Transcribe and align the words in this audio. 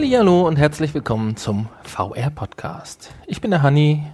Hallo 0.00 0.46
und 0.46 0.54
herzlich 0.54 0.94
willkommen 0.94 1.36
zum 1.36 1.68
VR 1.82 2.30
Podcast. 2.30 3.12
Ich 3.26 3.40
bin 3.40 3.50
der 3.50 3.62
Hanni 3.62 4.04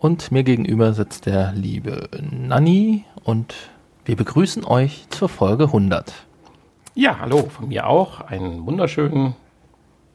und 0.00 0.32
mir 0.32 0.42
gegenüber 0.42 0.92
sitzt 0.94 1.26
der 1.26 1.52
liebe 1.52 2.08
Nanni 2.20 3.04
und 3.22 3.54
wir 4.04 4.16
begrüßen 4.16 4.64
euch 4.64 5.06
zur 5.10 5.28
Folge 5.28 5.66
100. 5.66 6.12
Ja, 6.96 7.20
hallo, 7.20 7.44
von 7.44 7.68
mir 7.68 7.86
auch. 7.86 8.20
Einen 8.20 8.66
wunderschönen 8.66 9.36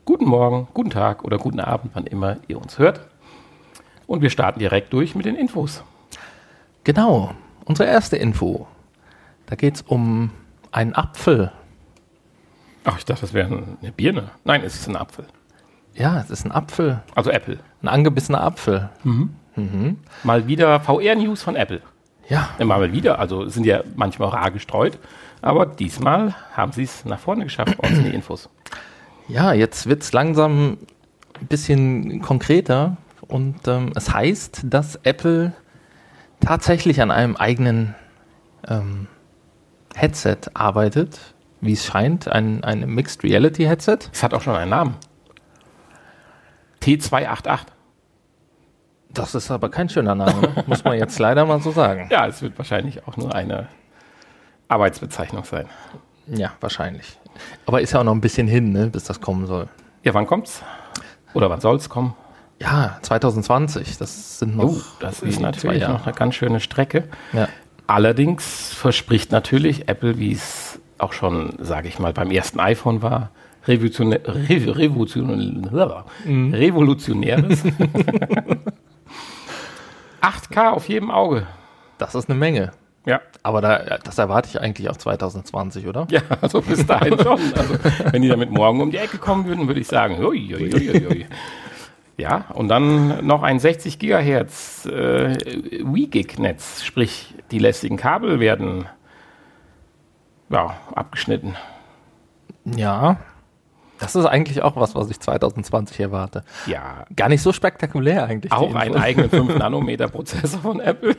guten 0.04 0.26
Morgen, 0.26 0.68
guten 0.74 0.90
Tag 0.90 1.24
oder 1.24 1.38
guten 1.38 1.62
Abend, 1.62 1.92
wann 1.94 2.06
immer 2.06 2.36
ihr 2.50 2.62
uns 2.62 2.78
hört. 2.78 3.08
Und 4.06 4.22
wir 4.22 4.30
starten 4.30 4.60
direkt 4.60 4.92
durch 4.92 5.16
mit 5.16 5.26
den 5.26 5.36
Infos. 5.36 5.86
Genau, 6.84 7.34
unsere 7.64 7.88
erste 7.88 8.18
Info. 8.18 8.68
Da 9.46 9.56
geht 9.56 9.76
es 9.76 9.82
um 9.84 10.32
einen 10.74 10.94
Apfel. 10.94 11.54
Ach, 12.84 12.98
ich 12.98 13.06
dachte, 13.06 13.22
das 13.22 13.34
wäre 13.34 13.48
eine 13.82 13.92
Birne. 13.92 14.32
Nein, 14.44 14.62
es 14.64 14.76
ist 14.76 14.88
ein 14.88 14.96
Apfel. 14.96 15.26
Ja, 15.94 16.20
es 16.20 16.30
ist 16.30 16.46
ein 16.46 16.52
Apfel. 16.52 17.02
Also 17.16 17.30
Apple. 17.30 17.60
Ein 17.82 17.88
angebissener 17.88 18.44
Apfel. 18.44 18.90
Mal 20.24 20.48
wieder 20.48 20.80
VR-News 20.80 21.44
von 21.44 21.56
Apple. 21.56 21.82
Ja, 22.30 22.50
Ja, 22.58 22.66
Mal 22.66 22.92
wieder, 22.94 23.20
also 23.20 23.48
sind 23.48 23.66
ja 23.66 23.82
manchmal 23.96 24.30
rar 24.30 24.52
gestreut. 24.52 24.98
Aber 25.42 25.66
diesmal 25.66 26.34
haben 26.54 26.72
sie 26.72 26.84
es 26.84 27.06
nach 27.06 27.20
vorne 27.20 27.44
geschafft 27.44 27.78
bei 27.78 27.90
uns 27.90 27.98
in 28.00 28.06
die 28.06 28.14
Infos. 28.16 28.50
ja, 29.28 29.54
jetzt 29.54 29.88
wird 29.88 30.02
es 30.04 30.14
langsam 30.14 30.78
ein 31.40 31.48
bisschen 31.48 32.22
konkreter 32.22 32.98
und 33.28 33.68
ähm, 33.68 33.92
es 33.96 34.14
heißt, 34.14 34.62
dass 34.66 34.96
Apple 35.04 35.54
tatsächlich 36.40 37.02
an 37.02 37.12
einem 37.12 37.36
eigenen 37.36 37.94
ähm, 38.68 39.08
Headset 39.96 40.38
arbeitet, 40.54 41.33
wie 41.64 41.74
es 41.74 41.86
scheint, 41.86 42.28
ein, 42.28 42.64
ein 42.64 42.82
Mixed 42.88 43.24
Reality 43.24 43.64
Headset. 43.64 44.00
Es 44.12 44.24
hat 44.24 44.34
auch 44.34 44.42
schon 44.42 44.56
einen 44.56 44.70
Namen. 44.70 44.96
T288. 46.82 47.60
Das 49.10 49.36
ist 49.36 49.52
aber 49.52 49.70
kein 49.70 49.90
schöner 49.90 50.16
Name, 50.16 50.64
muss 50.66 50.84
man 50.84 50.98
jetzt 50.98 51.18
leider 51.20 51.46
mal 51.46 51.62
so 51.62 51.72
sagen. 51.72 52.08
Ja, 52.12 52.28
es 52.28 52.42
wird 52.42 52.58
wahrscheinlich 52.58 53.08
auch 53.08 53.16
nur 53.16 53.34
eine 53.34 53.68
Arbeitsbezeichnung 54.68 55.44
sein. 55.44 55.68
Ja, 56.28 56.54
wahrscheinlich. 56.60 57.20
Aber 57.66 57.82
ist 57.82 57.94
ja 57.94 58.00
auch 58.00 58.04
noch 58.04 58.14
ein 58.14 58.22
bisschen 58.22 58.48
hin, 58.48 58.72
ne, 58.72 58.88
bis 58.88 59.04
das 59.04 59.22
kommen 59.22 59.46
soll. 59.46 59.68
Ja, 60.04 60.14
wann 60.14 60.26
kommt's? 60.26 60.64
Oder 61.34 61.50
wann 61.50 61.62
soll's 61.62 61.90
kommen? 61.90 62.16
Ja, 62.60 62.98
2020, 63.02 63.98
das 63.98 64.40
sind 64.40 64.56
noch. 64.56 64.66
Oh, 64.66 64.82
das 65.00 65.22
ist 65.22 65.40
natürlich 65.40 65.88
noch 65.88 66.06
eine 66.06 66.16
ganz 66.16 66.36
schöne 66.36 66.60
Strecke. 66.60 67.10
Ja. 67.34 67.48
Allerdings 67.88 68.74
verspricht 68.74 69.32
natürlich 69.32 69.90
Apple, 69.90 70.18
wie 70.18 70.32
es 70.32 70.73
auch 71.04 71.14
schon, 71.14 71.54
sage 71.60 71.88
ich 71.88 72.00
mal, 72.00 72.14
beim 72.14 72.32
ersten 72.32 72.60
iPhone 72.60 73.02
war, 73.02 73.30
Revolutionä 73.68 74.20
Re 74.26 74.76
Revolutionä 74.76 75.64
Revolutionäres. 76.26 77.64
8K 80.22 80.70
auf 80.70 80.88
jedem 80.88 81.12
Auge. 81.12 81.46
Das 81.98 82.16
ist 82.16 82.30
eine 82.30 82.40
Menge. 82.40 82.72
Ja. 83.06 83.22
Aber 83.44 83.62
da, 83.62 83.98
das 84.04 84.18
erwarte 84.18 84.50
ich 84.50 84.62
eigentlich 84.62 84.90
auch 84.90 84.96
2020, 84.96 85.88
oder? 85.88 86.08
Ja, 86.10 86.22
also 86.42 86.62
bis 86.62 86.86
dahin 86.86 87.20
schon. 87.20 87.40
Also, 87.56 87.76
wenn 88.12 88.22
die 88.22 88.30
damit 88.30 88.50
morgen 88.50 88.82
um 88.82 88.92
die 88.92 88.98
Ecke 88.98 89.18
kommen 89.18 89.46
würden, 89.46 89.68
würde 89.68 89.82
ich 89.82 89.88
sagen, 89.88 90.24
ui, 90.24 90.56
ui, 90.56 90.74
ui. 90.74 91.26
Ja, 92.16 92.46
und 92.54 92.70
dann 92.70 93.26
noch 93.26 93.44
ein 93.44 93.60
60 93.60 94.00
Gigahertz 94.00 94.86
äh, 94.86 95.36
WeGig-Netz, 95.84 96.84
sprich 96.84 97.34
die 97.52 97.60
lästigen 97.60 97.98
Kabel 97.98 98.40
werden 98.40 98.86
ja, 100.54 100.76
abgeschnitten. 100.96 101.56
Ja. 102.66 103.18
Das 104.00 104.16
ist 104.16 104.26
eigentlich 104.26 104.62
auch 104.62 104.76
was, 104.76 104.96
was 104.96 105.10
ich 105.10 105.20
2020 105.20 106.00
erwarte. 106.00 106.44
Ja, 106.66 107.06
Gar 107.16 107.30
nicht 107.30 107.42
so 107.42 107.54
spektakulär 107.54 108.26
eigentlich. 108.26 108.52
auch 108.52 108.76
einen 108.76 108.96
eigenen 108.96 109.30
5-Nanometer-Prozessor 109.32 110.62
von 110.62 110.80
Apple. 110.80 111.16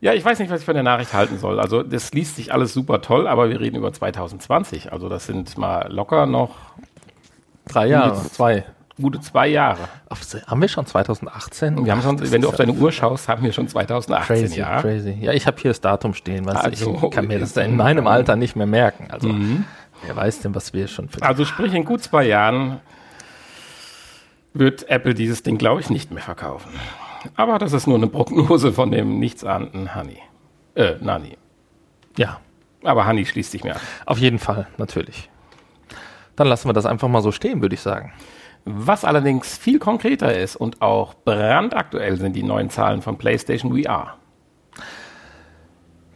Ja, 0.00 0.12
ich 0.12 0.24
weiß 0.24 0.38
nicht, 0.38 0.50
was 0.50 0.60
ich 0.60 0.66
von 0.66 0.74
der 0.74 0.82
Nachricht 0.82 1.12
halten 1.14 1.38
soll. 1.38 1.58
Also 1.58 1.82
das 1.82 2.12
liest 2.12 2.36
sich 2.36 2.52
alles 2.52 2.72
super 2.74 3.00
toll, 3.00 3.26
aber 3.26 3.48
wir 3.48 3.60
reden 3.60 3.76
über 3.76 3.92
2020. 3.92 4.92
Also 4.92 5.08
das 5.08 5.26
sind 5.26 5.56
mal 5.58 5.90
locker 5.92 6.26
noch 6.26 6.50
Drei 7.66 7.86
Jahre, 7.86 8.14
zwei. 8.28 8.64
Gute 9.00 9.20
zwei 9.20 9.48
Jahre. 9.48 9.88
Auf, 10.08 10.20
haben 10.46 10.60
wir 10.60 10.68
schon 10.68 10.86
2018? 10.86 11.78
Und 11.78 11.84
wir 11.84 11.92
haben 11.92 12.02
schon, 12.02 12.16
Das 12.16 12.30
wenn 12.30 12.42
du 12.42 12.48
auf 12.48 12.56
deine 12.56 12.72
Uhr 12.72 12.92
schaust, 12.92 13.28
haben 13.28 13.42
wir 13.42 13.52
schon 13.52 13.66
2018, 13.68 14.36
Crazy, 14.36 14.58
ja. 14.60 14.80
crazy. 14.80 15.16
Ja, 15.20 15.32
ich 15.32 15.46
habe 15.46 15.60
hier 15.60 15.70
das 15.70 15.80
Datum 15.80 16.14
stehen, 16.14 16.44
weißt 16.46 16.56
du, 16.56 16.64
Also, 16.64 17.00
ich 17.04 17.10
kann 17.10 17.26
mir 17.26 17.38
das 17.38 17.50
ist- 17.50 17.56
in 17.58 17.76
meinem 17.76 18.06
Alter 18.06 18.36
nicht 18.36 18.54
mehr 18.56 18.66
merken. 18.66 19.08
Also, 19.10 19.34
wer 20.06 20.16
weiß 20.16 20.40
denn, 20.40 20.54
was 20.54 20.72
wir 20.72 20.86
schon 20.88 21.08
für. 21.08 21.22
Also 21.22 21.44
sprich, 21.44 21.74
in 21.74 21.84
gut 21.84 22.02
zwei 22.02 22.24
Jahren 22.26 22.80
wird 24.52 24.88
Apple 24.88 25.14
dieses 25.14 25.42
Ding, 25.42 25.58
glaube 25.58 25.80
ich, 25.80 25.90
nicht 25.90 26.10
mehr 26.12 26.22
verkaufen. 26.22 26.70
Aber 27.36 27.58
das 27.58 27.72
ist 27.72 27.86
nur 27.86 27.96
eine 27.96 28.06
Prognose 28.06 28.72
von 28.72 28.90
dem 28.90 29.18
nichtsahnten 29.18 29.94
Honey. 29.94 30.18
Äh, 30.76 30.94
Nani. 31.00 31.36
Ja, 32.16 32.38
Aber 32.84 33.06
Honey 33.06 33.24
schließt 33.26 33.50
sich 33.52 33.64
mir 33.64 33.74
an. 33.76 33.80
auf 34.06 34.18
jeden 34.18 34.38
Fall, 34.38 34.66
natürlich. 34.76 35.30
Dann 36.36 36.46
lassen 36.48 36.68
wir 36.68 36.72
das 36.74 36.84
einfach 36.86 37.08
mal 37.08 37.22
so 37.22 37.32
stehen, 37.32 37.62
würde 37.62 37.74
ich 37.74 37.80
sagen. 37.80 38.12
Was 38.64 39.04
allerdings 39.04 39.58
viel 39.58 39.78
konkreter 39.78 40.34
ist 40.34 40.56
und 40.56 40.80
auch 40.80 41.14
brandaktuell 41.14 42.16
sind 42.16 42.34
die 42.34 42.42
neuen 42.42 42.70
Zahlen 42.70 43.02
von 43.02 43.18
PlayStation 43.18 43.76
VR. 43.76 44.14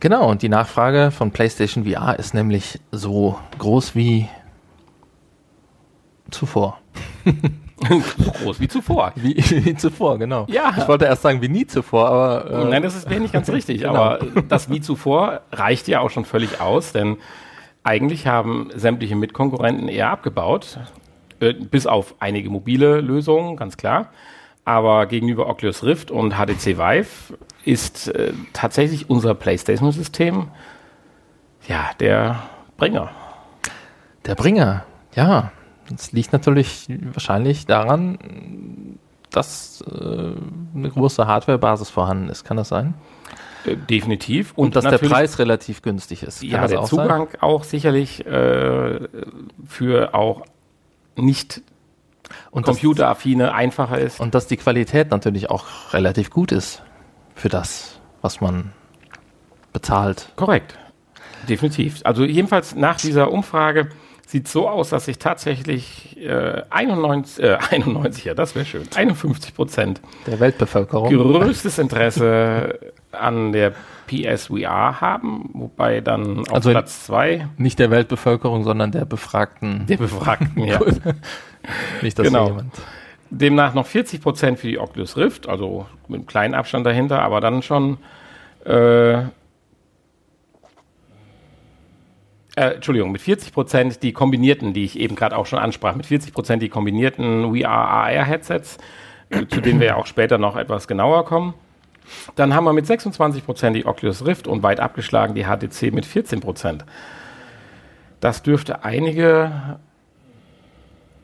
Genau, 0.00 0.30
und 0.30 0.42
die 0.42 0.48
Nachfrage 0.48 1.10
von 1.10 1.30
PlayStation 1.30 1.84
VR 1.84 2.18
ist 2.18 2.32
nämlich 2.32 2.80
so 2.92 3.38
groß 3.58 3.94
wie 3.94 4.28
zuvor. 6.30 6.78
So 7.88 8.00
groß 8.32 8.58
wie 8.58 8.66
zuvor. 8.66 9.12
Wie, 9.16 9.36
wie 9.36 9.76
zuvor, 9.76 10.18
genau. 10.18 10.46
Ja. 10.48 10.74
Ich 10.76 10.88
wollte 10.88 11.04
erst 11.04 11.22
sagen, 11.22 11.40
wie 11.40 11.48
nie 11.48 11.64
zuvor, 11.64 12.08
aber. 12.08 12.64
Äh, 12.66 12.70
Nein, 12.70 12.82
das 12.82 12.96
ist 12.96 13.08
nicht 13.08 13.32
ganz 13.32 13.48
richtig, 13.50 13.78
Genau. 13.82 13.94
aber 13.94 14.18
das 14.48 14.68
wie 14.68 14.80
zuvor 14.80 15.42
reicht 15.52 15.86
ja 15.86 16.00
auch 16.00 16.10
schon 16.10 16.24
völlig 16.24 16.60
aus, 16.60 16.90
denn 16.90 17.18
eigentlich 17.84 18.26
haben 18.26 18.70
sämtliche 18.74 19.14
Mitkonkurrenten 19.14 19.86
eher 19.86 20.10
abgebaut, 20.10 20.80
äh, 21.40 21.52
bis 21.52 21.86
auf 21.86 22.14
einige 22.18 22.50
mobile 22.50 23.00
Lösungen, 23.00 23.56
ganz 23.56 23.76
klar. 23.76 24.10
Aber 24.64 25.06
gegenüber 25.06 25.48
Oculus 25.48 25.82
Rift 25.82 26.10
und 26.10 26.34
HTC 26.34 26.76
Vive 26.78 27.38
ist 27.64 28.08
äh, 28.08 28.32
tatsächlich 28.52 29.08
unser 29.08 29.34
PlayStation-System 29.34 30.48
ja 31.66 31.90
der 32.00 32.42
Bringer. 32.76 33.10
Der 34.26 34.34
Bringer, 34.34 34.84
ja. 35.14 35.52
Das 35.90 36.12
liegt 36.12 36.34
natürlich 36.34 36.86
wahrscheinlich 37.14 37.64
daran, 37.64 38.18
dass 39.30 39.82
äh, 39.90 40.32
eine 40.74 40.90
große 40.90 41.26
Hardware-Basis 41.26 41.88
vorhanden 41.88 42.28
ist. 42.28 42.44
Kann 42.44 42.58
das 42.58 42.68
sein? 42.68 42.94
Äh, 43.64 43.76
definitiv. 43.76 44.52
Und 44.54 44.76
dass 44.76 44.84
der 44.84 44.98
Preis 44.98 45.38
relativ 45.38 45.82
günstig 45.82 46.22
ist. 46.22 46.40
Kann 46.40 46.50
ja, 46.50 46.66
der 46.66 46.80
auch 46.80 46.86
sein? 46.86 47.02
Zugang 47.02 47.28
auch 47.40 47.64
sicherlich 47.64 48.26
äh, 48.26 49.00
für 49.66 50.14
auch 50.14 50.42
nicht 51.18 51.62
Und 52.50 52.64
computeraffine 52.64 53.52
einfacher 53.54 53.98
ist. 53.98 54.20
Und 54.20 54.34
dass 54.34 54.46
die 54.46 54.56
Qualität 54.56 55.10
natürlich 55.10 55.50
auch 55.50 55.92
relativ 55.92 56.30
gut 56.30 56.52
ist 56.52 56.82
für 57.34 57.48
das, 57.48 58.00
was 58.22 58.40
man 58.40 58.72
bezahlt. 59.72 60.30
Korrekt. 60.36 60.78
Definitiv. 61.48 62.00
Also 62.04 62.24
jedenfalls 62.24 62.74
nach 62.74 62.96
dieser 62.96 63.30
Umfrage 63.30 63.90
sieht 64.26 64.46
so 64.48 64.68
aus, 64.68 64.90
dass 64.90 65.06
sich 65.06 65.18
tatsächlich 65.18 66.16
äh, 66.18 66.62
91, 66.68 67.42
äh, 67.42 67.58
91, 67.70 68.24
ja, 68.24 68.34
das 68.34 68.54
wäre 68.54 68.66
schön, 68.66 68.82
51 68.94 69.54
Prozent 69.54 70.00
Der 70.26 70.40
Weltbevölkerung. 70.40 71.08
größtes 71.10 71.78
Interesse 71.78 72.78
an 73.12 73.52
der 73.52 73.72
PSVR 74.08 75.00
haben, 75.00 75.50
wobei 75.52 76.00
dann 76.00 76.40
auf 76.40 76.52
Also- 76.54 76.70
Platz 76.70 77.04
zwei 77.04 77.46
Nicht 77.56 77.78
der 77.78 77.90
Weltbevölkerung, 77.92 78.64
sondern 78.64 78.90
der 78.90 79.04
Befragten. 79.04 79.86
der 79.86 79.98
Befragten, 79.98 80.64
ja. 80.64 80.80
Nicht, 82.02 82.18
dass 82.18 82.26
Genau. 82.26 82.46
jemand. 82.48 82.74
Demnach 83.30 83.74
noch 83.74 83.86
40 83.86 84.20
Prozent 84.22 84.58
für 84.58 84.66
die 84.68 84.78
Oculus 84.78 85.16
Rift, 85.16 85.48
also 85.48 85.86
mit 86.08 86.18
einem 86.20 86.26
kleinen 86.26 86.54
Abstand 86.54 86.86
dahinter, 86.86 87.22
aber 87.22 87.40
dann 87.40 87.62
schon 87.62 87.98
äh, 88.64 89.18
äh, 89.18 89.24
Entschuldigung, 92.56 93.12
mit 93.12 93.20
40 93.20 93.52
Prozent 93.52 94.02
die 94.02 94.12
kombinierten, 94.12 94.72
die 94.72 94.84
ich 94.84 94.98
eben 94.98 95.14
gerade 95.14 95.36
auch 95.36 95.46
schon 95.46 95.58
ansprach, 95.58 95.94
mit 95.94 96.06
40 96.06 96.32
Prozent 96.32 96.62
die 96.62 96.68
kombinierten 96.68 97.54
VR-AR-Headsets, 97.54 98.78
äh, 99.30 99.46
zu 99.46 99.60
denen 99.60 99.80
wir 99.80 99.88
ja 99.88 99.96
auch 99.96 100.06
später 100.06 100.38
noch 100.38 100.56
etwas 100.56 100.88
genauer 100.88 101.24
kommen. 101.24 101.54
Dann 102.36 102.54
haben 102.54 102.64
wir 102.64 102.72
mit 102.72 102.86
26 102.86 103.44
Prozent 103.44 103.76
die 103.76 103.86
Oculus 103.86 104.24
Rift 104.24 104.46
und 104.46 104.62
weit 104.62 104.80
abgeschlagen 104.80 105.34
die 105.34 105.44
HTC 105.44 105.92
mit 105.92 106.06
14 106.06 106.40
Prozent. 106.40 106.84
Das 108.20 108.42
dürfte 108.42 108.84
einige 108.84 109.78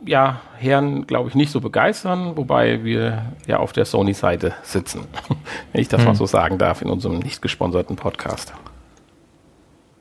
ja, 0.06 0.40
Herren, 0.58 1.06
glaube 1.06 1.28
ich, 1.28 1.34
nicht 1.34 1.50
so 1.50 1.60
begeistern, 1.60 2.36
wobei 2.36 2.84
wir 2.84 3.32
ja 3.46 3.58
auf 3.58 3.72
der 3.72 3.84
Sony-Seite 3.84 4.54
sitzen, 4.62 5.06
wenn 5.72 5.80
ich 5.80 5.88
das 5.88 6.04
mal 6.04 6.14
so 6.14 6.26
sagen 6.26 6.58
darf 6.58 6.82
in 6.82 6.90
unserem 6.90 7.18
nicht 7.18 7.42
gesponserten 7.42 7.96
Podcast. 7.96 8.52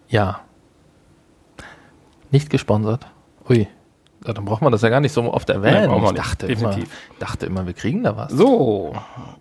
Ja. 0.10 0.42
Nicht 2.32 2.50
gesponsert. 2.50 3.08
Ui. 3.50 3.68
Ja, 4.26 4.34
dann 4.34 4.46
braucht 4.46 4.62
man 4.62 4.72
das 4.72 4.82
ja 4.82 4.90
gar 4.90 5.02
nicht 5.02 5.12
so 5.12 5.22
oft 5.34 5.50
erwähnen. 5.50 5.92
wir 5.92 6.10
ich 6.10 6.12
dachte 6.12 6.48
Definitiv. 6.48 6.84
immer, 6.84 7.20
dachte 7.20 7.46
immer, 7.46 7.66
wir 7.66 7.74
kriegen 7.74 8.04
da 8.04 8.16
was. 8.16 8.32
So, 8.32 8.94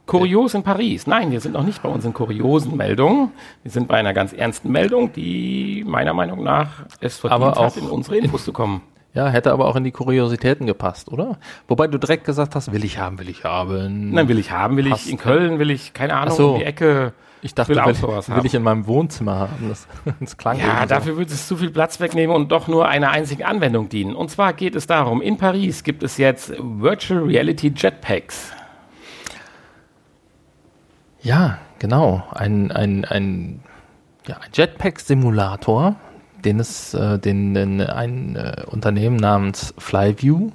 kurios 0.07 0.55
in 0.55 0.63
Paris. 0.63 1.07
Nein, 1.07 1.31
wir 1.31 1.41
sind 1.41 1.53
noch 1.53 1.63
nicht 1.63 1.83
bei 1.83 1.89
unseren 1.89 2.13
kuriosen 2.13 2.77
Meldungen. 2.77 3.31
Wir 3.63 3.71
sind 3.71 3.87
bei 3.89 3.97
einer 3.97 4.13
ganz 4.13 4.33
ernsten 4.33 4.71
Meldung, 4.73 5.13
die 5.13 5.85
meiner 5.87 6.15
Meinung 6.15 6.43
nach 6.43 6.87
es 7.01 7.19
verdient 7.19 7.43
Aber 7.43 7.51
hat, 7.51 7.59
auch 7.59 7.77
in 7.77 7.89
unsere 7.89 8.17
Infos 8.17 8.45
zu 8.45 8.53
kommen. 8.53 8.83
Ja, 9.15 9.29
hätte 9.29 9.53
aber 9.53 9.67
auch 9.67 9.77
in 9.77 9.85
die 9.85 9.91
Kuriositäten 9.91 10.67
gepasst, 10.67 11.11
oder? 11.13 11.37
Wobei 11.69 11.87
du 11.87 11.99
direkt 11.99 12.25
gesagt 12.25 12.55
hast, 12.55 12.73
will 12.73 12.83
ich 12.85 12.99
haben, 12.99 13.19
will 13.19 13.29
ich 13.29 13.45
haben. 13.45 14.11
Nein, 14.11 14.27
will 14.29 14.39
ich 14.39 14.51
haben, 14.51 14.77
will 14.79 14.89
Passt. 14.89 15.05
ich 15.07 15.13
in 15.13 15.19
Köln, 15.19 15.59
will 15.59 15.71
ich, 15.71 15.93
keine 15.93 16.15
Ahnung, 16.15 16.35
so. 16.35 16.53
um 16.55 16.59
die 16.61 16.65
Ecke. 16.65 17.13
ich 17.43 17.55
dachte, 17.55 17.71
will 17.71 17.79
auch 17.81 17.95
sowas 17.95 18.29
will 18.31 18.37
haben. 18.37 18.47
ich 18.47 18.55
in 18.55 18.63
meinem 18.63 18.87
Wohnzimmer 18.87 19.39
haben. 19.39 19.69
Das, 19.69 19.87
das 20.21 20.39
klang 20.39 20.59
Ja, 20.59 20.81
so. 20.81 20.87
dafür 20.89 21.19
würde 21.19 21.31
es 21.31 21.47
zu 21.47 21.59
viel 21.59 21.69
Platz 21.71 22.01
wegnehmen 22.01 22.35
und 22.35 22.51
doch 22.53 22.69
nur 22.69 22.89
einer 22.89 23.11
einzigen 23.11 23.43
Anwendung 23.45 23.91
dienen. 23.91 24.15
Und 24.17 24.31
zwar 24.31 24.55
geht 24.55 24.75
es 24.75 24.87
darum, 24.87 25.21
in 25.21 25.37
Paris 25.37 25.85
gibt 25.85 26.03
es 26.03 26.17
jetzt 26.17 26.55
Virtual 26.59 27.21
Reality 27.23 27.71
Jetpacks. 27.77 28.53
Ja, 31.21 31.59
genau. 31.79 32.25
Ein, 32.33 32.73
ein, 32.73 33.05
ein, 33.05 33.61
ja, 34.27 34.37
ein 34.37 34.51
Jetpack-Simulator, 34.55 35.97
den 36.45 36.61
es, 36.61 36.95
äh, 36.95 37.19
den, 37.19 37.55
den 37.55 37.81
ein 37.81 38.37
äh, 38.37 38.65
Unternehmen 38.67 39.17
namens 39.17 39.75
Flyview 39.79 40.51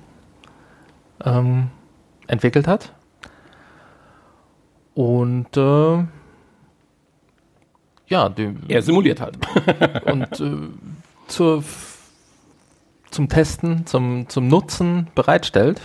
ähm, 1.24 1.70
entwickelt 2.28 2.68
hat. 2.68 2.94
Und 4.94 5.56
äh, 5.56 6.04
ja, 8.08 8.30
die, 8.30 8.56
Er 8.68 8.82
simuliert 8.82 9.22
halt. 9.22 9.38
und 10.06 10.40
äh, 10.40 10.70
zur, 11.28 11.64
zum 13.12 13.30
Testen, 13.30 13.86
zum, 13.86 14.30
zum 14.30 14.48
Nutzen 14.48 15.08
bereitstellt. 15.14 15.82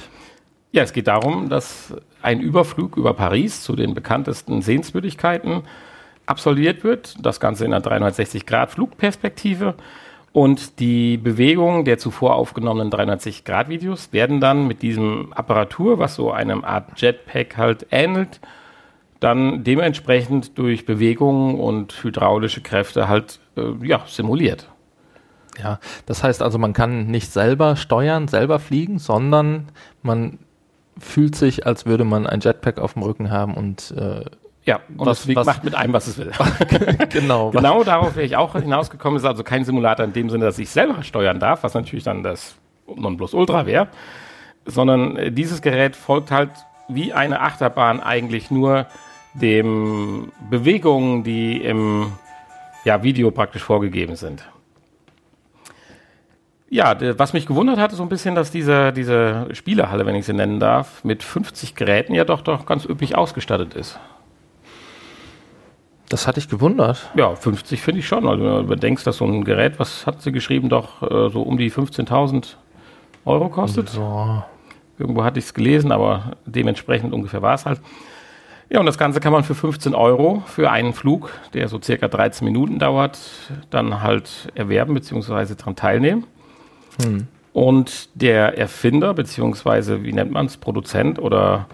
Ja, 0.71 0.83
es 0.83 0.93
geht 0.93 1.09
darum, 1.09 1.49
dass 1.49 1.95
ein 2.23 2.41
Überflug 2.41 2.97
über 2.97 3.15
Paris 3.15 3.63
zu 3.63 3.77
den 3.77 3.95
bekanntesten 3.95 4.63
Sehenswürdigkeiten 4.63 5.63
absolviert 6.33 6.83
wird. 6.83 7.15
Das 7.25 7.39
Ganze 7.39 7.65
in 7.65 7.73
einer 7.73 7.85
360-Grad-Flugperspektive. 7.85 9.75
Und 10.33 10.81
die 10.81 11.19
Bewegungen 11.19 11.85
der 11.85 11.99
zuvor 11.99 12.35
aufgenommenen 12.37 12.91
360-Grad-Videos 12.91 14.13
werden 14.13 14.41
dann 14.41 14.67
mit 14.67 14.81
diesem 14.81 15.33
Apparatur, 15.35 15.99
was 15.99 16.15
so 16.15 16.33
einem 16.33 16.65
Art 16.65 16.99
Jetpack 17.01 17.59
halt 17.59 17.87
ähnelt, 17.91 18.41
dann 19.21 19.63
dementsprechend 19.63 20.57
durch 20.57 20.87
Bewegungen 20.87 21.61
und 21.61 21.93
hydraulische 22.03 22.63
Kräfte 22.63 23.09
halt 23.09 23.41
äh, 23.57 23.87
ja, 23.87 24.03
simuliert. 24.07 24.69
Ja, 25.63 25.81
das 26.07 26.25
heißt 26.25 26.41
also, 26.41 26.59
man 26.59 26.73
kann 26.73 27.09
nicht 27.09 27.31
selber 27.31 27.77
steuern, 27.77 28.27
selber 28.27 28.59
fliegen, 28.59 28.99
sondern 28.99 29.69
man 30.03 30.39
fühlt 30.99 31.37
sich, 31.37 31.67
als 31.67 31.85
würde 31.85 32.05
man 32.05 32.27
ein 32.27 32.41
Jetpack 32.41 32.79
auf 32.79 32.95
dem 32.95 33.03
Rücken 33.03 33.31
haben 33.31 33.55
und 33.55 33.95
äh, 33.97 34.25
Ja, 34.65 34.81
und 34.97 35.07
Was- 35.07 35.27
was- 35.35 35.47
macht 35.47 35.65
mit 35.65 35.75
einem, 35.75 35.93
was 35.93 36.07
es 36.07 36.19
will. 36.19 36.31
genau, 37.11 37.51
Genau 37.51 37.83
darauf 37.83 38.15
wäre 38.15 38.25
ich 38.25 38.37
auch 38.37 38.53
hinausgekommen. 38.55 39.17
Ist 39.19 39.25
also 39.25 39.43
kein 39.43 39.65
Simulator 39.65 40.05
in 40.05 40.13
dem 40.13 40.31
Sinne, 40.31 40.45
dass 40.45 40.59
ich 40.59 40.71
selber 40.71 41.03
steuern 41.03 41.41
darf, 41.41 41.65
was 41.65 41.75
natürlich 41.75 42.05
dann 42.05 42.23
das 42.23 42.55
Nonplusultra 42.87 43.67
wäre, 43.67 43.89
sondern 44.65 45.17
äh, 45.17 45.33
dieses 45.33 45.63
Gerät 45.63 45.97
folgt 45.97 46.31
halt 46.31 46.51
wie 46.89 47.13
eine 47.13 47.41
Achterbahn 47.41 48.01
eigentlich 48.01 48.51
nur 48.51 48.87
dem 49.35 50.31
Bewegungen, 50.51 51.25
die 51.25 51.57
im 51.63 52.13
ja, 52.85 53.03
Video 53.03 53.31
praktisch 53.31 53.63
vorgegeben 53.63 54.15
sind. 54.17 54.45
Ja, 56.69 56.97
was 57.19 57.33
mich 57.33 57.47
gewundert 57.47 57.79
hat, 57.79 57.93
ist 57.93 57.99
so 57.99 58.03
ein 58.03 58.09
bisschen, 58.09 58.35
dass 58.35 58.51
diese, 58.51 58.93
diese 58.93 59.49
Spielehalle, 59.53 60.07
wenn 60.07 60.15
ich 60.15 60.25
sie 60.25 60.33
nennen 60.33 60.59
darf, 60.59 61.05
mit 61.05 61.23
50 61.23 61.75
Geräten 61.75 62.15
ja 62.15 62.25
doch, 62.25 62.41
doch 62.41 62.65
ganz 62.65 62.85
üppig 62.87 63.15
ausgestattet 63.17 63.75
ist. 63.75 63.99
Das 66.13 66.27
hatte 66.27 66.39
ich 66.39 66.49
gewundert. 66.49 67.11
Ja, 67.15 67.35
50 67.35 67.81
finde 67.81 68.01
ich 68.01 68.07
schon. 68.07 68.29
Also 68.29 68.45
wenn 68.45 68.53
du 68.53 68.61
überdenkst, 68.61 69.05
dass 69.05 69.17
so 69.17 69.25
ein 69.25 69.45
Gerät, 69.45 69.79
was 69.79 70.07
hat 70.07 70.21
sie 70.21 70.33
geschrieben, 70.33 70.69
doch 70.69 71.03
äh, 71.03 71.31
so 71.31 71.43
um 71.43 71.57
die 71.57 71.71
15.000 71.71 72.55
Euro 73.25 73.49
kostet. 73.49 73.89
So, 73.89 74.43
Irgendwo 74.99 75.25
hatte 75.25 75.39
ich 75.39 75.47
es 75.47 75.55
gelesen, 75.55 75.91
aber 75.91 76.33
dementsprechend 76.45 77.15
ungefähr 77.15 77.41
war 77.41 77.55
es 77.55 77.65
halt. 77.65 77.81
Ja, 78.69 78.81
und 78.81 78.87
das 78.87 78.99
Ganze 78.99 79.21
kann 79.21 79.33
man 79.33 79.43
für 79.43 79.55
15 79.55 79.95
Euro 79.95 80.43
für 80.47 80.71
einen 80.71 80.93
Flug, 80.93 81.31
der 81.55 81.69
so 81.69 81.81
circa 81.81 82.09
13 82.09 82.45
Minuten 82.45 82.79
dauert, 82.79 83.19
dann 83.71 84.03
halt 84.03 84.49
erwerben 84.55 84.95
bzw. 84.95 85.55
daran 85.55 85.77
teilnehmen. 85.77 86.25
Und 87.53 88.09
der 88.15 88.59
Erfinder, 88.59 89.15
beziehungsweise 89.15 90.05
wie 90.05 90.13
nennt 90.13 90.31
man 90.31 90.47
es, 90.47 90.57
Produzent 90.57 91.19
oder 91.19 91.67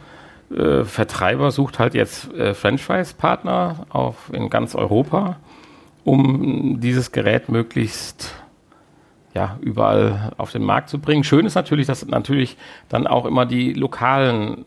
äh, 0.51 0.85
Vertreiber 0.85 1.51
sucht 1.51 1.79
halt 1.79 1.95
jetzt 1.95 2.33
äh, 2.35 2.55
Franchise-Partner 2.55 3.87
in 4.33 4.51
ganz 4.51 4.75
Europa, 4.75 5.37
um 6.05 6.81
dieses 6.81 7.13
Gerät 7.13 7.49
möglichst 7.49 8.35
ja, 9.35 9.59
überall 9.61 10.33
auf 10.39 10.51
den 10.51 10.65
Markt 10.65 10.89
zu 10.89 10.99
bringen. 10.99 11.23
Schön 11.23 11.47
ist 11.47 11.55
natürlich, 11.55 11.87
dass 11.87 12.07
natürlich 12.07 12.57
dann 12.89 13.07
auch 13.07 13.25
immer 13.25 13.47
die 13.47 13.73
lokalen 13.73 14.65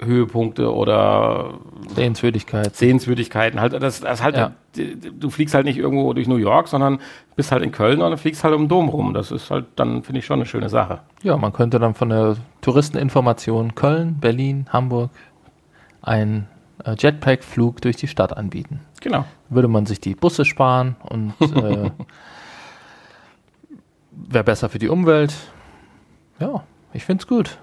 Höhepunkte 0.00 0.72
oder 0.72 1.54
Sehenswürdigkeit. 1.94 2.76
Sehenswürdigkeiten 2.76 3.60
halt, 3.60 3.72
das, 3.82 4.00
das 4.00 4.22
halt, 4.22 4.36
Ja. 4.36 4.52
du 4.76 5.30
fliegst 5.30 5.54
halt 5.54 5.64
nicht 5.64 5.76
irgendwo 5.78 6.12
durch 6.12 6.28
New 6.28 6.36
York, 6.36 6.68
sondern 6.68 7.00
bist 7.34 7.50
halt 7.50 7.62
in 7.64 7.72
Köln 7.72 8.00
und 8.00 8.16
fliegst 8.18 8.44
halt 8.44 8.54
um 8.54 8.62
den 8.62 8.68
Dom 8.68 8.88
rum. 8.88 9.12
Das 9.14 9.30
ist 9.32 9.50
halt 9.50 9.66
dann, 9.76 10.02
finde 10.04 10.20
ich, 10.20 10.26
schon 10.26 10.38
eine 10.38 10.46
schöne 10.46 10.68
Sache. 10.68 11.00
Ja, 11.22 11.36
man 11.36 11.52
könnte 11.52 11.78
dann 11.78 11.94
von 11.94 12.10
der 12.10 12.36
Touristeninformation 12.60 13.74
Köln, 13.74 14.18
Berlin, 14.20 14.66
Hamburg 14.72 15.10
einen 16.02 16.46
äh, 16.84 16.94
Jetpack-Flug 16.96 17.80
durch 17.80 17.96
die 17.96 18.06
Stadt 18.08 18.36
anbieten. 18.36 18.80
Genau. 19.00 19.24
Würde 19.48 19.68
man 19.68 19.86
sich 19.86 20.00
die 20.00 20.14
Busse 20.14 20.44
sparen 20.44 20.94
und 21.08 21.34
äh, 21.40 21.90
wäre 24.12 24.44
besser 24.44 24.68
für 24.68 24.78
die 24.78 24.88
Umwelt. 24.88 25.34
Ja, 26.40 26.62
ich 26.92 27.04
finde 27.04 27.22
es 27.22 27.26
gut. 27.26 27.58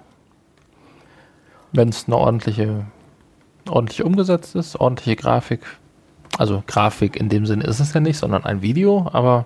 Wenn 1.75 1.89
es 1.89 2.05
eine 2.07 2.17
ordentliche, 2.17 2.85
ordentlich 3.69 4.03
umgesetzt 4.03 4.55
ist, 4.55 4.79
ordentliche 4.79 5.15
Grafik. 5.15 5.61
Also 6.37 6.63
Grafik 6.67 7.15
in 7.15 7.29
dem 7.29 7.45
Sinne 7.45 7.63
ist 7.65 7.79
es 7.79 7.93
ja 7.93 7.99
nicht, 8.01 8.17
sondern 8.17 8.43
ein 8.45 8.61
Video, 8.61 9.09
aber 9.13 9.45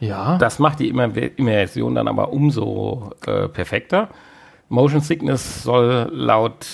ja. 0.00 0.36
Das 0.38 0.58
macht 0.58 0.78
die 0.80 0.88
Immer- 0.88 1.14
Immersion 1.16 1.94
dann 1.94 2.08
aber 2.08 2.32
umso 2.32 3.10
äh, 3.26 3.48
perfekter. 3.48 4.08
Motion 4.68 5.00
Sickness 5.00 5.62
soll 5.62 6.10
laut 6.12 6.66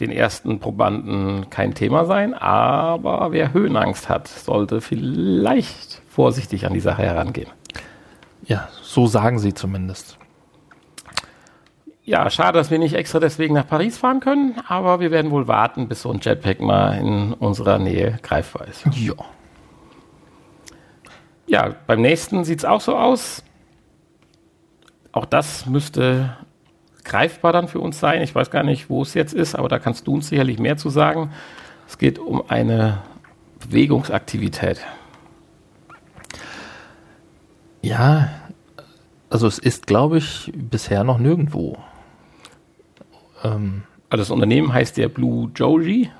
den 0.00 0.10
ersten 0.10 0.58
Probanden 0.58 1.48
kein 1.50 1.74
Thema 1.74 2.04
sein, 2.06 2.34
aber 2.34 3.30
wer 3.32 3.52
Höhenangst 3.52 4.08
hat, 4.08 4.28
sollte 4.28 4.80
vielleicht 4.80 6.02
vorsichtig 6.08 6.66
an 6.66 6.72
die 6.74 6.80
Sache 6.80 7.02
herangehen. 7.02 7.48
Ja, 8.44 8.68
so 8.82 9.06
sagen 9.06 9.38
sie 9.38 9.54
zumindest. 9.54 10.18
Ja, 12.06 12.30
schade, 12.30 12.56
dass 12.56 12.70
wir 12.70 12.78
nicht 12.78 12.94
extra 12.94 13.18
deswegen 13.18 13.54
nach 13.54 13.66
Paris 13.66 13.98
fahren 13.98 14.20
können, 14.20 14.54
aber 14.68 15.00
wir 15.00 15.10
werden 15.10 15.32
wohl 15.32 15.48
warten, 15.48 15.88
bis 15.88 16.02
so 16.02 16.12
ein 16.12 16.20
Jetpack 16.22 16.60
mal 16.60 16.92
in 16.98 17.32
unserer 17.32 17.80
Nähe 17.80 18.20
greifbar 18.22 18.68
ist. 18.68 18.86
Ja. 18.92 19.14
Ja, 21.48 21.74
beim 21.88 22.00
nächsten 22.00 22.44
sieht 22.44 22.60
es 22.60 22.64
auch 22.64 22.80
so 22.80 22.96
aus. 22.96 23.42
Auch 25.10 25.24
das 25.24 25.66
müsste 25.66 26.36
greifbar 27.02 27.52
dann 27.52 27.66
für 27.66 27.80
uns 27.80 27.98
sein. 27.98 28.22
Ich 28.22 28.34
weiß 28.34 28.52
gar 28.52 28.62
nicht, 28.62 28.88
wo 28.88 29.02
es 29.02 29.14
jetzt 29.14 29.34
ist, 29.34 29.56
aber 29.56 29.68
da 29.68 29.80
kannst 29.80 30.06
du 30.06 30.14
uns 30.14 30.28
sicherlich 30.28 30.60
mehr 30.60 30.76
zu 30.76 30.90
sagen. 30.90 31.32
Es 31.88 31.98
geht 31.98 32.20
um 32.20 32.48
eine 32.48 33.02
Bewegungsaktivität. 33.58 34.80
Ja, 37.82 38.28
also 39.28 39.48
es 39.48 39.58
ist, 39.58 39.88
glaube 39.88 40.18
ich, 40.18 40.52
bisher 40.54 41.02
noch 41.02 41.18
nirgendwo. 41.18 41.78
Ähm, 43.44 43.82
Also 44.10 44.22
das 44.22 44.30
Unternehmen 44.30 44.72
heißt 44.72 44.96
ja 44.98 45.08
Blue 45.08 45.50
Joji 45.54 46.10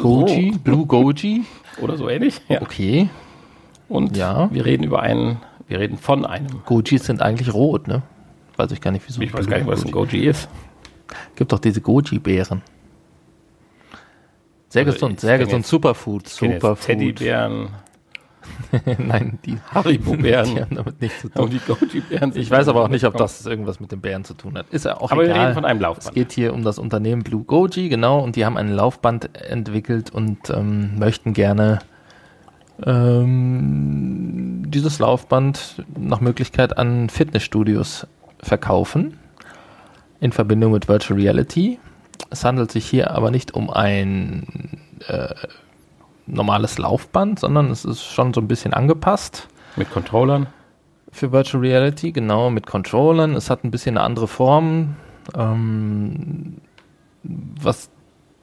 Goji, 0.00 0.52
Blue 0.64 0.86
Goji, 0.86 1.44
oder 1.80 1.96
so 1.96 2.08
ähnlich. 2.08 2.40
Ja. 2.48 2.62
okay. 2.62 3.08
Und 3.88 4.16
Ja. 4.16 4.48
wir 4.52 4.64
reden 4.64 4.84
über 4.84 5.00
einen, 5.02 5.38
wir 5.68 5.78
reden 5.80 5.98
von 5.98 6.24
einem. 6.24 6.62
Gojis 6.64 7.04
sind 7.06 7.20
eigentlich 7.22 7.52
rot, 7.52 7.88
ne? 7.88 8.02
Weiß 8.56 8.70
ich 8.72 8.80
gar 8.80 8.90
nicht, 8.90 9.04
wieso. 9.06 9.20
Ich 9.20 9.32
weiß 9.34 9.46
gar 9.48 9.58
nicht, 9.58 9.66
was 9.66 9.84
ein 9.84 9.90
Goji 9.92 10.20
ist. 10.26 10.48
Gibt 11.36 11.52
doch 11.52 11.58
diese 11.58 11.80
Goji-Beeren. 11.80 12.62
Sehr 14.68 14.82
Also 14.84 14.92
gesund, 14.94 15.20
sehr 15.20 15.38
gesund. 15.38 15.66
Superfood, 15.66 16.28
Superfood. 16.28 16.80
Teddybären, 16.86 17.68
Nein, 18.98 19.38
die, 19.44 19.52
die 19.52 19.58
Haribo-Bären 19.74 20.60
haben 20.60 20.74
damit 20.76 21.00
nichts 21.00 21.20
zu 21.20 21.26
und 21.28 21.34
tun. 21.34 21.50
die 21.50 21.60
Goji-Bären. 21.60 22.32
Ich 22.34 22.50
weiß 22.50 22.68
aber 22.68 22.82
auch 22.82 22.88
nicht, 22.88 23.04
ob 23.04 23.16
das 23.16 23.44
irgendwas 23.46 23.80
mit 23.80 23.92
den 23.92 24.00
Bären 24.00 24.24
zu 24.24 24.34
tun 24.34 24.56
hat. 24.58 24.66
Ist 24.70 24.84
ja 24.84 24.96
auch 25.00 25.10
Aber 25.12 25.22
wir 25.22 25.30
egal. 25.30 25.40
reden 25.42 25.54
von 25.54 25.64
einem 25.64 25.78
Es 25.78 25.82
Laufband. 25.82 26.14
geht 26.14 26.32
hier 26.32 26.52
um 26.54 26.62
das 26.64 26.78
Unternehmen 26.78 27.22
Blue 27.22 27.44
Goji, 27.44 27.88
genau, 27.88 28.20
und 28.20 28.36
die 28.36 28.44
haben 28.44 28.56
ein 28.56 28.72
Laufband 28.72 29.30
entwickelt 29.48 30.10
und 30.10 30.50
ähm, 30.50 30.98
möchten 30.98 31.32
gerne 31.32 31.78
ähm, 32.84 34.64
dieses 34.68 34.98
Laufband 34.98 35.84
nach 35.98 36.20
Möglichkeit 36.20 36.76
an 36.78 37.08
Fitnessstudios 37.08 38.06
verkaufen 38.40 39.18
in 40.20 40.32
Verbindung 40.32 40.72
mit 40.72 40.88
Virtual 40.88 41.18
Reality. 41.18 41.78
Es 42.30 42.44
handelt 42.44 42.72
sich 42.72 42.86
hier 42.86 43.10
aber 43.12 43.30
nicht 43.30 43.54
um 43.54 43.70
ein 43.70 44.78
äh, 45.06 45.28
normales 46.26 46.78
Laufband, 46.78 47.38
sondern 47.38 47.70
es 47.70 47.84
ist 47.84 48.04
schon 48.04 48.34
so 48.34 48.40
ein 48.40 48.48
bisschen 48.48 48.74
angepasst. 48.74 49.48
Mit 49.76 49.90
Controllern? 49.90 50.46
Für 51.12 51.32
Virtual 51.32 51.62
Reality, 51.62 52.12
genau, 52.12 52.50
mit 52.50 52.66
Controllern. 52.66 53.34
Es 53.34 53.48
hat 53.50 53.64
ein 53.64 53.70
bisschen 53.70 53.96
eine 53.96 54.04
andere 54.04 54.28
Form. 54.28 54.96
Ähm, 55.34 56.58
was 57.22 57.90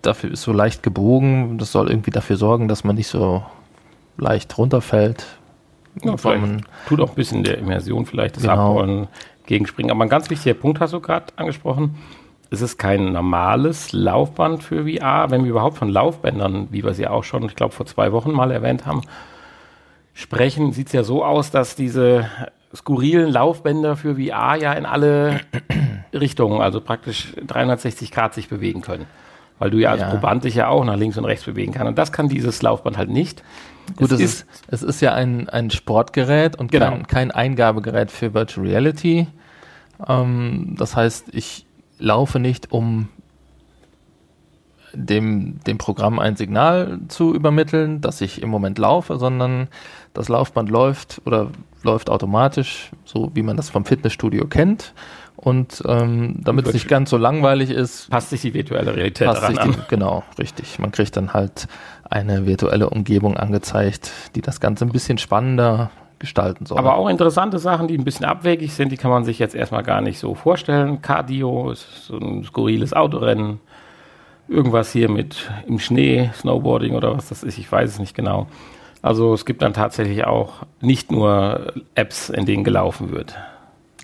dafür 0.02 0.32
ist 0.32 0.42
so 0.42 0.52
leicht 0.52 0.84
gebogen. 0.84 1.58
Das 1.58 1.72
soll 1.72 1.90
irgendwie 1.90 2.12
dafür 2.12 2.38
sorgen, 2.38 2.68
dass 2.68 2.84
man 2.84 2.96
nicht 2.96 3.08
so 3.08 3.44
leicht 4.18 4.58
runterfällt. 4.58 5.26
Ja, 6.02 6.16
tut 6.88 7.02
auch 7.02 7.10
ein 7.10 7.16
bisschen 7.16 7.44
der 7.44 7.60
Immersion 7.60 8.06
vielleicht 8.06 8.36
das 8.36 8.44
genau. 8.44 8.72
Abrollen 8.72 9.08
gegenspringen. 9.46 9.92
Aber 9.92 10.04
ein 10.04 10.10
ganz 10.10 10.30
wichtiger 10.30 10.56
Punkt 10.56 10.80
hast 10.80 10.94
du 10.94 11.00
gerade 11.00 11.26
angesprochen. 11.36 11.96
Es 12.54 12.62
ist 12.62 12.78
kein 12.78 13.14
normales 13.14 13.94
Laufband 13.94 14.62
für 14.62 14.84
VR. 14.84 15.32
Wenn 15.32 15.44
wir 15.44 15.50
überhaupt 15.50 15.76
von 15.76 15.90
Laufbändern, 15.90 16.68
wie 16.70 16.84
wir 16.84 16.94
sie 16.94 17.08
auch 17.08 17.24
schon, 17.24 17.44
ich 17.46 17.56
glaube, 17.56 17.74
vor 17.74 17.88
zwei 17.88 18.12
Wochen 18.12 18.32
mal 18.32 18.52
erwähnt 18.52 18.86
haben, 18.86 19.02
sprechen, 20.14 20.72
sieht 20.72 20.86
es 20.86 20.94
ja 20.94 21.04
so 21.04 21.26
aus, 21.26 21.50
dass 21.50 21.76
diese 21.76 22.28
skurrilen 22.76 23.32
Laufbänder 23.32 23.96
für 23.96 24.18
VR 24.18 24.56
ja 24.56 24.74
in 24.74 24.86
alle 24.86 25.40
Richtungen, 26.14 26.62
also 26.62 26.80
praktisch 26.80 27.34
360 27.44 28.12
Grad 28.12 28.36
sich 28.36 28.50
bewegen 28.50 28.82
können. 28.82 29.08
Weil 29.58 29.72
du 29.72 29.80
ja 29.80 29.90
als 29.90 30.02
ja. 30.02 30.12
Proband 30.12 30.44
dich 30.44 30.54
ja 30.54 30.68
auch 30.68 30.86
nach 30.86 30.96
links 30.96 31.18
und 31.18 31.26
rechts 31.26 31.46
bewegen 31.46 31.74
kannst. 31.74 31.90
Und 31.90 31.98
das 31.98 32.12
kann 32.12 32.30
dieses 32.30 32.62
Laufband 32.62 33.00
halt 33.00 33.10
nicht. 33.10 33.42
Gut, 33.96 34.12
es, 34.12 34.20
es 34.20 34.22
ist, 34.22 34.48
es 34.68 34.84
ist 34.84 35.02
ja 35.02 35.16
ein, 35.16 35.50
ein 35.50 35.72
Sportgerät 35.72 36.56
und 36.56 36.72
genau. 36.72 36.92
kein, 36.92 37.08
kein 37.08 37.32
Eingabegerät 37.32 38.12
für 38.12 38.36
Virtual 38.36 38.68
Reality. 38.68 39.26
Ähm, 40.08 40.76
das 40.78 40.96
heißt, 40.96 41.30
ich 41.34 41.66
laufe 42.00 42.40
nicht, 42.40 42.72
um 42.72 43.10
dem, 44.94 45.60
dem 45.66 45.78
Programm 45.78 46.20
ein 46.20 46.36
Signal 46.36 47.00
zu 47.08 47.34
übermitteln, 47.34 48.02
dass 48.02 48.22
ich 48.22 48.42
im 48.42 48.50
Moment 48.50 48.78
laufe, 48.78 49.18
sondern 49.18 49.68
das 50.14 50.30
Laufband 50.30 50.70
läuft 50.70 51.22
oder 51.26 51.50
läuft 51.82 52.10
automatisch, 52.10 52.92
so 53.04 53.32
wie 53.34 53.42
man 53.42 53.58
das 53.58 53.70
vom 53.70 53.86
Fitnessstudio 53.86 54.48
kennt. 54.48 54.94
Und 55.36 55.84
ähm, 55.88 56.42
damit 56.44 56.68
es 56.68 56.74
nicht 56.74 56.88
ganz 56.88 57.10
so 57.10 57.18
langweilig 57.18 57.72
ist, 57.72 58.10
passt 58.10 58.30
sich 58.30 58.42
die 58.42 58.54
virtuelle 58.54 58.96
Realität 58.96 59.28
daran 59.28 59.58
an. 59.58 59.72
Die, 59.72 59.78
genau, 59.90 60.24
richtig. 60.38 60.78
Man 60.80 60.92
kriegt 60.92 61.18
dann 61.18 61.34
halt 61.34 61.68
eine 62.04 62.46
virtuelle 62.46 62.90
Umgebung 62.90 63.36
angezeigt, 63.36 64.12
die 64.36 64.42
das 64.42 64.60
Ganze 64.60 64.86
ein 64.86 64.92
bisschen 64.92 65.18
spannender 65.18 65.90
gestalten 66.24 66.66
soll. 66.66 66.78
Aber 66.78 66.96
auch 66.96 67.10
interessante 67.10 67.60
Sachen, 67.60 67.90
die 67.90 67.98
ein 67.98 68.06
bisschen 68.06 68.26
abwegig 68.26 68.74
sind, 68.74 68.94
die 68.94 68.98
kann 68.98 69.12
man 69.12 69.26
sich 69.26 69.40
jetzt 69.40 69.56
erstmal 69.56 69.84
gar 69.84 70.00
nicht 70.00 70.20
so 70.20 70.36
vorstellen. 70.36 71.02
Cardio 71.02 71.70
ist 71.70 72.06
so 72.06 72.18
ein 72.18 72.46
skurriles 72.46 72.94
Autorennen. 72.94 73.60
Irgendwas 74.48 74.94
hier 74.94 75.10
mit 75.10 75.52
im 75.68 75.80
Schnee, 75.80 76.30
Snowboarding 76.34 76.96
oder 76.96 77.14
was 77.18 77.28
das 77.28 77.44
ist, 77.44 77.58
ich 77.58 77.70
weiß 77.70 77.90
es 77.90 78.00
nicht 78.00 78.16
genau. 78.16 78.48
Also 79.02 79.34
es 79.34 79.46
gibt 79.46 79.62
dann 79.62 79.74
tatsächlich 79.74 80.24
auch 80.24 80.66
nicht 80.80 81.12
nur 81.12 81.74
Apps, 81.94 82.30
in 82.30 82.46
denen 82.46 82.64
gelaufen 82.64 83.12
wird. 83.12 83.36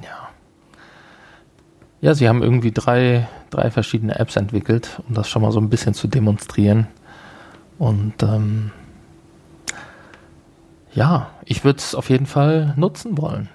Ja. 0.04 0.28
Ja, 2.02 2.14
sie 2.14 2.28
haben 2.28 2.44
irgendwie 2.44 2.72
drei, 2.74 3.30
drei 3.50 3.72
verschiedene 3.72 4.20
Apps 4.20 4.36
entwickelt, 4.36 5.02
um 5.08 5.16
das 5.16 5.30
schon 5.30 5.42
mal 5.42 5.54
so 5.54 5.62
ein 5.62 5.70
bisschen 5.70 5.94
zu 5.94 6.10
demonstrieren. 6.10 6.88
Und 7.78 8.22
ähm, 8.24 8.72
ja, 10.94 11.30
ich 11.46 11.64
würde 11.64 11.80
es 11.80 11.96
auf 11.96 12.10
jeden 12.10 12.26
Fall 12.26 12.74
nutzen 12.78 13.18
wollen. 13.18 13.50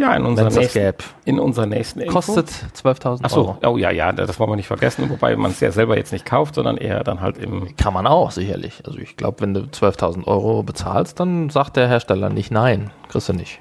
Ja, 0.00 0.16
in 0.16 0.24
unserer, 0.24 0.48
nächsten, 0.48 0.94
in 1.26 1.38
unserer 1.38 1.66
nächsten 1.66 2.00
Info. 2.00 2.14
Kostet 2.14 2.48
12.000 2.48 3.22
Achso, 3.22 3.58
oh 3.62 3.76
ja, 3.76 3.90
ja, 3.90 4.12
das 4.12 4.40
wollen 4.40 4.50
wir 4.50 4.56
nicht 4.56 4.66
vergessen, 4.66 5.10
wobei 5.10 5.36
man 5.36 5.50
es 5.50 5.60
ja 5.60 5.70
selber 5.72 5.98
jetzt 5.98 6.10
nicht 6.10 6.24
kauft, 6.24 6.54
sondern 6.54 6.78
eher 6.78 7.04
dann 7.04 7.20
halt 7.20 7.36
im... 7.36 7.76
Kann 7.76 7.92
man 7.92 8.06
auch, 8.06 8.30
sicherlich. 8.30 8.82
Also 8.86 8.98
ich 8.98 9.18
glaube, 9.18 9.42
wenn 9.42 9.52
du 9.52 9.60
12.000 9.60 10.26
Euro 10.26 10.62
bezahlst, 10.62 11.20
dann 11.20 11.50
sagt 11.50 11.76
der 11.76 11.86
Hersteller 11.86 12.30
nicht 12.30 12.50
nein, 12.50 12.90
kriegst 13.10 13.28
du 13.28 13.34
nicht. 13.34 13.60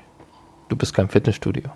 Du 0.70 0.78
bist 0.78 0.94
kein 0.94 1.10
Fitnessstudio. 1.10 1.72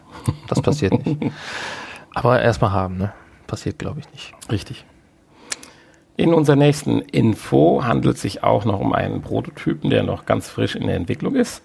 Das 0.47 0.61
passiert 0.61 1.05
nicht. 1.05 1.33
Aber 2.13 2.41
erstmal 2.41 2.71
haben, 2.71 2.97
ne? 2.97 3.11
Passiert, 3.47 3.79
glaube 3.79 3.99
ich, 3.99 4.09
nicht. 4.13 4.33
Richtig. 4.49 4.85
In 6.15 6.33
unserer 6.33 6.55
nächsten 6.55 6.99
Info 6.99 7.83
handelt 7.83 8.17
es 8.17 8.21
sich 8.21 8.43
auch 8.43 8.65
noch 8.65 8.79
um 8.79 8.93
einen 8.93 9.21
Prototypen, 9.21 9.89
der 9.89 10.03
noch 10.03 10.25
ganz 10.25 10.47
frisch 10.47 10.75
in 10.75 10.85
der 10.85 10.95
Entwicklung 10.95 11.35
ist. 11.35 11.63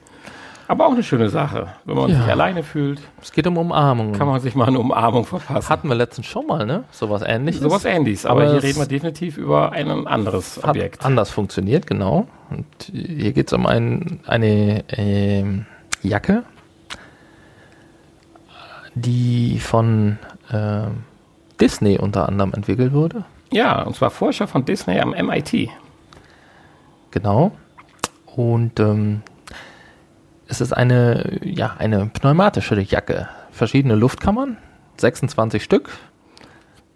Aber 0.68 0.86
auch 0.86 0.92
eine 0.92 1.02
schöne 1.02 1.30
Sache, 1.30 1.68
wenn 1.86 1.96
man 1.96 2.10
ja. 2.10 2.16
sich 2.20 2.30
alleine 2.30 2.62
fühlt. 2.62 3.00
Es 3.22 3.32
geht 3.32 3.46
um 3.46 3.56
Umarmung. 3.56 4.12
Kann 4.12 4.26
man 4.26 4.38
sich 4.40 4.54
mal 4.54 4.68
eine 4.68 4.78
Umarmung 4.78 5.24
verpassen. 5.24 5.68
Hatten 5.70 5.88
wir 5.88 5.94
letztens 5.94 6.26
schon 6.26 6.46
mal, 6.46 6.66
ne? 6.66 6.84
Sowas 6.90 7.22
ähnliches. 7.24 7.62
Sowas 7.62 7.86
ähnliches, 7.86 8.26
aber, 8.26 8.42
aber 8.42 8.52
hier 8.52 8.62
reden 8.62 8.78
wir 8.78 8.86
definitiv 8.86 9.38
über 9.38 9.72
ein 9.72 10.06
anderes 10.06 10.62
Objekt. 10.62 11.06
anders 11.06 11.30
funktioniert, 11.30 11.86
genau. 11.86 12.26
Und 12.50 12.66
hier 12.92 13.32
geht 13.32 13.46
es 13.46 13.54
um 13.54 13.64
ein, 13.64 14.20
eine 14.26 14.84
äh, 14.90 15.44
Jacke, 16.02 16.42
die 18.94 19.58
von 19.60 20.18
äh, 20.50 20.82
Disney 21.58 21.98
unter 21.98 22.28
anderem 22.28 22.52
entwickelt 22.52 22.92
wurde. 22.92 23.24
Ja, 23.50 23.82
und 23.82 23.96
zwar 23.96 24.10
Forscher 24.10 24.46
von 24.46 24.64
Disney 24.64 25.00
am 25.00 25.10
MIT. 25.10 25.70
Genau. 27.10 27.52
Und 28.36 28.78
ähm, 28.78 29.22
es 30.46 30.60
ist 30.60 30.72
eine, 30.72 31.38
ja, 31.42 31.74
eine 31.78 32.06
pneumatische 32.06 32.80
Jacke. 32.80 33.28
Verschiedene 33.50 33.94
Luftkammern, 33.94 34.56
26 34.96 35.62
Stück 35.62 35.90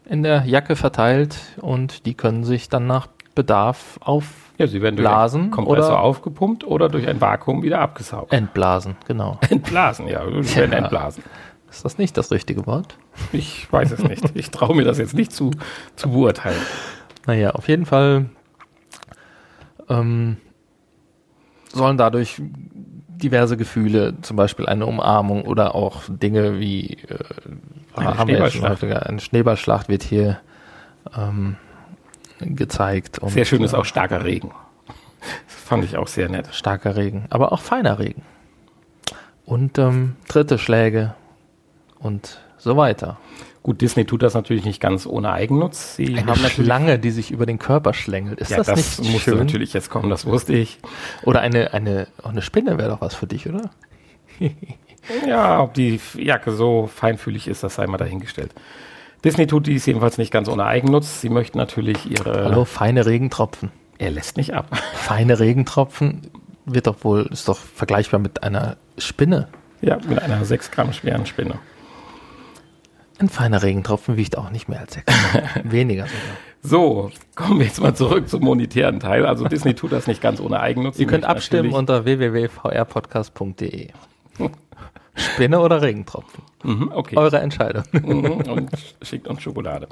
in 0.04 0.22
der 0.22 0.44
Jacke 0.44 0.76
verteilt 0.76 1.36
und 1.60 2.06
die 2.06 2.14
können 2.14 2.44
sich 2.44 2.68
dann 2.68 2.86
nach 2.86 3.08
Bedarf 3.34 3.98
aufblasen. 4.00 4.42
Ja, 4.58 4.66
sie 4.66 4.82
werden 4.82 4.96
durch 4.96 5.08
einen 5.08 5.50
Kompressor 5.50 5.92
oder 5.92 6.00
aufgepumpt 6.00 6.64
oder 6.64 6.88
durch 6.88 7.08
ein 7.08 7.20
Vakuum 7.20 7.62
wieder 7.62 7.80
abgesaugt. 7.80 8.32
Entblasen, 8.32 8.96
genau. 9.06 9.38
Entblasen, 9.48 10.06
ja, 10.06 10.22
sie 10.42 10.56
werden 10.56 10.72
ja. 10.72 10.78
entblasen. 10.78 11.24
Ist 11.72 11.86
das 11.86 11.96
nicht 11.96 12.18
das 12.18 12.30
richtige 12.30 12.66
Wort? 12.66 12.98
Ich 13.32 13.72
weiß 13.72 13.92
es 13.92 14.02
nicht. 14.02 14.36
Ich 14.36 14.50
traue 14.50 14.76
mir 14.76 14.84
das 14.84 14.98
jetzt 14.98 15.14
nicht 15.14 15.32
zu, 15.32 15.52
zu 15.96 16.10
beurteilen. 16.10 16.60
Naja, 17.26 17.52
auf 17.52 17.66
jeden 17.66 17.86
Fall 17.86 18.26
ähm, 19.88 20.36
sollen 21.72 21.96
dadurch 21.96 22.42
diverse 23.08 23.56
Gefühle, 23.56 24.20
zum 24.20 24.36
Beispiel 24.36 24.66
eine 24.66 24.84
Umarmung 24.84 25.46
oder 25.46 25.74
auch 25.74 26.02
Dinge 26.08 26.60
wie 26.60 26.98
äh, 27.08 27.18
eine, 27.94 28.16
Schneeballschlacht. 28.16 28.84
eine 28.84 29.20
Schneeballschlacht 29.20 29.88
wird 29.88 30.02
hier 30.02 30.40
ähm, 31.16 31.56
gezeigt. 32.40 33.18
Sehr 33.28 33.46
schön 33.46 33.62
ist 33.62 33.74
auch 33.74 33.86
starker 33.86 34.24
Regen. 34.24 34.50
Das 35.46 35.56
fand 35.56 35.84
ich 35.84 35.96
auch 35.96 36.08
sehr 36.08 36.28
nett. 36.28 36.48
Starker 36.52 36.96
Regen, 36.96 37.24
aber 37.30 37.52
auch 37.52 37.60
feiner 37.62 37.98
Regen. 37.98 38.22
Und 39.46 39.78
ähm, 39.78 40.16
dritte 40.28 40.58
Schläge 40.58 41.14
und 42.02 42.40
so 42.58 42.76
weiter. 42.76 43.18
Gut, 43.62 43.80
Disney 43.80 44.04
tut 44.04 44.22
das 44.22 44.34
natürlich 44.34 44.64
nicht 44.64 44.80
ganz 44.80 45.06
ohne 45.06 45.32
Eigennutz. 45.32 45.96
Sie 45.96 46.16
Eine 46.16 46.26
haben 46.26 46.40
Schlange, 46.48 46.98
die 46.98 47.12
sich 47.12 47.30
über 47.30 47.46
den 47.46 47.58
Körper 47.58 47.94
schlängelt. 47.94 48.40
Ist 48.40 48.50
ja, 48.50 48.56
das, 48.56 48.66
das 48.66 48.98
nicht 48.98 49.12
musste 49.12 49.30
schön? 49.30 49.38
natürlich 49.38 49.72
jetzt 49.72 49.88
kommen, 49.88 50.10
das 50.10 50.26
wusste 50.26 50.52
ich. 50.52 50.78
Oder 51.24 51.40
eine, 51.40 51.72
eine, 51.72 52.08
eine 52.24 52.42
Spinne 52.42 52.76
wäre 52.78 52.90
doch 52.90 53.00
was 53.00 53.14
für 53.14 53.28
dich, 53.28 53.48
oder? 53.48 53.70
ja, 55.28 55.60
ob 55.60 55.74
die 55.74 56.00
Jacke 56.16 56.50
so 56.52 56.88
feinfühlig 56.92 57.46
ist, 57.46 57.62
das 57.62 57.76
sei 57.76 57.86
mal 57.86 57.98
dahingestellt. 57.98 58.52
Disney 59.24 59.46
tut 59.46 59.68
dies 59.68 59.86
jedenfalls 59.86 60.18
nicht 60.18 60.32
ganz 60.32 60.48
ohne 60.48 60.64
Eigennutz. 60.64 61.20
Sie 61.20 61.28
möchten 61.28 61.58
natürlich 61.58 62.10
ihre. 62.10 62.44
Hallo, 62.44 62.64
feine 62.64 63.06
Regentropfen. 63.06 63.70
Er 63.98 64.10
lässt 64.10 64.36
nicht 64.36 64.54
ab. 64.54 64.66
Feine 64.94 65.38
Regentropfen 65.38 66.22
wird 66.64 66.88
doch 66.88 67.04
wohl, 67.04 67.28
ist 67.30 67.46
doch 67.46 67.58
vergleichbar 67.58 68.18
mit 68.18 68.42
einer 68.42 68.76
Spinne. 68.98 69.46
Ja, 69.80 69.98
mit 70.08 70.20
einer 70.20 70.44
6 70.44 70.72
Gramm 70.72 70.92
schweren 70.92 71.26
Spinne. 71.26 71.60
Ein 73.22 73.28
feiner 73.28 73.62
Regentropfen 73.62 74.16
wiegt 74.16 74.36
auch 74.36 74.50
nicht 74.50 74.68
mehr 74.68 74.80
als 74.80 74.94
6 74.94 75.06
Weniger 75.62 76.06
sogar. 76.06 76.20
So, 76.60 77.10
kommen 77.36 77.60
wir 77.60 77.66
jetzt 77.66 77.80
mal 77.80 77.94
zurück 77.94 78.28
zum 78.28 78.42
monetären 78.42 78.98
Teil. 78.98 79.26
Also 79.26 79.46
Disney 79.46 79.74
tut 79.74 79.92
das 79.92 80.08
nicht 80.08 80.20
ganz 80.20 80.40
ohne 80.40 80.58
Eigennutz. 80.58 80.98
Ihr 80.98 81.06
könnt 81.06 81.24
abstimmen 81.24 81.72
unter 81.72 82.04
www.vrpodcast.de. 82.04 83.90
Spinne 85.14 85.60
oder 85.60 85.82
Regentropfen? 85.82 86.42
Mhm, 86.64 86.90
okay. 86.92 87.16
Eure 87.16 87.38
Entscheidung. 87.38 87.84
Mhm, 87.92 88.24
und 88.50 88.70
schickt 89.02 89.28
uns 89.28 89.40
Schokolade. 89.40 89.86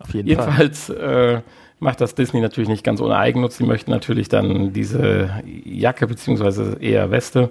Auf 0.00 0.12
jeden 0.12 0.26
Jedenfalls, 0.26 0.86
Fall. 0.86 0.96
Jedenfalls 0.96 1.38
äh, 1.38 1.42
macht 1.78 2.00
das 2.00 2.16
Disney 2.16 2.40
natürlich 2.40 2.68
nicht 2.68 2.82
ganz 2.82 3.00
ohne 3.00 3.18
Eigennutz. 3.18 3.58
Sie 3.58 3.66
möchten 3.66 3.92
natürlich 3.92 4.28
dann 4.28 4.72
diese 4.72 5.30
Jacke 5.64 6.08
beziehungsweise 6.08 6.76
eher 6.80 7.12
Weste 7.12 7.50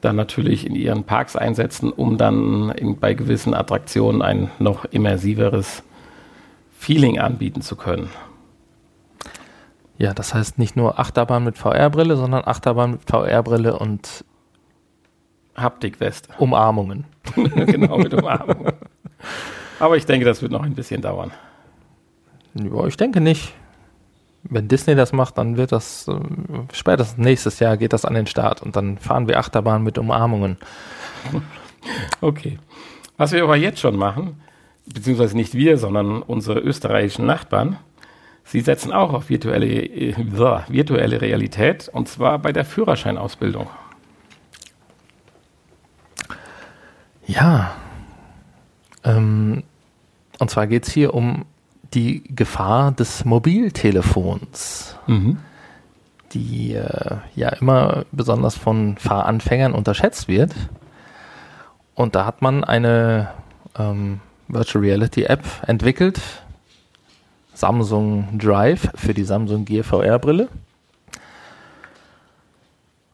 dann 0.00 0.16
natürlich 0.16 0.66
in 0.66 0.74
ihren 0.74 1.04
Parks 1.04 1.36
einsetzen, 1.36 1.92
um 1.92 2.18
dann 2.18 2.70
in, 2.70 2.98
bei 2.98 3.14
gewissen 3.14 3.54
Attraktionen 3.54 4.22
ein 4.22 4.50
noch 4.58 4.84
immersiveres 4.86 5.82
Feeling 6.78 7.18
anbieten 7.18 7.60
zu 7.62 7.76
können. 7.76 8.08
Ja, 9.98 10.14
das 10.14 10.32
heißt 10.32 10.58
nicht 10.58 10.76
nur 10.76 11.00
Achterbahn 11.00 11.42
mit 11.42 11.58
VR-Brille, 11.58 12.16
sondern 12.16 12.44
Achterbahn 12.46 12.92
mit 12.92 13.00
VR-Brille 13.10 13.78
und 13.78 14.24
Haptikweste. 15.56 16.30
Umarmungen. 16.38 17.04
genau, 17.34 17.98
mit 17.98 18.14
Umarmungen. 18.14 18.72
Aber 19.80 19.96
ich 19.96 20.06
denke, 20.06 20.24
das 20.24 20.40
wird 20.40 20.52
noch 20.52 20.62
ein 20.62 20.74
bisschen 20.74 21.02
dauern. 21.02 21.32
Ja, 22.54 22.86
ich 22.86 22.96
denke 22.96 23.20
nicht. 23.20 23.52
Wenn 24.44 24.68
Disney 24.68 24.94
das 24.94 25.12
macht, 25.12 25.36
dann 25.36 25.56
wird 25.56 25.72
das 25.72 26.08
äh, 26.08 26.14
spätestens 26.72 27.18
nächstes 27.18 27.58
Jahr 27.58 27.76
geht 27.76 27.92
das 27.92 28.04
an 28.04 28.14
den 28.14 28.26
Start 28.26 28.62
und 28.62 28.76
dann 28.76 28.98
fahren 28.98 29.28
wir 29.28 29.38
Achterbahn 29.38 29.82
mit 29.82 29.98
Umarmungen. 29.98 30.56
Okay. 32.20 32.58
Was 33.16 33.32
wir 33.32 33.42
aber 33.44 33.56
jetzt 33.56 33.80
schon 33.80 33.96
machen, 33.96 34.40
beziehungsweise 34.84 35.36
nicht 35.36 35.54
wir, 35.54 35.78
sondern 35.78 36.22
unsere 36.22 36.58
österreichischen 36.58 37.24
Nachbarn, 37.24 37.78
sie 38.44 38.60
setzen 38.60 38.92
auch 38.92 39.12
auf 39.12 39.30
virtuelle, 39.30 39.66
äh, 39.66 40.14
virtuelle 40.68 41.20
Realität 41.20 41.88
und 41.88 42.08
zwar 42.08 42.38
bei 42.40 42.52
der 42.52 42.64
Führerscheinausbildung. 42.64 43.68
Ja. 47.26 47.76
Ähm, 49.04 49.62
und 50.38 50.50
zwar 50.50 50.66
geht 50.66 50.86
es 50.86 50.92
hier 50.92 51.14
um 51.14 51.44
die 51.94 52.22
Gefahr 52.34 52.92
des 52.92 53.24
Mobiltelefons, 53.24 54.96
Mhm. 55.06 55.38
die 56.32 56.74
äh, 56.74 57.16
ja 57.34 57.48
immer 57.50 58.04
besonders 58.12 58.56
von 58.56 58.96
Fahranfängern 58.98 59.72
unterschätzt 59.74 60.28
wird. 60.28 60.54
Und 61.94 62.14
da 62.14 62.26
hat 62.26 62.42
man 62.42 62.62
eine 62.64 63.28
ähm, 63.78 64.20
Virtual 64.48 64.84
Reality 64.84 65.24
App 65.24 65.42
entwickelt, 65.66 66.20
Samsung 67.54 68.38
Drive 68.38 68.90
für 68.94 69.14
die 69.14 69.24
Samsung 69.24 69.64
Gear 69.64 69.82
VR 69.84 70.18
Brille. 70.18 70.48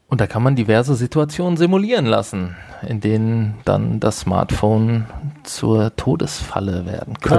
Und 0.09 0.21
da 0.21 0.27
kann 0.27 0.43
man 0.43 0.55
diverse 0.55 0.95
Situationen 0.95 1.57
simulieren 1.57 2.07
lassen, 2.07 2.57
in 2.87 3.01
denen 3.01 3.55
dann 3.65 4.01
das 4.01 4.21
Smartphone 4.21 5.07
zur 5.45 5.97
Todesfalle 5.97 6.87
werden 6.87 7.15
Genau. 7.21 7.37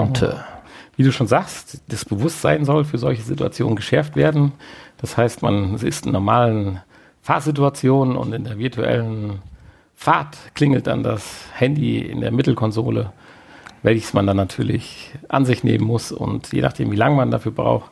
Wie 0.98 1.04
du 1.04 1.12
schon 1.12 1.28
sagst, 1.28 1.82
das 1.88 2.06
Bewusstsein 2.06 2.64
soll 2.64 2.86
für 2.86 2.98
solche 2.98 3.22
Situationen 3.22 3.76
geschärft 3.76 4.16
werden. 4.16 4.54
Das 4.98 5.18
heißt, 5.18 5.42
man 5.42 5.76
ist 5.76 6.06
in 6.06 6.14
normalen 6.14 6.80
Fahrsituationen 7.22 8.16
und 8.16 8.34
in 8.34 8.46
der 8.46 8.58
virtuellen 8.58 9.42
Fahrt 9.96 10.38
klingelt 10.54 10.88
dann 10.88 11.04
das 11.04 11.46
Handy 11.54 12.00
in 12.00 12.22
der 12.22 12.32
Mittelkonsole, 12.32 13.12
welches 13.84 14.14
man 14.14 14.28
dann 14.28 14.38
natürlich 14.38 15.12
an 15.28 15.46
sich 15.46 15.64
nehmen 15.64 15.86
muss 15.86 16.12
und 16.12 16.54
je 16.54 16.62
nachdem, 16.62 16.92
wie 16.92 16.98
lange 16.98 17.16
man 17.16 17.32
dafür 17.32 17.52
braucht, 17.52 17.92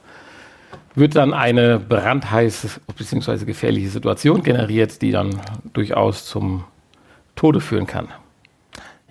wird 0.95 1.15
dann 1.15 1.33
eine 1.33 1.79
brandheiße 1.79 2.79
bzw. 2.97 3.45
gefährliche 3.45 3.89
Situation 3.89 4.43
generiert, 4.43 5.01
die 5.01 5.11
dann 5.11 5.41
durchaus 5.73 6.25
zum 6.25 6.65
Tode 7.35 7.61
führen 7.61 7.87
kann. 7.87 8.09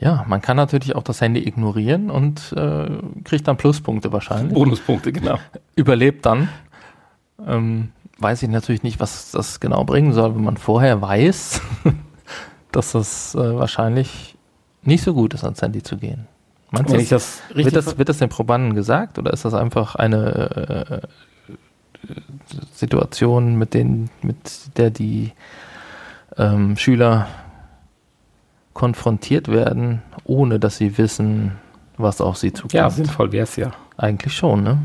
Ja, 0.03 0.25
man 0.27 0.43
kann 0.43 0.57
natürlich 0.57 0.97
auch 0.97 1.05
das 1.05 1.21
Handy 1.21 1.47
ignorieren 1.47 2.11
und 2.11 2.53
äh, 2.57 2.91
kriegt 3.23 3.47
dann 3.47 3.57
Pluspunkte 3.57 4.13
wahrscheinlich. 4.13 4.53
Bonuspunkte, 4.53 5.13
genau. 5.13 5.39
Überlebt 5.77 6.27
dann. 6.27 6.49
Ähm, 7.47 7.91
weiß 8.19 8.43
ich 8.43 8.49
natürlich 8.49 8.83
nicht, 8.83 8.99
was 8.99 9.31
das 9.31 9.61
genau 9.61 9.85
bringen 9.85 10.13
soll, 10.13 10.35
wenn 10.35 10.43
man 10.43 10.57
vorher 10.57 11.01
weiß, 11.01 11.61
dass 12.73 12.93
das 12.93 13.37
äh, 13.37 13.39
wahrscheinlich 13.39 14.37
nicht 14.83 15.05
so 15.05 15.15
gut 15.15 15.35
ist, 15.35 15.45
ans 15.45 15.63
Handy 15.63 15.85
zu 15.85 15.97
gehen. 15.99 16.27
Meinst 16.73 16.93
du, 16.93 16.97
das, 16.97 17.09
das 17.09 17.43
wird, 17.55 17.77
das, 17.77 17.99
wird 17.99 18.09
das 18.09 18.19
den 18.19 18.29
Probanden 18.29 18.75
gesagt 18.75 19.21
oder 19.21 19.33
ist 19.33 19.45
das 19.45 19.55
einfach 19.55 19.95
eine 19.95 21.03
äh, 21.07 22.07
Situation, 22.73 23.55
mit, 23.55 23.73
denen, 23.73 24.11
mit 24.21 24.77
der 24.79 24.91
die 24.91 25.31
ähm, 26.37 26.77
Schüler 26.77 27.29
konfrontiert 28.75 29.49
werden, 29.49 30.03
ohne 30.25 30.59
dass 30.59 30.77
sie 30.79 30.97
wissen, 30.99 31.53
was 31.97 32.21
auf 32.21 32.37
sie 32.37 32.53
zukommt? 32.53 32.73
ja, 32.75 32.91
sinnvoll 32.91 33.33
wäre 33.33 33.45
es 33.45 33.57
ja. 33.57 33.73
Eigentlich 33.97 34.35
schon, 34.35 34.63
ne? 34.63 34.79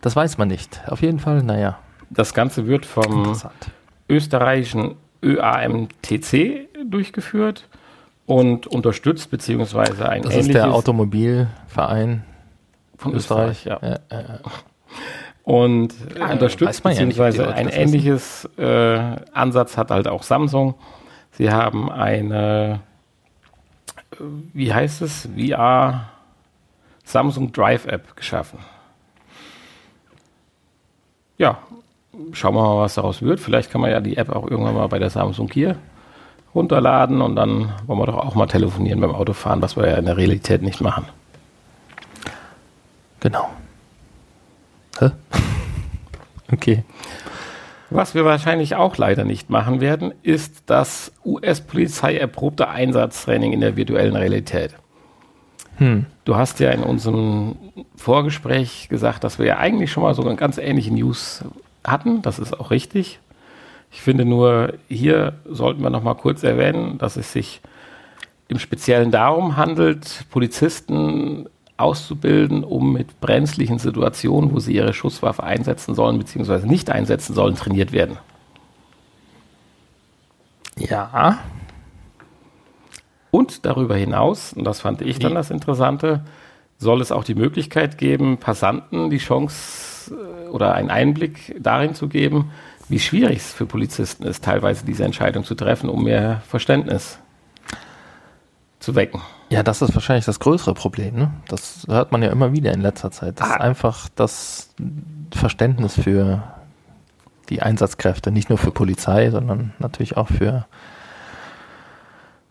Das 0.00 0.16
weiß 0.16 0.38
man 0.38 0.48
nicht. 0.48 0.80
Auf 0.86 1.02
jeden 1.02 1.18
Fall, 1.18 1.42
naja, 1.42 1.78
Das 2.08 2.32
Ganze 2.34 2.66
wird 2.66 2.86
vom 2.86 3.36
österreichischen 4.08 4.96
ÖAMTC 5.22 6.68
durchgeführt 6.90 7.68
und 8.26 8.66
unterstützt 8.66 9.30
beziehungsweise 9.30 10.08
ein 10.08 10.22
Das 10.22 10.34
ist 10.36 10.52
der 10.54 10.72
Automobilverein 10.72 12.24
von 12.96 13.14
Österreich. 13.14 13.66
Österreich, 13.66 13.80
ja. 13.82 13.98
Ja, 14.10 14.20
ja. 14.20 14.38
Und 15.44 15.92
äh, 16.16 16.20
Ah, 16.20 16.32
unterstützt 16.32 16.84
nicht, 16.84 16.94
beziehungsweise 16.96 17.42
Leute 17.42 17.54
ein 17.54 17.68
ähnliches 17.68 18.48
äh, 18.56 19.16
Ansatz 19.32 19.76
hat 19.76 19.90
halt 19.90 20.06
auch 20.08 20.22
Samsung. 20.22 20.74
Sie 21.32 21.50
haben 21.50 21.90
eine, 21.90 22.80
äh, 24.12 24.16
wie 24.52 24.72
heißt 24.72 25.02
es, 25.02 25.28
VR 25.36 26.08
Samsung 27.04 27.52
Drive 27.52 27.86
App 27.86 28.16
geschaffen. 28.16 28.58
Ja, 31.38 31.58
schauen 32.32 32.54
wir 32.54 32.62
mal, 32.62 32.82
was 32.82 32.94
daraus 32.94 33.22
wird. 33.22 33.40
Vielleicht 33.40 33.70
kann 33.70 33.80
man 33.80 33.90
ja 33.90 34.00
die 34.00 34.16
App 34.16 34.30
auch 34.30 34.48
irgendwann 34.48 34.74
mal 34.74 34.88
bei 34.88 34.98
der 34.98 35.10
Samsung 35.10 35.46
Gear 35.46 35.76
runterladen 36.54 37.22
und 37.22 37.36
dann 37.36 37.72
wollen 37.86 38.00
wir 38.00 38.06
doch 38.06 38.18
auch 38.18 38.34
mal 38.34 38.46
telefonieren 38.46 39.00
beim 39.00 39.14
Autofahren, 39.14 39.62
was 39.62 39.76
wir 39.76 39.88
ja 39.88 39.96
in 39.96 40.06
der 40.06 40.16
Realität 40.16 40.62
nicht 40.62 40.80
machen. 40.80 41.06
Genau. 43.20 43.48
Hä? 44.98 45.10
Okay. 46.52 46.82
Was 47.90 48.14
wir 48.14 48.24
wahrscheinlich 48.24 48.76
auch 48.76 48.96
leider 48.96 49.24
nicht 49.24 49.50
machen 49.50 49.80
werden, 49.80 50.14
ist 50.22 50.62
das 50.66 51.12
US-Polizei 51.24 52.16
erprobte 52.16 52.68
Einsatztraining 52.68 53.52
in 53.52 53.60
der 53.60 53.76
virtuellen 53.76 54.14
Realität. 54.14 54.74
Hm. 55.78 56.06
Du 56.24 56.36
hast 56.36 56.60
ja 56.60 56.70
in 56.70 56.82
unserem 56.82 57.56
Vorgespräch 57.96 58.88
gesagt, 58.88 59.24
dass 59.24 59.38
wir 59.38 59.46
ja 59.46 59.58
eigentlich 59.58 59.90
schon 59.90 60.04
mal 60.04 60.14
so 60.14 60.22
eine 60.22 60.36
ganz 60.36 60.58
ähnliche 60.58 60.92
News 60.94 61.44
hatten. 61.82 62.22
Das 62.22 62.38
ist 62.38 62.58
auch 62.58 62.70
richtig. 62.70 63.18
Ich 63.90 64.02
finde 64.02 64.24
nur, 64.24 64.74
hier 64.88 65.32
sollten 65.48 65.82
wir 65.82 65.90
noch 65.90 66.02
mal 66.02 66.14
kurz 66.14 66.44
erwähnen, 66.44 66.98
dass 66.98 67.16
es 67.16 67.32
sich 67.32 67.60
im 68.46 68.58
Speziellen 68.58 69.10
darum 69.10 69.56
handelt, 69.56 70.26
Polizisten 70.30 71.48
auszubilden, 71.80 72.64
um 72.64 72.92
mit 72.92 73.20
brenzlichen 73.20 73.78
Situationen, 73.78 74.52
wo 74.52 74.60
sie 74.60 74.74
ihre 74.74 74.92
Schusswaffe 74.92 75.42
einsetzen 75.42 75.94
sollen 75.94 76.18
bzw. 76.18 76.66
nicht 76.66 76.90
einsetzen 76.90 77.34
sollen, 77.34 77.56
trainiert 77.56 77.92
werden. 77.92 78.18
Ja. 80.76 81.38
Und 83.30 83.64
darüber 83.64 83.96
hinaus, 83.96 84.52
und 84.52 84.64
das 84.64 84.80
fand 84.80 85.02
ich 85.02 85.18
dann 85.18 85.34
das 85.34 85.50
Interessante, 85.50 86.24
soll 86.78 87.00
es 87.00 87.12
auch 87.12 87.24
die 87.24 87.34
Möglichkeit 87.34 87.98
geben, 87.98 88.38
Passanten 88.38 89.10
die 89.10 89.18
Chance 89.18 90.14
äh, 90.14 90.48
oder 90.48 90.74
einen 90.74 90.90
Einblick 90.90 91.54
darin 91.60 91.94
zu 91.94 92.08
geben, 92.08 92.50
wie 92.88 92.98
schwierig 92.98 93.38
es 93.38 93.52
für 93.52 93.66
Polizisten 93.66 94.24
ist, 94.24 94.42
teilweise 94.42 94.84
diese 94.84 95.04
Entscheidung 95.04 95.44
zu 95.44 95.54
treffen, 95.54 95.88
um 95.88 96.02
mehr 96.02 96.42
Verständnis 96.48 97.18
zu 98.80 98.96
wecken. 98.96 99.20
Ja, 99.50 99.62
das 99.64 99.82
ist 99.82 99.94
wahrscheinlich 99.94 100.24
das 100.24 100.38
größere 100.38 100.74
Problem. 100.74 101.14
Ne? 101.16 101.30
Das 101.48 101.84
hört 101.88 102.12
man 102.12 102.22
ja 102.22 102.30
immer 102.30 102.52
wieder 102.52 102.72
in 102.72 102.80
letzter 102.80 103.10
Zeit. 103.10 103.40
Das 103.40 103.48
ist 103.48 103.54
Ah. 103.54 103.60
einfach 103.60 104.08
das 104.14 104.70
Verständnis 105.34 105.94
für 106.00 106.42
die 107.48 107.60
Einsatzkräfte, 107.62 108.30
nicht 108.30 108.48
nur 108.48 108.58
für 108.58 108.70
Polizei, 108.70 109.30
sondern 109.30 109.72
natürlich 109.80 110.16
auch 110.16 110.28
für 110.28 110.66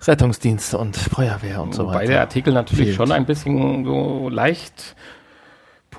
Rettungsdienste 0.02 0.78
und 0.78 0.96
Feuerwehr 0.96 1.62
und 1.62 1.74
so 1.76 1.88
weiter. 1.88 2.06
der 2.08 2.22
Artikel 2.22 2.54
natürlich 2.54 2.86
Fehlt. 2.88 2.96
schon 2.98 3.12
ein 3.12 3.26
bisschen 3.26 3.84
so 3.86 4.30
leicht 4.30 4.96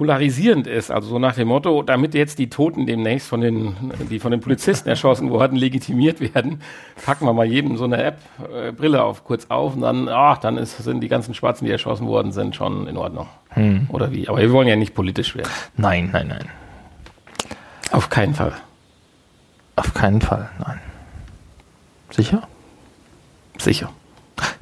polarisierend 0.01 0.67
ist. 0.67 0.91
Also 0.91 1.11
so 1.11 1.19
nach 1.19 1.35
dem 1.35 1.49
Motto, 1.49 1.83
damit 1.83 2.15
jetzt 2.15 2.39
die 2.39 2.49
Toten 2.49 2.87
demnächst 2.87 3.29
von 3.29 3.43
den, 3.43 3.77
die 4.09 4.19
von 4.19 4.31
den 4.31 4.41
Polizisten 4.41 4.89
erschossen 4.89 5.29
wurden, 5.29 5.57
legitimiert 5.57 6.21
werden, 6.21 6.63
packen 7.05 7.27
wir 7.27 7.35
mal 7.35 7.45
jedem 7.45 7.77
so 7.77 7.85
eine 7.85 8.03
App-Brille 8.03 9.05
auf, 9.05 9.25
kurz 9.25 9.45
auf 9.51 9.75
und 9.75 9.83
dann, 9.83 10.09
ach, 10.09 10.39
dann 10.39 10.57
ist, 10.57 10.79
sind 10.79 11.03
die 11.03 11.09
ganzen 11.09 11.35
Schwarzen, 11.35 11.67
die 11.67 11.71
erschossen 11.71 12.07
worden 12.07 12.33
sind, 12.33 12.57
schon 12.57 12.87
in 12.87 12.97
Ordnung. 12.97 13.27
Hm. 13.51 13.89
Oder 13.91 14.11
wie? 14.11 14.27
Aber 14.27 14.39
wir 14.39 14.51
wollen 14.53 14.69
ja 14.69 14.75
nicht 14.75 14.95
politisch 14.95 15.37
werden. 15.37 15.51
Nein, 15.77 16.09
nein, 16.11 16.29
nein. 16.29 16.47
Auf 17.91 18.09
keinen 18.09 18.33
Fall. 18.33 18.55
Auf 19.77 19.93
keinen 19.93 20.23
Fall, 20.23 20.49
nein. 20.67 20.81
Sicher? 22.09 22.49
Sicher. 23.59 23.91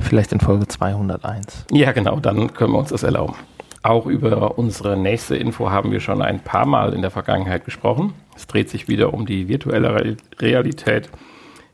Vielleicht 0.00 0.32
in 0.32 0.40
Folge 0.40 0.66
201. 0.66 1.66
Ja, 1.70 1.92
genau, 1.92 2.18
dann 2.18 2.52
können 2.54 2.72
wir 2.72 2.80
uns 2.80 2.88
das 2.88 3.04
erlauben. 3.04 3.36
Auch 3.88 4.04
über 4.06 4.58
unsere 4.58 4.98
nächste 4.98 5.34
Info 5.36 5.70
haben 5.70 5.90
wir 5.92 6.00
schon 6.00 6.20
ein 6.20 6.40
paar 6.40 6.66
Mal 6.66 6.92
in 6.92 7.00
der 7.00 7.10
Vergangenheit 7.10 7.64
gesprochen. 7.64 8.12
Es 8.36 8.46
dreht 8.46 8.68
sich 8.68 8.86
wieder 8.86 9.14
um 9.14 9.24
die 9.24 9.48
virtuelle 9.48 9.94
Re- 9.94 10.16
Realität 10.40 11.08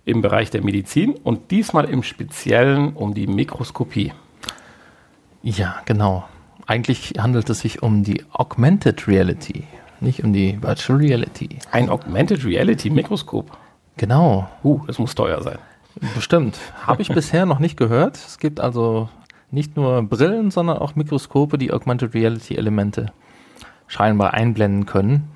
im 0.04 0.22
Bereich 0.22 0.48
der 0.50 0.62
Medizin 0.62 1.14
und 1.24 1.50
diesmal 1.50 1.86
im 1.86 2.04
Speziellen 2.04 2.92
um 2.92 3.14
die 3.14 3.26
Mikroskopie. 3.26 4.12
Ja, 5.42 5.76
genau. 5.86 6.24
Eigentlich 6.66 7.14
handelt 7.18 7.50
es 7.50 7.58
sich 7.60 7.82
um 7.82 8.04
die 8.04 8.22
Augmented 8.32 9.08
Reality. 9.08 9.64
nicht 10.00 10.22
um 10.22 10.32
die 10.32 10.62
Virtual 10.62 10.98
Reality. 11.00 11.58
Ein 11.72 11.88
Augmented 11.88 12.44
Reality 12.44 12.90
Mikroskop. 12.90 13.50
Genau. 13.96 14.48
Uh, 14.62 14.80
das 14.86 14.98
muss 15.00 15.14
teuer 15.16 15.42
sein. 15.42 15.58
Bestimmt. 16.14 16.58
Habe 16.86 17.02
ich 17.02 17.08
bisher 17.14 17.44
noch 17.44 17.58
nicht 17.58 17.76
gehört. 17.76 18.16
Es 18.16 18.38
gibt 18.38 18.60
also 18.60 19.08
nicht 19.54 19.76
nur 19.76 20.02
Brillen, 20.02 20.50
sondern 20.50 20.78
auch 20.78 20.94
Mikroskope, 20.96 21.58
die 21.58 21.72
Augmented 21.72 22.14
Reality 22.14 22.56
Elemente 22.56 23.12
scheinbar 23.86 24.34
einblenden 24.34 24.86
können. 24.86 25.30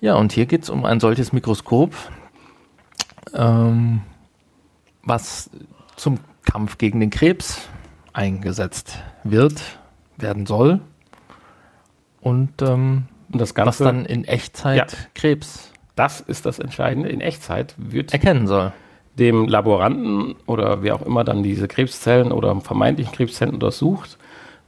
Ja, 0.00 0.14
und 0.14 0.32
hier 0.32 0.46
geht 0.46 0.64
es 0.64 0.70
um 0.70 0.84
ein 0.84 1.00
solches 1.00 1.32
Mikroskop, 1.32 1.94
ähm, 3.34 4.02
was 5.02 5.50
zum 5.96 6.18
Kampf 6.44 6.78
gegen 6.78 7.00
den 7.00 7.10
Krebs 7.10 7.68
eingesetzt 8.12 8.98
wird, 9.22 9.62
werden 10.16 10.46
soll. 10.46 10.80
Und, 12.20 12.62
ähm, 12.62 13.04
Und 13.30 13.40
das 13.40 13.54
Ganze, 13.54 13.68
was 13.68 13.78
dann 13.78 14.04
in 14.04 14.24
Echtzeit 14.24 14.92
Ja. 14.92 14.98
Krebs 15.14 15.72
das 15.96 16.20
ist 16.20 16.44
das 16.44 16.58
Entscheidende. 16.58 17.08
In 17.08 17.20
Echtzeit 17.20 17.74
wird 17.76 18.12
erkennen 18.12 18.46
soll. 18.46 18.72
Dem 19.18 19.46
Laboranten 19.48 20.34
oder 20.46 20.82
wer 20.82 20.96
auch 20.96 21.02
immer 21.02 21.24
dann 21.24 21.42
diese 21.42 21.68
Krebszellen 21.68 22.32
oder 22.32 22.60
vermeintlichen 22.60 23.12
Krebszellen 23.12 23.54
untersucht, 23.54 24.18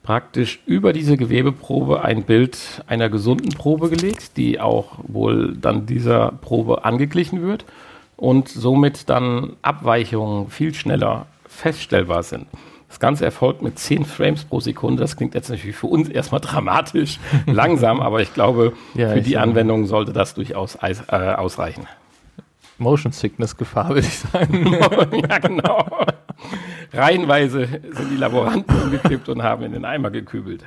praktisch 0.02 0.61
über 0.66 0.92
diese 0.92 1.16
Gewebeprobe 1.16 2.02
ein 2.02 2.22
Bild 2.22 2.85
einer 2.87 3.09
gesunden 3.09 3.50
Probe 3.50 3.90
gelegt, 3.90 4.37
die 4.37 4.61
auch 4.61 4.98
wohl 5.02 5.56
dann 5.61 5.87
dieser 5.87 6.32
Probe 6.40 6.85
angeglichen 6.85 7.42
wird 7.42 7.64
und 8.16 8.48
somit 8.48 9.11
dann 9.11 9.56
Abweichungen 9.62 10.48
viel 10.48 10.74
schneller 10.74 11.26
feststellbar 11.48 12.22
sind. 12.22 12.46
Das 12.88 13.00
Ganze 13.00 13.24
erfolgt 13.24 13.62
mit 13.62 13.78
10 13.78 14.04
Frames 14.04 14.44
pro 14.44 14.61
Sekunde. 14.61 15.00
Das 15.02 15.16
klingt 15.16 15.35
jetzt 15.35 15.50
natürlich 15.50 15.76
für 15.76 15.88
uns 15.88 16.09
erstmal 16.09 16.40
dramatisch 16.40 17.18
langsam, 17.46 18.00
aber 18.00 18.22
ich 18.22 18.32
glaube, 18.32 18.74
Ja, 18.94 19.11
für 19.11 19.18
ich, 19.18 19.24
die 19.24 19.38
Anwendung 19.38 19.87
sollte 19.87 20.12
das 20.12 20.35
durchaus 20.35 20.78
äh, 20.80 20.94
ausreichen. 21.11 21.87
Motion 22.78 23.12
Sickness 23.12 23.56
Gefahr, 23.56 23.88
würde 23.88 24.00
ich 24.00 24.18
sagen. 24.18 24.66
ja, 25.28 25.38
genau. 25.38 25.86
Reihenweise 26.92 27.66
sind 27.66 28.10
die 28.10 28.16
Laboranten 28.16 28.74
umgekippt 28.82 29.28
und 29.28 29.42
haben 29.42 29.64
in 29.64 29.72
den 29.72 29.84
Eimer 29.84 30.10
gekübelt. 30.10 30.64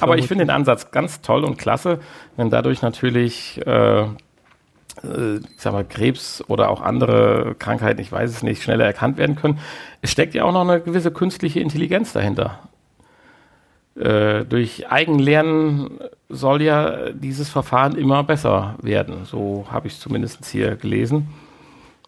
Aber 0.00 0.16
ich 0.18 0.26
finde 0.26 0.44
den 0.44 0.50
Ansatz 0.50 0.90
ganz 0.90 1.20
toll 1.20 1.44
und 1.44 1.58
klasse, 1.58 2.00
wenn 2.36 2.50
dadurch 2.50 2.82
natürlich, 2.82 3.60
äh, 3.66 4.02
äh, 4.02 4.06
ich 5.02 5.60
sag 5.60 5.72
mal, 5.72 5.84
Krebs 5.84 6.42
oder 6.48 6.70
auch 6.70 6.80
andere 6.80 7.54
Krankheiten, 7.58 8.00
ich 8.00 8.10
weiß 8.10 8.30
es 8.30 8.42
nicht, 8.42 8.62
schneller 8.62 8.84
erkannt 8.84 9.16
werden 9.18 9.36
können. 9.36 9.58
Es 10.00 10.10
steckt 10.10 10.34
ja 10.34 10.44
auch 10.44 10.52
noch 10.52 10.68
eine 10.68 10.80
gewisse 10.80 11.10
künstliche 11.10 11.60
Intelligenz 11.60 12.12
dahinter. 12.12 12.60
Äh, 13.94 14.44
durch 14.44 14.90
Eigenlernen 14.90 15.98
soll 16.32 16.62
ja 16.62 17.10
dieses 17.12 17.48
Verfahren 17.48 17.94
immer 17.94 18.24
besser 18.24 18.74
werden. 18.82 19.24
So 19.24 19.66
habe 19.70 19.86
ich 19.86 19.94
es 19.94 20.00
zumindest 20.00 20.44
hier 20.46 20.76
gelesen. 20.76 21.28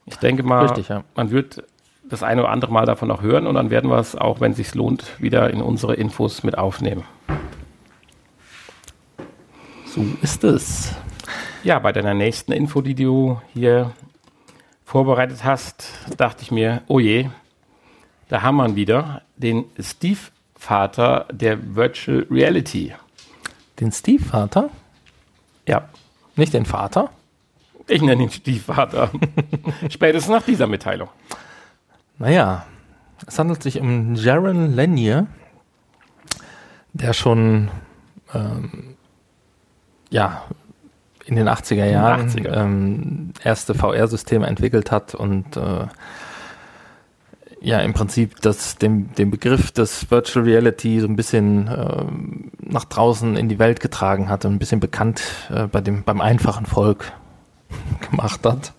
Ich 0.07 0.17
denke 0.17 0.43
mal, 0.43 0.67
Richtig, 0.67 0.89
ja. 0.89 1.05
man 1.15 1.31
wird 1.31 1.63
das 2.09 2.23
eine 2.23 2.43
oder 2.43 2.51
andere 2.51 2.73
Mal 2.73 2.87
davon 2.87 3.11
auch 3.11 3.23
hören 3.23 3.47
und 3.47 3.55
dann 3.55 3.71
werden 3.71 3.91
wir 3.91 3.99
es 3.99 4.17
auch, 4.17 4.41
wenn 4.41 4.53
es 4.53 4.59
sich 4.59 4.75
lohnt, 4.75 5.21
wieder 5.21 5.51
in 5.51 5.63
unsere 5.63 5.95
Infos 5.95 6.43
mit 6.43 6.59
aufnehmen. 6.59 7.05
So 9.87 10.05
ist 10.23 10.45
es. 10.45 10.95
Ja, 11.63 11.79
bei 11.79 11.93
deiner 11.93 12.15
nächsten 12.15 12.53
Info, 12.53 12.83
die 12.83 12.95
du 12.95 13.41
hier 13.53 13.93
vorbereitet 14.85 15.45
hast, 15.45 15.89
dachte 16.19 16.43
ich 16.43 16.51
mir, 16.51 16.83
oh 16.89 16.99
je, 16.99 17.31
da 18.29 18.43
haben 18.43 18.57
wir 18.57 18.67
ihn 18.67 18.77
wieder, 18.77 19.23
den 19.37 19.65
Stiefvater 19.79 21.27
der 21.31 21.75
Virtual 21.75 22.27
Reality. 22.31 22.95
Den 23.81 23.93
Stiefvater? 23.93 24.71
Ja, 25.67 25.89
Nicht 26.37 26.53
den 26.55 26.67
Vater? 26.67 27.11
ich 27.87 28.01
nenne 28.01 28.23
ihn 28.25 28.31
Stiefvater. 28.31 29.11
Spätestens 29.91 30.31
nach 30.33 30.43
dieser 30.43 30.67
Mitteilung. 30.67 31.09
Naja, 32.19 32.65
es 33.27 33.39
handelt 33.39 33.63
sich 33.63 33.79
um 33.81 34.15
Jaron 34.15 34.75
Lanier, 34.75 35.27
der 36.95 37.13
schon 37.13 37.71
ähm, 38.33 38.97
ja, 40.11 40.45
in 41.27 41.37
den 41.37 41.49
80er 41.49 41.85
Jahren 41.87 42.31
80er. 42.31 42.53
ähm, 42.55 43.33
erste 43.43 43.75
VR-Systeme 43.75 44.47
entwickelt 44.47 44.91
hat 44.91 45.15
und 45.15 45.57
äh, 45.57 45.87
ja 47.65 47.81
im 47.81 47.95
Prinzip 47.95 48.41
das, 48.43 48.77
den, 48.77 49.13
den 49.15 49.31
Begriff 49.31 49.73
des 49.73 50.11
Virtual 50.11 50.45
Reality 50.45 51.01
so 51.01 51.07
ein 51.07 51.17
bisschen 51.17 51.69
ähm, 51.69 52.51
nach 52.61 52.85
draußen 52.85 53.37
in 53.37 53.49
die 53.49 53.59
Welt 53.59 53.81
getragen 53.81 54.29
hat 54.29 54.45
und 54.45 54.53
ein 54.53 54.59
bisschen 54.59 54.81
bekannt 54.81 55.23
äh, 55.51 55.67
bei 55.67 55.81
dem, 55.81 56.05
beim 56.05 56.21
einfachen 56.21 56.67
Volk 56.67 57.13
gemacht 58.11 58.45
hat. 58.45 58.73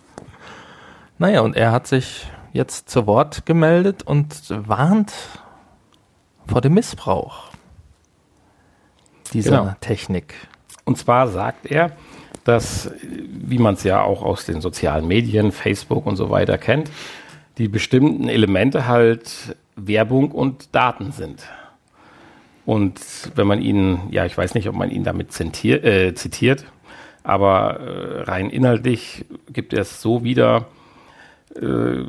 Naja, 1.18 1.42
und 1.42 1.56
er 1.56 1.72
hat 1.72 1.88
sich 1.88 2.28
jetzt 2.54 2.90
zu 2.90 3.08
Wort 3.08 3.46
gemeldet 3.46 4.04
und 4.04 4.36
warnt 4.50 5.14
vor 6.46 6.62
dem 6.62 6.74
Missbrauch 6.74 7.50
dieser 9.34 9.62
Genau. 9.62 9.76
Technik. 9.82 10.36
Und 10.86 10.98
zwar 10.98 11.28
sagt 11.28 11.66
er, 11.66 11.92
dass, 12.44 12.92
wie 13.02 13.58
man 13.58 13.74
es 13.74 13.84
ja 13.84 14.02
auch 14.04 14.22
aus 14.22 14.46
den 14.46 14.62
sozialen 14.62 15.08
Medien, 15.08 15.52
Facebook 15.52 16.06
und 16.06 16.16
so 16.16 16.30
weiter 16.30 16.58
kennt, 16.58 16.92
die 17.58 17.68
bestimmten 17.68 18.28
Elemente 18.28 18.88
halt 18.88 19.56
Werbung 19.76 20.32
und 20.32 20.74
Daten 20.76 21.12
sind. 21.12 21.44
Und 22.66 23.00
wenn 23.36 23.48
man 23.48 23.62
ihn, 23.62 24.00
ja, 24.10 24.26
ich 24.26 24.38
weiß 24.38 24.56
nicht, 24.56 24.68
ob 24.68 24.76
man 24.76 24.90
ihn 24.90 25.04
damit 25.04 25.32
zitiert, 25.32 25.84
äh, 25.86 26.14
zitiert 26.16 26.66
aber 27.26 27.80
äh, 27.80 28.22
rein 28.22 28.50
inhaltlich 28.50 29.26
gibt 29.52 29.74
er 29.74 29.82
es 29.82 30.02
so 30.02 30.24
wieder, 30.24 30.68
äh, 31.56 32.04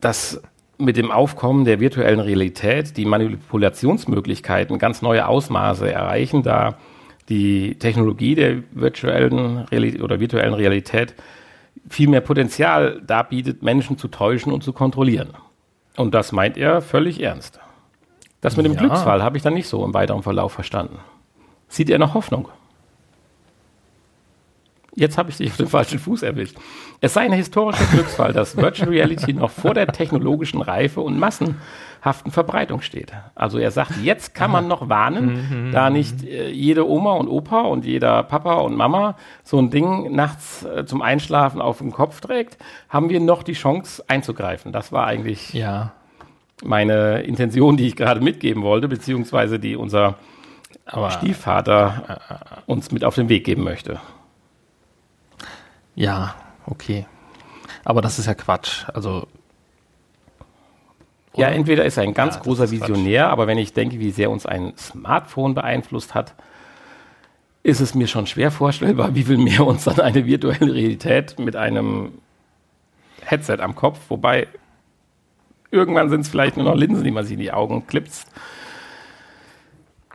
dass 0.00 0.42
mit 0.78 0.96
dem 0.96 1.10
Aufkommen 1.10 1.64
der 1.64 1.80
virtuellen 1.80 2.20
Realität 2.20 2.96
die 2.96 3.06
Manipulationsmöglichkeiten 3.06 4.78
ganz 4.78 5.00
neue 5.00 5.26
Ausmaße 5.26 5.90
erreichen, 5.90 6.42
da 6.42 6.76
die 7.28 7.76
Technologie 7.78 8.34
der 8.34 8.62
virtuellen 8.72 9.58
Realität 9.58 10.02
oder 10.02 10.20
virtuellen 10.20 10.54
Realität 10.54 11.14
viel 11.88 12.08
mehr 12.08 12.20
Potenzial 12.20 13.02
darbietet, 13.06 13.62
Menschen 13.62 13.98
zu 13.98 14.08
täuschen 14.08 14.52
und 14.52 14.62
zu 14.62 14.72
kontrollieren. 14.72 15.30
Und 15.96 16.14
das 16.14 16.32
meint 16.32 16.56
er 16.56 16.80
völlig 16.80 17.22
ernst. 17.22 17.60
Das 18.40 18.56
mit 18.56 18.66
dem 18.66 18.72
Ja. 18.74 18.80
Glücksfall 18.80 19.22
habe 19.22 19.36
ich 19.36 19.42
dann 19.42 19.54
nicht 19.54 19.68
so 19.68 19.84
im 19.84 19.94
weiteren 19.94 20.22
Verlauf 20.22 20.52
verstanden. 20.52 20.98
Sieht 21.68 21.90
er 21.90 21.98
noch 21.98 22.14
Hoffnung? 22.14 22.48
Jetzt 24.94 25.16
habe 25.16 25.30
ich 25.30 25.38
dich 25.38 25.50
auf 25.50 25.56
den 25.56 25.68
falschen 25.68 25.98
Fuß 25.98 26.22
erwischt. 26.22 26.56
Es 27.00 27.14
sei 27.14 27.22
ein 27.22 27.32
historischer 27.32 27.84
Glücksfall, 27.92 28.34
dass 28.34 28.56
Virtual 28.58 28.90
Reality 28.90 29.32
noch 29.32 29.50
vor 29.50 29.72
der 29.72 29.86
technologischen 29.86 30.60
Reife 30.60 31.00
und 31.00 31.18
massenhaften 31.18 32.30
Verbreitung 32.30 32.82
steht. 32.82 33.10
Also 33.34 33.58
er 33.58 33.70
sagt, 33.70 33.92
jetzt 34.02 34.34
kann 34.34 34.50
man 34.50 34.68
noch 34.68 34.90
warnen, 34.90 35.70
da 35.72 35.88
nicht 35.88 36.24
äh, 36.24 36.50
jede 36.50 36.86
Oma 36.86 37.14
und 37.14 37.28
Opa 37.28 37.62
und 37.62 37.86
jeder 37.86 38.22
Papa 38.22 38.56
und 38.56 38.76
Mama 38.76 39.16
so 39.42 39.58
ein 39.58 39.70
Ding 39.70 40.14
nachts 40.14 40.64
äh, 40.64 40.84
zum 40.84 41.00
Einschlafen 41.00 41.62
auf 41.62 41.78
dem 41.78 41.92
Kopf 41.92 42.20
trägt, 42.20 42.58
haben 42.90 43.08
wir 43.08 43.20
noch 43.20 43.42
die 43.42 43.54
Chance 43.54 44.04
einzugreifen. 44.08 44.72
Das 44.72 44.92
war 44.92 45.06
eigentlich 45.06 45.54
Ja, 45.54 45.92
meine 46.62 47.22
Intention, 47.22 47.76
die 47.76 47.86
ich 47.86 47.96
gerade 47.96 48.20
mitgeben 48.20 48.62
wollte, 48.62 48.88
beziehungsweise 48.88 49.58
die 49.58 49.74
unser 49.74 50.16
aber 50.84 51.10
Stiefvater 51.10 52.20
äh, 52.28 52.70
uns 52.70 52.90
mit 52.92 53.04
auf 53.04 53.14
den 53.14 53.28
Weg 53.28 53.44
geben 53.44 53.64
möchte. 53.64 54.00
Ja, 55.94 56.34
okay. 56.66 57.06
Aber 57.84 58.00
das 58.02 58.18
ist 58.18 58.26
ja 58.26 58.34
Quatsch. 58.34 58.84
Also 58.92 59.26
Ja, 61.36 61.48
Oder? 61.48 61.56
entweder 61.56 61.84
ist 61.84 61.96
er 61.96 62.02
ein 62.04 62.14
ganz 62.14 62.36
Ja, 62.36 62.40
großer 62.42 62.64
ist 62.64 62.70
Quatsch. 62.70 62.88
Visionär, 62.90 63.28
aber 63.30 63.46
wenn 63.46 63.58
ich 63.58 63.72
denke, 63.72 63.98
wie 63.98 64.10
sehr 64.10 64.30
uns 64.30 64.46
ein 64.46 64.74
Smartphone 64.76 65.54
beeinflusst 65.54 66.14
hat, 66.14 66.34
ist 67.62 67.80
es 67.80 67.94
mir 67.94 68.08
schon 68.08 68.26
schwer 68.26 68.50
vorstellbar, 68.50 69.14
wie 69.14 69.22
viel 69.24 69.38
mehr 69.38 69.64
uns 69.66 69.84
dann 69.84 70.00
eine 70.00 70.26
virtuelle 70.26 70.74
Realität 70.74 71.38
mit 71.38 71.56
einem 71.56 72.12
Headset 73.24 73.58
am 73.60 73.74
Kopf, 73.76 73.98
wobei 74.08 74.48
irgendwann 75.70 76.10
sind 76.10 76.22
es 76.22 76.28
vielleicht 76.28 76.56
nur 76.56 76.66
noch 76.66 76.74
Linsen, 76.74 77.04
die 77.04 77.10
man 77.12 77.24
sich 77.24 77.34
in 77.34 77.40
die 77.40 77.52
Augen 77.52 77.86
klipst. 77.86 78.26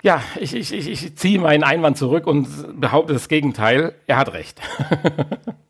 Ja, 0.04 0.22
ich, 0.40 0.54
ich, 0.56 0.72
ich, 0.74 0.88
ich 0.90 1.16
ziehe 1.16 1.40
meinen 1.40 1.64
Einwand 1.64 1.98
zurück 1.98 2.28
und 2.28 2.80
behaupte 2.80 3.14
das 3.14 3.28
Gegenteil. 3.30 3.96
Er 4.06 4.18
hat 4.18 4.34
recht. 4.34 4.62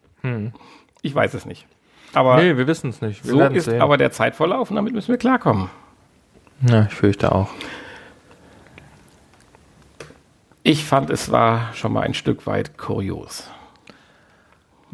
Ich 1.01 1.15
weiß 1.15 1.34
es 1.34 1.45
nicht. 1.45 1.65
Aber 2.13 2.38
nee, 2.38 2.58
wir 2.58 2.67
wissen 2.67 2.89
es 2.89 3.01
nicht. 3.01 3.23
Wir 3.25 3.32
so 3.32 3.41
ist 3.41 3.65
sehen. 3.65 3.82
aber 3.82 3.97
der 3.97 4.12
Zeitverlauf 4.12 4.69
und 4.69 4.75
damit 4.75 4.93
müssen 4.93 5.10
wir 5.10 5.17
klarkommen. 5.17 5.69
ja, 6.62 6.86
ich 6.86 6.93
fürchte 6.93 7.32
auch. 7.34 7.49
Ich 10.63 10.84
fand, 10.84 11.10
es 11.10 11.32
war 11.32 11.73
schon 11.73 11.93
mal 11.93 12.01
ein 12.01 12.13
Stück 12.13 12.45
weit 12.45 12.77
kurios. 12.77 13.49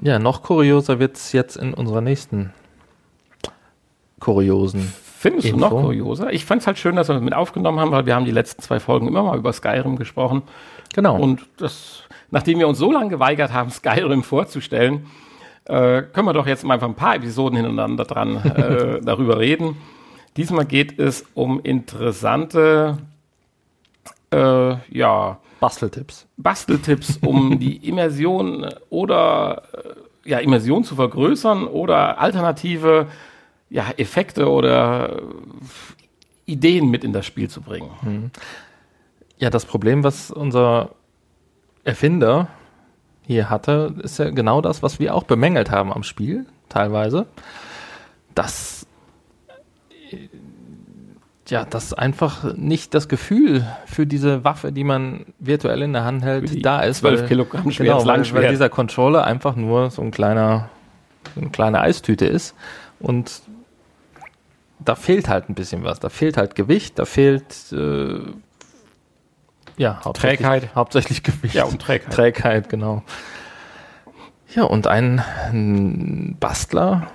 Ja, 0.01 0.19
noch 0.19 0.43
kurioser 0.43 0.99
wird 0.99 1.15
es 1.15 1.31
jetzt 1.31 1.55
in 1.55 1.73
unserer 1.73 2.01
nächsten 2.01 2.53
kuriosen 4.19 4.93
Findest 5.23 5.47
Info. 5.47 5.57
du 5.57 5.75
noch 5.75 5.81
kurioser? 5.83 6.33
Ich 6.33 6.45
fand 6.45 6.61
es 6.61 6.67
halt 6.67 6.77
schön, 6.77 6.95
dass 6.95 7.07
wir 7.07 7.19
mit 7.19 7.33
aufgenommen 7.33 7.79
haben, 7.79 7.91
weil 7.91 8.05
wir 8.05 8.13
haben 8.13 8.25
die 8.25 8.31
letzten 8.31 8.61
zwei 8.61 8.79
Folgen 8.79 9.07
immer 9.07 9.23
mal 9.23 9.37
über 9.37 9.53
Skyrim 9.53 9.95
gesprochen. 9.95 10.43
Genau. 10.93 11.17
Und 11.17 11.47
das, 11.57 12.03
nachdem 12.33 12.57
wir 12.57 12.67
uns 12.67 12.79
so 12.79 12.91
lange 12.91 13.09
geweigert 13.09 13.53
haben, 13.53 13.69
Skyrim 13.69 14.23
vorzustellen, 14.23 15.05
äh, 15.65 16.01
können 16.01 16.25
wir 16.25 16.33
doch 16.33 16.47
jetzt 16.47 16.63
mal 16.63 16.73
einfach 16.73 16.87
ein 16.87 16.95
paar 16.95 17.15
Episoden 17.15 17.55
hintereinander 17.55 18.05
dran 18.05 18.37
äh, 18.37 19.01
darüber 19.05 19.37
reden. 19.37 19.77
Diesmal 20.35 20.65
geht 20.65 20.97
es 20.97 21.25
um 21.35 21.61
interessante, 21.61 22.97
äh, 24.31 24.75
ja, 24.89 25.37
Basteltipps. 25.59 26.25
Basteltipps, 26.35 27.19
um 27.23 27.59
die 27.65 27.87
Immersion 27.87 28.67
oder 28.89 29.61
äh, 30.25 30.29
ja, 30.31 30.39
Immersion 30.39 30.83
zu 30.83 30.95
vergrößern 30.95 31.67
oder 31.67 32.19
alternative 32.19 33.07
ja, 33.69 33.91
Effekte 33.97 34.49
oder 34.49 35.19
äh, 35.19 35.21
Ideen 36.47 36.89
mit 36.89 37.03
in 37.03 37.13
das 37.13 37.27
Spiel 37.27 37.47
zu 37.47 37.61
bringen. 37.61 38.31
Ja, 39.37 39.51
das 39.51 39.65
Problem, 39.65 40.03
was 40.03 40.31
unser 40.31 40.95
Erfinder 41.83 42.47
hier 43.25 43.49
hatte, 43.49 43.95
ist 44.03 44.19
ja 44.19 44.29
genau 44.29 44.61
das, 44.61 44.83
was 44.83 44.99
wir 44.99 45.15
auch 45.15 45.23
bemängelt 45.23 45.71
haben 45.71 45.91
am 45.93 46.03
Spiel, 46.03 46.45
teilweise. 46.69 47.25
Dass 48.35 48.85
äh, 50.11 50.27
ja, 51.49 51.65
dass 51.65 51.93
einfach 51.93 52.53
nicht 52.55 52.93
das 52.93 53.07
Gefühl 53.09 53.65
für 53.85 54.07
diese 54.07 54.43
Waffe, 54.43 54.71
die 54.71 54.83
man 54.83 55.25
virtuell 55.39 55.81
in 55.81 55.93
der 55.93 56.05
Hand 56.05 56.23
hält, 56.23 56.65
da 56.65 56.81
ist. 56.81 56.99
12 56.99 57.21
weil- 57.21 57.27
Kilogramm 57.27 57.71
schweres 57.71 57.77
genau, 57.77 58.03
Langschwert. 58.05 58.43
weil 58.43 58.51
dieser 58.51 58.69
Controller 58.69 59.25
einfach 59.25 59.55
nur 59.55 59.89
so 59.91 60.01
ein 60.01 60.11
kleiner, 60.11 60.69
so 61.35 61.41
eine 61.41 61.49
kleine 61.49 61.81
Eistüte 61.81 62.25
ist. 62.25 62.55
Und 62.99 63.41
da 64.79 64.95
fehlt 64.95 65.27
halt 65.27 65.49
ein 65.49 65.53
bisschen 65.53 65.83
was. 65.83 65.99
Da 65.99 66.09
fehlt 66.09 66.37
halt 66.37 66.55
Gewicht, 66.55 66.97
da 66.97 67.05
fehlt 67.05 67.71
äh, 67.73 68.19
ja, 69.77 70.01
hauptsächlich, 70.03 70.39
Trägheit. 70.39 70.75
Hauptsächlich 70.75 71.23
Gewicht. 71.23 71.55
Ja, 71.55 71.65
und 71.65 71.81
Trägheit. 71.81 72.13
Trägheit, 72.13 72.69
genau. 72.69 73.03
Ja, 74.55 74.63
und 74.63 74.87
ein, 74.87 75.23
ein 75.51 76.37
Bastler 76.39 77.07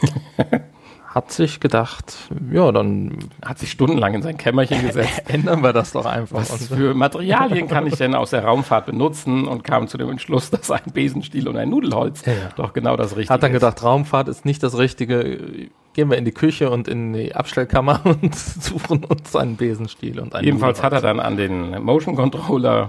hat 1.16 1.32
sich 1.32 1.60
gedacht, 1.60 2.14
ja, 2.52 2.70
dann 2.70 3.16
Hat 3.42 3.58
sich 3.58 3.70
stundenlang 3.70 4.12
in 4.12 4.20
sein 4.20 4.36
Kämmerchen 4.36 4.86
gesetzt. 4.86 5.22
ändern 5.28 5.62
wir 5.62 5.72
das 5.72 5.92
doch 5.92 6.04
einfach. 6.04 6.40
Was 6.40 6.68
für 6.68 6.92
Materialien 6.92 7.68
kann 7.68 7.86
ich 7.86 7.94
denn 7.94 8.14
aus 8.14 8.30
der 8.30 8.44
Raumfahrt 8.44 8.84
benutzen 8.84 9.48
und 9.48 9.64
kam 9.64 9.88
zu 9.88 9.96
dem 9.96 10.10
Entschluss, 10.10 10.50
dass 10.50 10.70
ein 10.70 10.92
Besenstiel 10.92 11.48
und 11.48 11.56
ein 11.56 11.70
Nudelholz 11.70 12.22
Ja, 12.26 12.32
ja. 12.32 12.38
doch 12.56 12.74
genau 12.74 12.98
das 12.98 13.12
Richtige 13.16 13.32
hat 13.32 13.42
dann 13.42 13.50
ist. 13.52 13.60
gedacht, 13.60 13.82
Raumfahrt 13.82 14.28
ist 14.28 14.44
nicht 14.44 14.62
das 14.62 14.76
Richtige. 14.76 15.70
Gehen 15.94 16.10
wir 16.10 16.18
in 16.18 16.26
die 16.26 16.32
Küche 16.32 16.68
und 16.68 16.86
in 16.86 17.14
die 17.14 17.34
Abstellkammer 17.34 18.02
und 18.04 18.34
suchen 18.36 19.02
uns 19.04 19.34
einen 19.34 19.56
Besenstiel 19.56 20.20
und 20.20 20.34
einen 20.34 20.44
Jedenfalls 20.44 20.82
hat 20.82 20.92
er 20.92 20.98
Nudelholz. 21.00 21.16
dann 21.16 21.26
an 21.26 21.36
den 21.38 21.82
Motion 21.82 22.14
Controller 22.14 22.88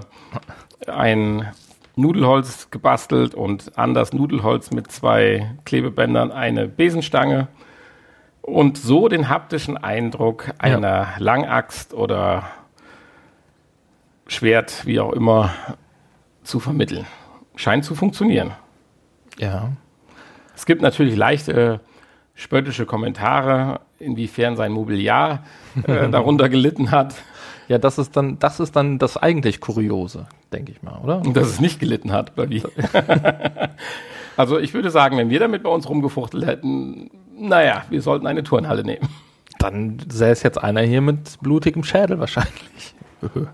ein 0.86 1.48
Nudelholz 1.96 2.70
gebastelt 2.70 3.34
und 3.34 3.78
an 3.78 3.94
das 3.94 4.12
Nudelholz 4.12 4.70
mit 4.70 4.92
zwei 4.92 5.56
Klebebändern 5.64 6.30
eine 6.30 6.68
Besenstange 6.68 7.48
und 8.48 8.78
so 8.78 9.08
den 9.08 9.28
haptischen 9.28 9.76
Eindruck 9.76 10.50
einer 10.58 11.08
Langaxt 11.18 11.94
oder 11.94 12.44
Schwert, 14.26 14.86
wie 14.86 15.00
auch 15.00 15.12
immer, 15.12 15.50
zu 16.42 16.60
vermitteln. 16.60 17.06
Scheint 17.56 17.84
zu 17.84 17.94
funktionieren. 17.94 18.52
Ja. 19.38 19.70
Es 20.54 20.66
gibt 20.66 20.82
natürlich 20.82 21.16
leichte 21.16 21.80
spöttische 22.34 22.86
Kommentare, 22.86 23.80
inwiefern 23.98 24.56
sein 24.56 24.72
Mobiliar 24.72 25.44
äh, 25.86 26.08
darunter 26.10 26.48
gelitten 26.48 26.90
hat 26.90 27.16
Ja, 27.68 27.78
das 27.78 27.98
ist 27.98 28.16
dann, 28.16 28.38
das 28.38 28.60
ist 28.60 28.76
dann 28.76 28.98
das 28.98 29.16
eigentlich 29.16 29.60
Kuriose, 29.60 30.26
denke 30.52 30.72
ich 30.72 30.82
mal, 30.82 30.98
oder? 31.02 31.18
und 31.18 31.36
dass 31.36 31.48
es 31.48 31.60
nicht 31.60 31.80
gelitten 31.80 32.12
hat, 32.12 32.32
oder 32.38 32.48
wie? 32.48 32.62
also 34.36 34.58
ich 34.58 34.72
würde 34.72 34.90
sagen, 34.90 35.18
wenn 35.18 35.30
wir 35.30 35.40
damit 35.40 35.62
bei 35.62 35.70
uns 35.70 35.88
rumgefuchtelt 35.88 36.46
hätten, 36.46 37.10
naja, 37.38 37.84
wir 37.90 38.02
sollten 38.02 38.26
eine 38.26 38.42
Turnhalle 38.42 38.84
nehmen. 38.84 39.08
Dann 39.58 39.98
säße 40.08 40.44
jetzt 40.44 40.62
einer 40.62 40.82
hier 40.82 41.00
mit 41.00 41.40
blutigem 41.40 41.84
Schädel 41.84 42.18
wahrscheinlich. 42.18 42.94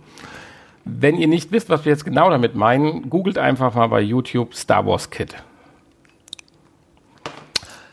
Wenn 0.85 1.17
ihr 1.17 1.29
nicht 1.29 1.51
wisst, 1.51 1.71
was 1.71 1.85
wir 1.85 1.93
jetzt 1.93 2.05
genau 2.05 2.29
damit 2.29 2.55
meinen, 2.55 3.09
googelt 3.09 3.39
einfach 3.39 3.75
mal 3.75 3.87
bei 3.87 4.03
YouTube 4.03 4.55
Star 4.55 4.87
Wars 4.87 5.09
Kit. 5.09 5.35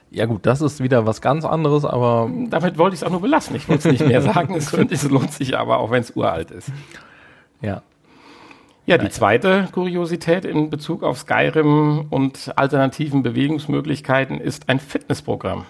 Ja 0.09 0.25
gut, 0.25 0.45
das 0.45 0.59
ist 0.59 0.83
wieder 0.83 1.05
was 1.05 1.21
ganz 1.21 1.45
anderes, 1.45 1.85
aber 1.85 2.29
Damit 2.49 2.77
wollte 2.77 2.95
ich 2.95 3.01
es 3.01 3.07
auch 3.07 3.11
nur 3.11 3.21
belassen. 3.21 3.55
Ich 3.55 3.69
wollte 3.69 3.87
es 3.87 3.99
nicht 3.99 4.05
mehr 4.05 4.21
sagen. 4.21 4.55
Es, 4.55 4.73
es 4.91 5.09
lohnt 5.09 5.31
sich 5.31 5.57
aber, 5.57 5.77
auch 5.77 5.89
wenn 5.89 6.01
es 6.01 6.11
uralt 6.11 6.51
ist. 6.51 6.69
ja. 7.61 7.81
Ja, 8.87 8.97
die 8.97 9.09
zweite 9.09 9.69
Kuriosität 9.71 10.43
in 10.43 10.69
Bezug 10.69 11.03
auf 11.03 11.19
Skyrim 11.19 12.07
und 12.09 12.51
alternativen 12.57 13.21
Bewegungsmöglichkeiten 13.21 14.41
ist 14.41 14.69
ein 14.69 14.79
Fitnessprogramm. 14.79 15.65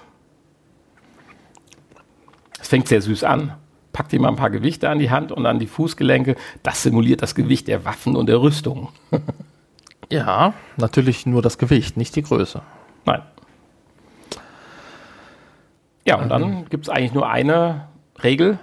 Es 2.61 2.67
fängt 2.67 2.87
sehr 2.87 3.01
süß 3.01 3.23
an. 3.23 3.53
Packt 3.91 4.13
ihr 4.13 4.21
mal 4.21 4.29
ein 4.29 4.37
paar 4.37 4.49
Gewichte 4.49 4.89
an 4.89 4.99
die 4.99 5.09
Hand 5.09 5.31
und 5.31 5.45
an 5.45 5.59
die 5.59 5.67
Fußgelenke. 5.67 6.35
Das 6.63 6.83
simuliert 6.83 7.21
das 7.21 7.35
Gewicht 7.35 7.67
der 7.67 7.83
Waffen 7.83 8.15
und 8.15 8.27
der 8.27 8.41
Rüstung. 8.41 8.89
Ja, 10.11 10.53
natürlich 10.75 11.25
nur 11.25 11.41
das 11.41 11.57
Gewicht, 11.57 11.95
nicht 11.95 12.13
die 12.17 12.21
Größe. 12.21 12.61
Nein. 13.05 13.21
Ja, 16.05 16.17
und 16.17 16.27
dann 16.27 16.65
gibt 16.67 16.85
es 16.85 16.89
eigentlich 16.89 17.13
nur 17.13 17.29
eine 17.29 17.87
Regel. 18.21 18.59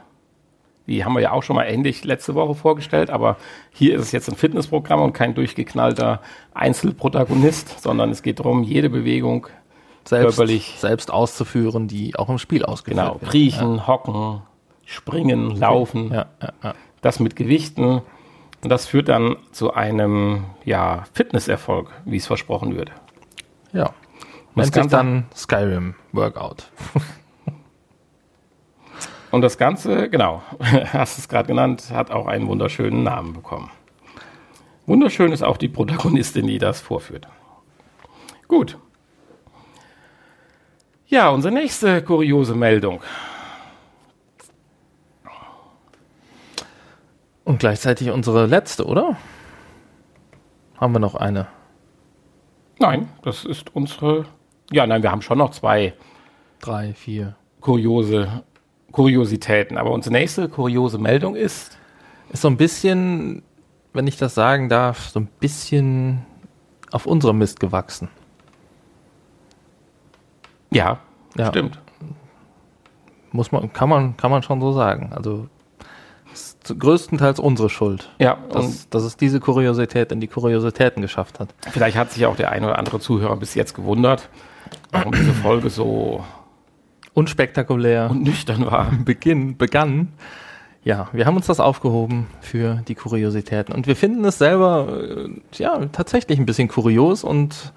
Die 0.87 1.07
haben 1.07 1.15
wir 1.15 1.21
ja 1.21 1.33
auch 1.33 1.43
schon 1.43 1.57
mal 1.57 1.65
ähnlich 1.65 2.05
letzte 2.05 2.35
Woche 2.35 2.55
vorgestellt, 2.55 3.09
aber 3.09 3.39
hier 3.71 3.95
ist 3.95 4.03
es 4.03 4.13
jetzt 4.13 4.29
ein 4.29 4.37
Fitnessprogramm 4.37 5.01
und 5.01 5.15
kein 5.15 5.35
durchgeknallter 5.35 6.21
Einzelprotagonist, 6.53 7.81
sondern 7.81 8.11
es 8.11 8.23
geht 8.23 8.41
darum, 8.41 8.63
jede 8.63 8.91
Bewegung 8.91 9.47
Selbst, 10.05 10.37
Körperlich. 10.37 10.75
selbst 10.79 11.11
auszuführen, 11.11 11.89
die 11.89 12.17
auch 12.17 12.29
im 12.29 12.39
Spiel 12.39 12.65
ausgeführt 12.65 12.99
Genau, 13.07 13.21
wird. 13.21 13.31
kriechen, 13.31 13.87
hocken, 13.87 14.43
springen, 14.87 15.51
laufen, 15.57 16.13
Ja, 16.13 16.27
ja, 16.41 16.53
ja. 16.63 16.75
das 17.03 17.21
mit 17.21 17.37
Gewichten. 17.37 18.01
Und 18.63 18.71
das 18.71 18.87
führt 18.87 19.09
dann 19.09 19.37
zu 19.53 19.75
einem 19.75 20.45
ja, 20.65 21.05
Fitnesserfolg, 21.13 21.91
wie 22.05 22.17
es 22.17 22.27
versprochen 22.27 22.77
wird. 22.77 22.91
ja. 23.73 23.91
Das 24.55 24.73
Nennt 24.73 24.75
sich 24.75 24.83
Ganze- 24.91 24.97
dann 24.97 25.27
Skyrim 25.37 25.95
Workout. 26.13 26.73
Und 29.31 29.43
das 29.43 29.59
Ganze, 29.59 30.09
genau, 30.09 30.43
hast 30.93 31.19
es 31.19 31.29
gerade 31.29 31.47
genannt, 31.49 31.91
hat 31.93 32.11
auch 32.11 32.27
einen 32.27 32.49
wunderschönen 32.49 33.03
Namen 33.05 33.35
bekommen. 33.35 33.71
Wunderschön 34.87 35.33
ist 35.33 35.43
auch 35.43 35.59
die 35.59 35.69
Protagonistin, 35.69 36.47
die 36.47 36.59
das 36.59 36.81
vorführt. 36.81 37.29
Gut. 38.49 38.79
Ja, 41.11 41.31
unsere 41.31 41.55
nächste 41.55 42.03
kuriose 42.03 42.55
Meldung. 42.55 43.01
Und 47.45 47.61
gleichzeitig 47.61 48.11
unsere 48.11 48.45
letzte, 48.45 48.85
oder? 48.85 49.17
Haben 50.77 50.93
wir 50.93 50.99
noch 50.99 51.15
eine? 51.15 51.47
Nein, 52.79 53.09
das 53.23 53.47
ist 53.47 53.75
unsere. 53.75 54.27
Ja, 54.71 54.87
nein, 54.87 55.03
wir 55.03 55.11
haben 55.11 55.23
schon 55.23 55.39
noch 55.39 55.51
zwei 55.51 55.95
Drei, 56.61 56.93
vier. 56.93 57.37
kuriose 57.63 58.43
Kuriositäten. 58.93 59.79
Aber 59.79 59.93
unsere 59.93 60.13
nächste 60.13 60.49
kuriose 60.51 60.99
Meldung 60.99 61.37
ist. 61.37 61.79
Ist 62.31 62.43
so 62.43 62.49
ein 62.49 62.59
bisschen, 62.59 63.43
wenn 63.95 64.07
ich 64.07 64.19
das 64.19 64.35
sagen 64.35 64.69
darf, 64.69 65.09
so 65.09 65.21
ein 65.21 65.29
bisschen 65.41 66.27
auf 66.93 67.07
unserem 67.07 67.39
Mist 67.39 67.61
gewachsen. 67.61 68.11
Ja, 70.71 70.99
Ja. 71.37 71.47
stimmt. 71.49 71.79
Muss 73.33 73.53
man, 73.53 73.73
kann 73.73 73.89
man, 73.89 74.17
kann 74.17 74.31
man 74.31 74.43
schon 74.43 74.61
so 74.61 74.73
sagen. 74.73 75.13
Also 75.15 75.49
größtenteils 76.69 77.41
unsere 77.41 77.69
Schuld, 77.71 78.11
Ja, 78.19 78.35
und 78.35 78.55
dass, 78.55 78.89
dass 78.91 79.03
es 79.03 79.17
diese 79.17 79.41
Kuriosität 79.41 80.13
in 80.13 80.21
die 80.21 80.29
Kuriositäten 80.29 81.01
geschafft 81.03 81.41
hat. 81.41 81.55
vielleicht 81.71 81.97
hat 81.97 82.13
sich 82.13 82.27
auch 82.27 82.37
der 82.37 82.51
ein 82.53 82.65
oder 82.65 82.79
andere 82.79 83.01
Zuhörer 83.01 83.37
bis 83.37 83.55
jetzt 83.55 83.75
gewundert, 83.75 84.29
warum 84.93 85.13
diese 85.13 85.33
Folge 85.33 85.71
so 85.71 86.23
Unspektakulär 87.15 88.13
nüchtern 88.13 88.67
war. 88.67 88.91
Beginn, 89.05 89.57
begann. 89.57 90.13
Ja, 90.85 91.09
wir 91.13 91.27
haben 91.27 91.37
uns 91.37 91.47
das 91.47 91.59
aufgehoben 91.59 92.29
für 92.41 92.83
die 92.87 92.95
Kuriositäten. 92.95 93.75
Und 93.75 93.87
wir 93.87 93.97
finden 93.97 94.25
es 94.25 94.39
selber, 94.39 94.87
äh, 95.01 95.29
ja, 95.55 95.79
tatsächlich 95.87 96.39
ein 96.39 96.47
bisschen 96.47 96.69
kurios 96.69 97.25
und 97.25 97.73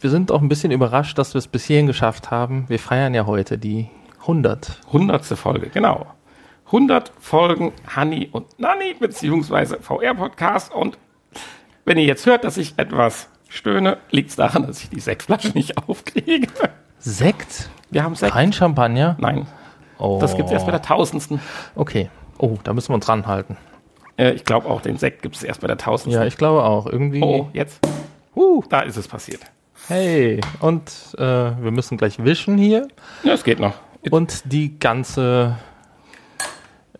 wir 0.00 0.10
sind 0.10 0.32
auch 0.32 0.40
ein 0.40 0.48
bisschen 0.48 0.72
überrascht, 0.72 1.18
dass 1.18 1.34
wir 1.34 1.38
es 1.38 1.46
bis 1.48 1.64
hierhin 1.64 1.86
geschafft 1.86 2.30
haben. 2.30 2.64
Wir 2.68 2.78
feiern 2.78 3.14
ja 3.14 3.26
heute 3.26 3.58
die 3.58 3.88
100. 4.22 4.80
Hundertste 4.92 5.36
Folge, 5.36 5.68
genau. 5.68 6.06
100 6.66 7.12
Folgen 7.18 7.72
Hanni 7.94 8.28
und 8.32 8.58
Nanni, 8.58 8.94
beziehungsweise 8.98 9.78
VR-Podcast. 9.80 10.72
Und 10.72 10.98
wenn 11.84 11.98
ihr 11.98 12.04
jetzt 12.04 12.26
hört, 12.26 12.44
dass 12.44 12.56
ich 12.56 12.74
etwas 12.76 13.28
stöhne, 13.48 13.98
liegt 14.10 14.30
es 14.30 14.36
daran, 14.36 14.66
dass 14.66 14.82
ich 14.82 14.90
die 14.90 15.00
Sektflasche 15.00 15.48
nicht 15.48 15.76
aufkriege. 15.88 16.48
Sekt? 16.98 17.68
Wir 17.90 18.04
haben 18.04 18.14
Sekt. 18.14 18.32
Kein 18.32 18.52
Champagner? 18.52 19.16
Nein, 19.18 19.46
Oh. 19.98 20.18
das 20.20 20.34
gibt 20.34 20.46
es 20.46 20.52
erst 20.52 20.64
bei 20.64 20.72
der 20.72 20.80
tausendsten. 20.80 21.40
Okay. 21.74 22.08
Oh, 22.38 22.56
da 22.64 22.72
müssen 22.72 22.88
wir 22.90 22.94
uns 22.94 23.06
ranhalten. 23.08 23.58
Äh, 24.16 24.30
ich 24.30 24.44
glaube 24.44 24.66
auch, 24.68 24.80
den 24.80 24.96
Sekt 24.96 25.20
gibt 25.20 25.36
es 25.36 25.42
erst 25.42 25.60
bei 25.60 25.66
der 25.66 25.76
tausendsten. 25.76 26.22
Ja, 26.22 26.26
ich 26.26 26.38
glaube 26.38 26.64
auch. 26.64 26.86
Irgendwie. 26.86 27.22
oh, 27.22 27.50
jetzt. 27.52 27.80
Uh, 28.34 28.62
Da 28.70 28.80
ist 28.80 28.96
es 28.96 29.08
passiert. 29.08 29.40
Hey. 29.90 30.40
Und 30.60 30.90
äh, 31.18 31.22
wir 31.22 31.70
müssen 31.70 31.98
gleich 31.98 32.22
wischen 32.24 32.56
hier 32.58 32.88
Ja, 33.22 33.32
es 33.34 33.44
geht 33.44 33.60
noch. 33.60 33.74
und 34.10 34.50
die 34.52 34.78
ganze 34.78 35.56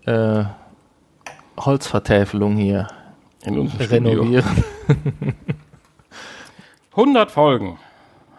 äh, 0.05 0.45
Holzvertäfelung 1.59 2.57
hier 2.57 2.89
renovieren. 3.47 4.65
100 6.93 7.31
Folgen. 7.31 7.79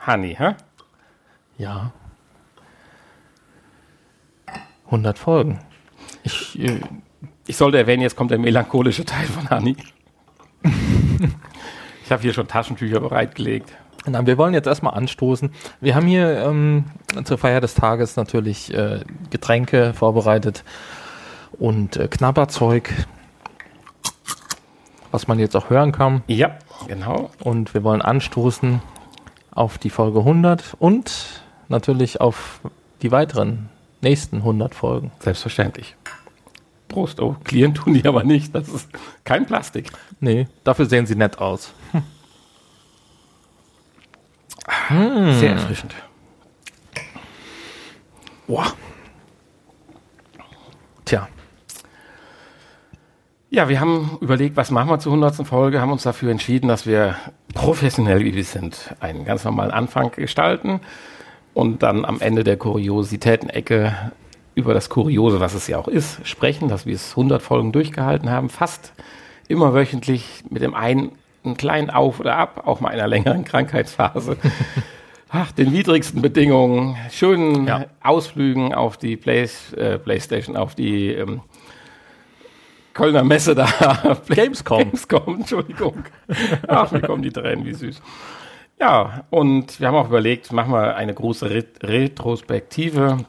Honey, 0.06 0.36
hä? 0.38 0.56
Ja. 1.58 1.92
100 4.86 5.18
Folgen. 5.18 5.60
Ich, 6.24 6.60
äh, 6.60 6.82
Ich 7.48 7.58
sollte 7.58 7.78
erwähnen, 7.78 8.02
jetzt 8.02 8.16
kommt 8.16 8.32
der 8.32 8.40
melancholische 8.40 9.06
Teil 9.06 9.26
von 9.26 9.50
Honey. 9.50 9.76
ich 12.04 12.12
habe 12.12 12.22
hier 12.22 12.34
schon 12.34 12.48
Taschentücher 12.48 13.00
bereitgelegt. 13.00 13.74
Na, 14.06 14.26
wir 14.26 14.38
wollen 14.38 14.54
jetzt 14.54 14.68
erstmal 14.68 14.96
anstoßen. 14.96 15.52
Wir 15.80 15.96
haben 15.96 16.08
hier 16.08 16.44
ähm, 16.44 16.86
zur 17.24 17.38
Feier 17.38 17.62
des 17.62 17.76
Tages 17.76 18.16
natürlich 18.16 18.74
äh, 18.74 19.02
Getränke 19.30 19.94
vorbereitet 19.94 20.64
und 21.60 21.98
äh, 21.98 22.08
Knabberzeug, 22.08 22.92
was 25.12 25.28
man 25.28 25.38
jetzt 25.40 25.56
auch 25.56 25.70
hören 25.70 25.92
kann. 25.92 26.24
Ja, 26.28 26.58
genau. 26.88 27.30
Und 27.44 27.74
wir 27.74 27.84
wollen 27.84 28.02
anstoßen 28.02 28.82
auf 29.52 29.78
die 29.78 29.90
Folge 29.90 30.20
100 30.20 30.76
und 30.80 31.44
natürlich 31.68 32.22
auf 32.22 32.62
die 33.02 33.12
weiteren 33.12 33.70
nächsten 34.02 34.38
100 34.38 34.74
Folgen. 34.74 35.12
Selbstverständlich. 35.20 35.96
Prost. 36.88 37.22
Oh, 37.22 37.36
klirren 37.44 37.74
tun 37.74 37.94
die 37.94 38.06
aber 38.06 38.24
nicht. 38.24 38.54
Das 38.54 38.68
ist 38.68 38.90
kein 39.24 39.46
Plastik. 39.46 39.92
Nee, 40.20 40.48
dafür 40.64 40.86
sehen 40.86 41.06
sie 41.06 41.16
nett 41.16 41.40
aus. 41.40 41.74
Sehr 44.90 45.52
erfrischend. 45.52 45.96
Boah. 48.48 48.74
Tja, 51.06 51.28
Ja, 53.54 53.68
wir 53.68 53.82
haben 53.82 54.18
überlegt, 54.22 54.56
was 54.56 54.72
machen 54.72 54.90
wir 54.90 55.00
zur 55.00 55.12
100. 55.12 55.46
Folge, 55.46 55.82
haben 55.82 55.92
uns 55.92 56.04
dafür 56.04 56.32
entschieden, 56.32 56.70
dass 56.70 56.86
wir 56.86 57.16
professionell, 57.54 58.24
wie 58.24 58.34
wir 58.34 58.46
sind, 58.46 58.96
einen 59.02 59.26
ganz 59.26 59.44
normalen 59.44 59.72
Anfang 59.72 60.12
gestalten 60.12 60.80
und 61.54 61.84
dann 61.84 62.06
am 62.06 62.22
Ende 62.22 62.46
der 62.46 62.56
Kuriositäten-Ecke 62.56 64.14
über 64.56 64.74
das 64.74 64.90
Kuriose, 64.90 65.42
was 65.42 65.54
es 65.54 65.68
ja 65.68 65.78
auch 65.78 65.90
ist, 65.90 66.26
sprechen, 66.26 66.70
dass 66.70 66.86
wir 66.86 66.96
es 66.96 67.12
100 67.12 67.42
Folgen 67.42 67.74
durchgehalten 67.74 68.30
haben, 68.30 68.48
fast 68.50 68.94
immer 69.50 69.74
wöchentlich 69.74 70.46
mit 70.50 70.62
dem 70.62 70.74
einen 70.74 71.12
einen 71.44 71.58
kleinen 71.58 71.90
Auf 71.90 72.20
oder 72.20 72.38
Ab, 72.38 72.64
auch 72.66 72.80
mal 72.80 72.90
einer 72.90 73.08
längeren 73.08 73.44
Krankheitsphase. 73.44 74.38
Ach, 75.30 75.52
den 75.54 75.72
widrigsten 75.72 76.22
Bedingungen, 76.22 76.98
schönen 77.10 77.66
Ja. 77.66 77.86
Ausflügen 78.04 78.74
auf 78.74 78.98
die 78.98 79.16
Play, 79.16 79.48
äh, 79.78 79.98
Playstation, 79.98 80.58
auf 80.58 80.76
die 80.76 81.08
ähm, 81.14 81.42
Kölner 82.94 83.24
Messe 83.24 83.56
da. 83.56 83.66
Gamescom. 84.28 84.80
Gamescom, 84.80 85.36
Entschuldigung. 85.40 86.04
Ach, 86.68 86.92
mir 86.92 87.00
kommen 87.02 87.24
die 87.24 87.32
Tränen, 87.32 87.66
wie 87.66 87.74
süß. 87.74 88.02
Ja, 88.80 89.24
und 89.30 89.80
wir 89.80 89.88
haben 89.88 89.96
auch 89.96 90.08
überlegt, 90.10 90.52
machen 90.52 90.74
wir 90.74 90.96
eine 90.96 91.14
große 91.14 91.50
Ret 91.50 91.84
Retrospektive. 91.84 93.20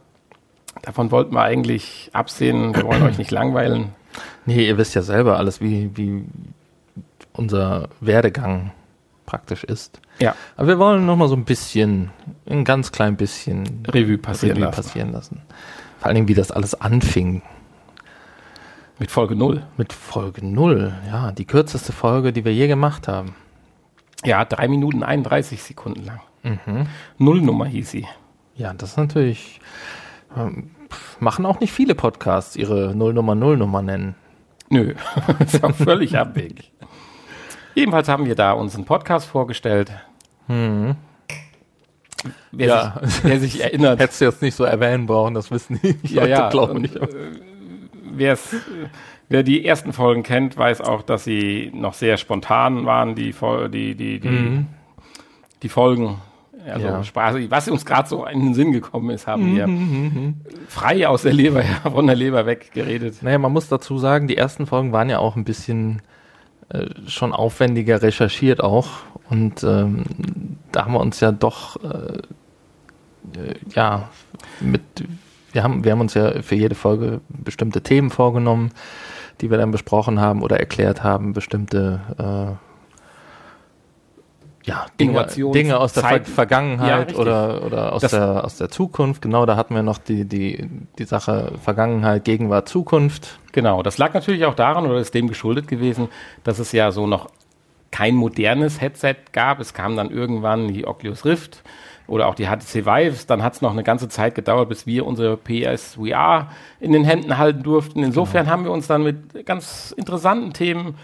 Davon 0.82 1.10
wollten 1.12 1.34
wir 1.34 1.42
eigentlich 1.42 2.10
absehen. 2.12 2.74
Wir 2.74 2.84
wollen 2.84 3.02
euch 3.02 3.18
nicht 3.18 3.30
langweilen. 3.30 3.92
nee, 4.46 4.66
ihr 4.66 4.78
wisst 4.78 4.94
ja 4.94 5.02
selber 5.02 5.36
alles, 5.38 5.60
wie, 5.60 5.90
wie 5.94 6.24
unser 7.34 7.88
Werdegang 8.00 8.72
praktisch 9.26 9.64
ist. 9.64 10.00
Ja, 10.18 10.34
Aber 10.56 10.68
wir 10.68 10.78
wollen 10.78 11.06
noch 11.06 11.16
mal 11.16 11.28
so 11.28 11.36
ein 11.36 11.44
bisschen, 11.44 12.10
ein 12.46 12.64
ganz 12.64 12.92
klein 12.92 13.16
bisschen 13.16 13.84
Revue 13.88 14.18
passieren 14.18 14.56
Revue 14.56 14.66
lassen. 14.70 14.76
passieren 14.82 15.12
lassen. 15.12 15.42
Vor 15.98 16.06
allen 16.06 16.16
Dingen, 16.16 16.28
wie 16.28 16.34
das 16.34 16.50
alles 16.50 16.80
anfing 16.80 17.42
Mit 18.98 19.10
Folge 19.10 19.36
0. 19.36 19.62
mit 19.76 19.92
Folge 19.92 20.44
0. 20.44 20.92
Ja, 21.06 21.32
die 21.32 21.44
kürzeste 21.46 21.92
Folge, 21.92 22.32
die 22.32 22.44
wir 22.44 22.52
je 22.52 22.66
gemacht 22.68 23.08
haben. 23.08 23.34
Ja, 24.24 24.44
drei 24.44 24.68
Minuten 24.68 25.02
31 25.02 25.62
Sekunden 25.62 26.04
lang. 26.04 26.20
Mhm. 26.42 26.86
Nullnummer 27.18 27.66
hieß 27.66 27.90
sie. 27.90 28.06
Ja, 28.56 28.74
das 28.74 28.90
ist 28.90 28.96
natürlich. 28.98 29.60
Ähm, 30.36 30.70
machen 31.20 31.46
auch 31.46 31.60
nicht 31.60 31.72
viele 31.72 31.94
Podcasts 31.94 32.54
ihre 32.56 32.94
Nullnummer 32.94 33.34
Nullnummer 33.34 33.80
nennen. 33.82 34.14
Nö, 34.68 34.94
ist 35.38 35.62
auch 35.64 35.74
völlig 35.74 36.18
abwegig. 36.18 36.72
Jedenfalls 37.74 38.08
haben 38.08 38.26
wir 38.26 38.34
da 38.34 38.52
unseren 38.52 38.84
Podcast 38.84 39.26
vorgestellt. 39.26 39.90
Wer, 40.48 40.96
Ja. 42.52 43.00
sich, 43.02 43.24
wer 43.24 43.40
sich 43.40 43.62
erinnert, 43.62 43.98
Hättest 44.00 44.20
du 44.20 44.24
jetzt 44.26 44.42
nicht 44.42 44.54
so 44.54 44.64
erwähnen 44.64 45.06
brauchen, 45.06 45.34
das 45.34 45.50
wissen 45.50 45.80
die 45.82 45.96
Ja, 46.14 46.26
ja, 46.26 46.50
glaube 46.50 46.80
ich. 46.84 46.92
wer's, 48.14 48.52
äh, 48.52 48.56
wer 49.28 49.42
die 49.42 49.64
ersten 49.64 49.92
Folgen 49.92 50.22
kennt, 50.22 50.56
weiß 50.56 50.82
auch, 50.82 51.02
dass 51.02 51.24
sie 51.24 51.70
noch 51.74 51.94
sehr 51.94 52.16
spontan 52.18 52.84
waren, 52.86 53.14
die, 53.14 53.32
die, 53.72 53.94
die, 53.94 54.20
die, 54.20 54.64
die 55.62 55.68
Folgen. 55.68 56.18
Also 56.64 56.86
Ja. 56.86 57.02
Spaß, 57.02 57.36
was 57.48 57.68
uns 57.68 57.84
gerade 57.84 58.08
so 58.08 58.24
in 58.24 58.38
den 58.40 58.54
Sinn 58.54 58.70
gekommen 58.70 59.10
ist, 59.10 59.26
haben 59.26 59.56
wir 59.56 59.68
frei 60.68 61.08
aus 61.08 61.22
der 61.22 61.32
Leber, 61.32 61.60
her- 61.62 61.80
von 61.92 62.06
der 62.06 62.14
Leber 62.14 62.46
weg 62.46 62.70
geredet. 62.72 63.16
Naja, 63.22 63.38
man 63.38 63.52
muss 63.52 63.66
dazu 63.68 63.98
sagen, 63.98 64.28
die 64.28 64.36
ersten 64.36 64.66
Folgen 64.66 64.92
waren 64.92 65.10
ja 65.10 65.18
auch 65.18 65.34
ein 65.34 65.42
bisschen 65.44 66.02
äh, 66.72 66.88
schon 67.06 67.32
aufwendiger 67.32 68.02
recherchiert 68.02 68.62
auch. 68.62 68.88
Und 69.28 69.62
ähm, 69.62 70.04
da 70.72 70.84
haben 70.84 70.92
wir 70.92 71.00
uns 71.00 71.20
ja 71.20 71.32
doch, 71.32 71.76
äh, 71.82 72.18
äh, 73.38 73.54
ja, 73.74 74.08
mit, 74.60 74.82
wir 75.52 75.62
haben, 75.62 75.84
wir 75.84 75.92
haben 75.92 76.00
uns 76.00 76.14
ja 76.14 76.42
für 76.42 76.54
jede 76.54 76.74
Folge 76.74 77.20
bestimmte 77.28 77.82
Themen 77.82 78.10
vorgenommen, 78.10 78.72
die 79.40 79.50
wir 79.50 79.58
dann 79.58 79.70
besprochen 79.70 80.20
haben 80.20 80.42
oder 80.42 80.58
erklärt 80.60 81.02
haben, 81.02 81.32
bestimmte 81.32 82.00
äh, 82.18 82.71
ja, 84.64 84.86
Dinge, 85.00 85.26
Dinge 85.26 85.78
aus 85.78 85.92
der 85.92 86.04
Ver 86.04 86.18
Ja, 86.18 86.24
Vergangenheit 86.24 87.00
richtig. 87.08 87.18
oder, 87.18 87.64
oder 87.64 87.92
aus, 87.92 88.02
Das- 88.02 88.12
der, 88.12 88.44
aus 88.44 88.56
der 88.56 88.68
Zukunft. 88.70 89.20
Genau, 89.22 89.44
da 89.46 89.56
hatten 89.56 89.74
wir 89.74 89.82
noch 89.82 89.98
die, 89.98 90.24
die, 90.24 90.68
die 90.98 91.04
Sache 91.04 91.52
Vergangenheit, 91.62 92.24
Gegenwart, 92.24 92.68
Zukunft. 92.68 93.38
Genau, 93.52 93.82
das 93.82 93.98
lag 93.98 94.14
natürlich 94.14 94.44
auch 94.44 94.54
daran 94.54 94.86
oder 94.86 94.98
ist 94.98 95.14
dem 95.14 95.28
geschuldet 95.28 95.66
gewesen, 95.68 96.08
dass 96.44 96.58
es 96.58 96.72
ja 96.72 96.92
so 96.92 97.06
noch 97.06 97.28
kein 97.90 98.14
modernes 98.14 98.80
Headset 98.80 99.16
gab. 99.32 99.60
Es 99.60 99.74
kam 99.74 99.96
dann 99.96 100.10
irgendwann 100.10 100.68
die 100.68 100.86
Oculus 100.86 101.24
Rift 101.24 101.62
oder 102.06 102.26
auch 102.28 102.34
die 102.34 102.46
HTC 102.46 102.86
Vive. 102.86 103.26
Dann 103.26 103.42
hat 103.42 103.54
es 103.54 103.60
noch 103.62 103.72
eine 103.72 103.82
ganze 103.82 104.08
Zeit 104.08 104.34
gedauert, 104.34 104.68
bis 104.68 104.86
wir 104.86 105.04
unsere 105.06 105.36
PSVR 105.36 106.48
in 106.80 106.92
den 106.92 107.04
Händen 107.04 107.36
halten 107.36 107.62
durften. 107.62 108.02
Insofern 108.02 108.48
haben 108.48 108.64
wir 108.64 108.70
uns 108.70 108.86
dann 108.86 109.02
mit 109.02 109.44
ganz 109.44 109.92
interessanten 109.96 110.52
Themen 110.52 110.94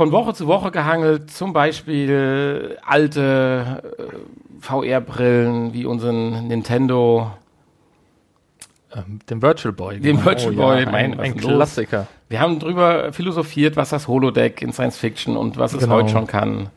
von 0.00 0.12
Woche 0.12 0.32
zu 0.32 0.46
Woche 0.46 0.70
gehangelt. 0.70 1.30
Zum 1.30 1.52
Beispiel 1.52 2.78
alte 2.86 3.82
äh, 3.98 4.02
VR-Brillen 4.58 5.74
wie 5.74 5.84
unseren 5.84 6.48
Nintendo 6.48 7.30
Ähm, 8.96 9.18
den 9.28 9.42
Virtual 9.42 9.74
Boy. 9.74 10.00
Den 10.00 10.24
Virtual 10.24 10.54
Boy, 10.54 10.86
ein, 10.86 10.90
mein, 10.90 11.20
ein? 11.20 11.36
Klassiker. 11.36 12.06
Wir 12.30 12.40
haben 12.40 12.58
drüber 12.60 13.12
philosophiert, 13.12 13.76
was 13.76 13.90
das 13.90 14.08
Holodeck 14.08 14.62
in 14.62 14.72
Science 14.72 14.96
Fiction 14.96 15.36
und 15.36 15.58
was 15.58 15.74
es 15.74 15.80
Genau. 15.80 15.96
heute 15.96 16.08
schon 16.08 16.26
kann. 16.26 16.70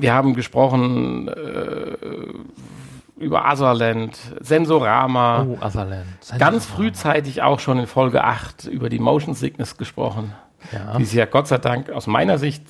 Wir 0.00 0.14
haben 0.14 0.34
gesprochen 0.34 1.28
äh, 1.28 3.22
über 3.24 3.46
Azerland, 3.46 4.18
Sensorama. 4.40 5.46
Oh, 5.48 5.64
Otherland. 5.64 6.06
Ganz 6.40 6.66
frühzeitig 6.66 7.42
auch 7.42 7.60
schon 7.60 7.78
in 7.78 7.86
Folge 7.86 8.24
8 8.24 8.64
über 8.64 8.88
die 8.88 8.98
Motion 8.98 9.34
Sickness 9.34 9.76
gesprochen, 9.76 10.32
Ja. 10.72 10.98
die 10.98 11.04
sich 11.04 11.14
ja 11.14 11.26
Gott 11.26 11.48
sei 11.48 11.58
Dank 11.58 11.90
aus 11.90 12.06
meiner 12.06 12.38
Sicht 12.38 12.62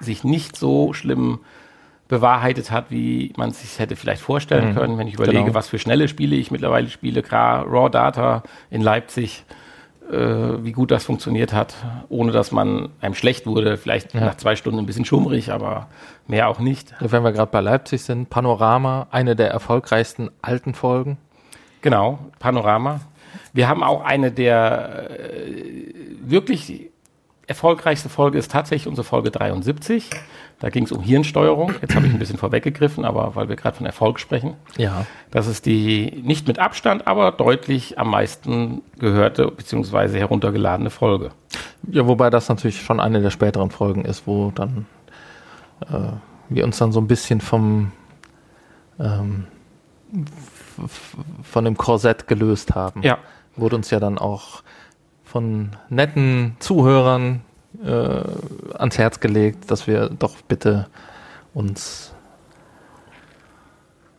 sich 0.00 0.24
nicht 0.24 0.56
so 0.56 0.92
schlimm 0.92 1.40
bewahrheitet 2.08 2.70
hat, 2.70 2.90
wie 2.90 3.32
man 3.36 3.50
es 3.50 3.60
sich 3.60 3.78
hätte 3.78 3.96
vielleicht 3.96 4.22
vorstellen 4.22 4.74
können, 4.74 4.98
wenn 4.98 5.08
ich 5.08 5.14
überlege, 5.14 5.44
genau. 5.44 5.54
was 5.54 5.68
für 5.68 5.78
schnelle 5.78 6.06
Spiele 6.08 6.36
ich 6.36 6.50
mittlerweile 6.50 6.88
spiele, 6.88 7.22
gerade 7.22 7.68
Raw 7.68 7.88
Data 7.88 8.42
in 8.70 8.82
Leipzig, 8.82 9.44
äh, 10.10 10.16
wie 10.16 10.72
gut 10.72 10.90
das 10.90 11.04
funktioniert 11.04 11.54
hat, 11.54 11.74
ohne 12.10 12.30
dass 12.30 12.52
man 12.52 12.90
einem 13.00 13.14
schlecht 13.14 13.46
wurde, 13.46 13.78
vielleicht 13.78 14.14
nach 14.14 14.36
zwei 14.36 14.54
Stunden 14.54 14.78
ein 14.78 14.86
bisschen 14.86 15.06
schummrig, 15.06 15.50
aber 15.50 15.88
mehr 16.26 16.48
auch 16.48 16.58
nicht. 16.58 16.94
Wenn 17.00 17.24
wir 17.24 17.32
gerade 17.32 17.50
bei 17.50 17.60
Leipzig 17.60 18.02
sind, 18.02 18.28
Panorama, 18.28 19.06
eine 19.10 19.34
der 19.34 19.50
erfolgreichsten 19.50 20.30
alten 20.42 20.74
Folgen. 20.74 21.16
Genau, 21.80 22.18
Panorama. 22.38 23.00
Wir 23.54 23.68
haben 23.68 23.82
auch 23.82 24.02
eine 24.04 24.30
der 24.30 25.10
äh, 25.10 25.94
wirklich 26.20 26.90
erfolgreichste 27.46 28.08
Folge 28.08 28.38
ist 28.38 28.50
tatsächlich 28.50 28.88
unsere 28.88 29.04
Folge 29.04 29.30
73. 29.30 30.10
Da 30.60 30.70
ging 30.70 30.84
es 30.84 30.92
um 30.92 31.02
Hirnsteuerung. 31.02 31.74
Jetzt 31.82 31.94
habe 31.94 32.06
ich 32.06 32.12
ein 32.12 32.18
bisschen 32.18 32.38
vorweggegriffen, 32.38 33.04
aber 33.04 33.34
weil 33.34 33.48
wir 33.48 33.56
gerade 33.56 33.76
von 33.76 33.86
Erfolg 33.86 34.20
sprechen. 34.20 34.54
Ja. 34.76 35.06
Das 35.30 35.46
ist 35.46 35.66
die 35.66 36.22
nicht 36.24 36.48
mit 36.48 36.58
Abstand, 36.58 37.06
aber 37.06 37.32
deutlich 37.32 37.98
am 37.98 38.10
meisten 38.10 38.82
gehörte 38.98 39.50
bzw. 39.50 40.18
heruntergeladene 40.18 40.90
Folge. 40.90 41.30
Ja, 41.90 42.06
wobei 42.06 42.30
das 42.30 42.48
natürlich 42.48 42.82
schon 42.82 43.00
eine 43.00 43.20
der 43.20 43.30
späteren 43.30 43.70
Folgen 43.70 44.04
ist, 44.04 44.26
wo 44.26 44.50
dann 44.52 44.86
äh, 45.82 46.12
wir 46.48 46.64
uns 46.64 46.78
dann 46.78 46.92
so 46.92 47.00
ein 47.00 47.08
bisschen 47.08 47.40
vom 47.40 47.92
ähm, 48.98 49.46
von 51.42 51.64
dem 51.64 51.76
Korsett 51.76 52.26
gelöst 52.26 52.74
haben. 52.74 53.02
Ja. 53.02 53.18
Wurde 53.56 53.76
uns 53.76 53.90
ja 53.90 54.00
dann 54.00 54.18
auch 54.18 54.62
von 55.34 55.70
netten 55.88 56.54
Zuhörern 56.60 57.40
äh, 57.84 57.88
ans 57.88 58.98
Herz 58.98 59.18
gelegt, 59.18 59.68
dass 59.68 59.88
wir 59.88 60.08
doch 60.10 60.36
bitte 60.42 60.86
uns 61.54 62.14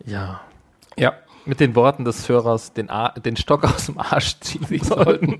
ja 0.05 0.41
Ja. 0.99 1.13
mit 1.45 1.61
den 1.61 1.73
Worten 1.73 2.03
des 2.03 2.27
Hörers 2.27 2.73
den, 2.73 2.89
Ar 2.89 3.13
den 3.13 3.37
Stock 3.37 3.63
aus 3.63 3.85
dem 3.85 3.97
Arsch 3.97 4.41
ziehen 4.41 4.67
sollten. 4.83 5.39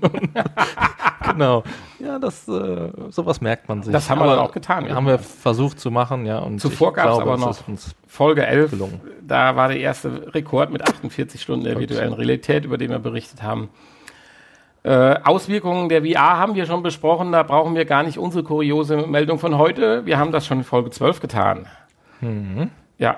genau. 1.30 1.62
Ja, 1.98 2.18
das 2.20 2.48
äh, 2.48 2.90
sowas 3.10 3.42
merkt 3.42 3.68
man 3.68 3.82
sich. 3.82 3.92
Das 3.92 4.08
haben 4.08 4.20
wir 4.20 4.28
dann 4.28 4.38
auch 4.38 4.52
getan. 4.52 4.88
Haben 4.90 5.06
wir 5.06 5.18
versucht 5.18 5.78
zu 5.78 5.90
machen, 5.90 6.24
ja. 6.24 6.38
Und 6.38 6.58
Zuvor 6.58 6.94
gab 6.94 7.10
es 7.12 7.18
aber 7.18 7.36
noch 7.36 7.54
Folge 8.06 8.46
11. 8.46 8.70
gelungen. 8.70 9.02
Da 9.20 9.56
war 9.56 9.68
der 9.68 9.78
erste 9.78 10.32
Rekord 10.34 10.70
mit 10.70 10.80
48 10.80 11.42
Stunden 11.42 11.66
der 11.66 11.78
virtuellen 11.78 12.14
Realität, 12.14 12.64
über 12.64 12.78
den 12.78 12.92
wir 12.92 12.98
berichtet 12.98 13.42
haben. 13.42 13.68
Äh, 14.86 15.18
Auswirkungen 15.24 15.88
der 15.88 16.02
VR 16.02 16.38
haben 16.38 16.54
wir 16.54 16.64
schon 16.64 16.84
besprochen. 16.84 17.32
Da 17.32 17.42
brauchen 17.42 17.74
wir 17.74 17.84
gar 17.86 18.04
nicht 18.04 18.18
unsere 18.18 18.44
kuriose 18.44 18.98
Meldung 19.08 19.40
von 19.40 19.58
heute. 19.58 20.06
Wir 20.06 20.16
haben 20.16 20.30
das 20.30 20.46
schon 20.46 20.58
in 20.58 20.64
Folge 20.64 20.90
12 20.90 21.18
getan. 21.18 21.66
Mhm. 22.20 22.70
Ja. 22.96 23.16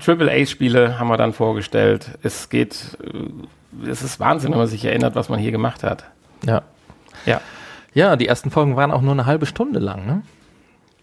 Triple-A-Spiele 0.00 0.98
haben 0.98 1.06
wir 1.06 1.16
dann 1.16 1.34
vorgestellt. 1.34 2.18
Es 2.24 2.48
geht, 2.48 2.98
äh, 3.00 3.88
es 3.88 4.02
ist 4.02 4.18
Wahnsinn, 4.18 4.50
wenn 4.50 4.58
man 4.58 4.66
sich 4.66 4.84
erinnert, 4.84 5.14
was 5.14 5.28
man 5.28 5.38
hier 5.38 5.52
gemacht 5.52 5.84
hat. 5.84 6.06
Ja. 6.44 6.62
Ja. 7.26 7.40
Ja, 7.94 8.16
die 8.16 8.26
ersten 8.26 8.50
Folgen 8.50 8.74
waren 8.74 8.90
auch 8.90 9.02
nur 9.02 9.12
eine 9.12 9.26
halbe 9.26 9.46
Stunde 9.46 9.78
lang, 9.78 10.04
ne? 10.04 10.22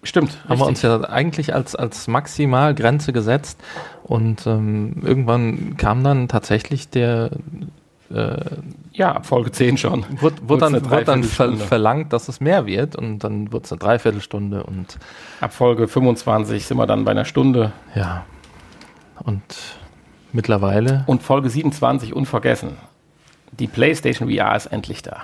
Stimmt. 0.03 0.39
Haben 0.43 0.59
wir 0.59 0.67
richtig. 0.67 0.89
uns 0.89 1.03
ja 1.03 1.09
eigentlich 1.09 1.53
als, 1.53 1.73
als 1.73 2.07
Maximalgrenze 2.09 3.13
gesetzt 3.13 3.61
und 4.03 4.45
ähm, 4.45 5.03
irgendwann 5.05 5.77
kam 5.77 6.03
dann 6.03 6.27
tatsächlich 6.27 6.89
der, 6.89 7.29
äh, 8.13 8.37
ja, 8.93 9.13
ab 9.15 9.25
Folge 9.25 9.51
10 9.51 9.77
schon. 9.77 10.05
wurde, 10.21 10.35
wurde 10.47 10.61
dann, 10.61 10.89
wurde 10.89 11.03
dann 11.03 11.23
ver 11.23 11.53
verlangt, 11.57 12.13
dass 12.13 12.27
es 12.29 12.39
mehr 12.39 12.65
wird 12.65 12.95
und 12.95 13.19
dann 13.19 13.51
wurde 13.51 13.65
es 13.65 13.71
eine 13.71 13.79
Dreiviertelstunde 13.79 14.63
und 14.63 14.97
Ab 15.41 15.53
Folge 15.53 15.87
25 15.87 16.65
sind 16.65 16.77
wir 16.77 16.87
dann 16.87 17.03
bei 17.05 17.11
einer 17.11 17.25
Stunde. 17.25 17.71
ja. 17.95 18.25
Und 19.23 19.41
mittlerweile, 20.31 21.03
Und 21.07 21.23
Folge 21.23 21.49
27 21.49 22.13
unvergessen. 22.13 22.77
Die 23.51 23.67
PlayStation 23.67 24.29
VR 24.29 24.55
ist 24.55 24.67
endlich 24.67 25.01
da. 25.01 25.23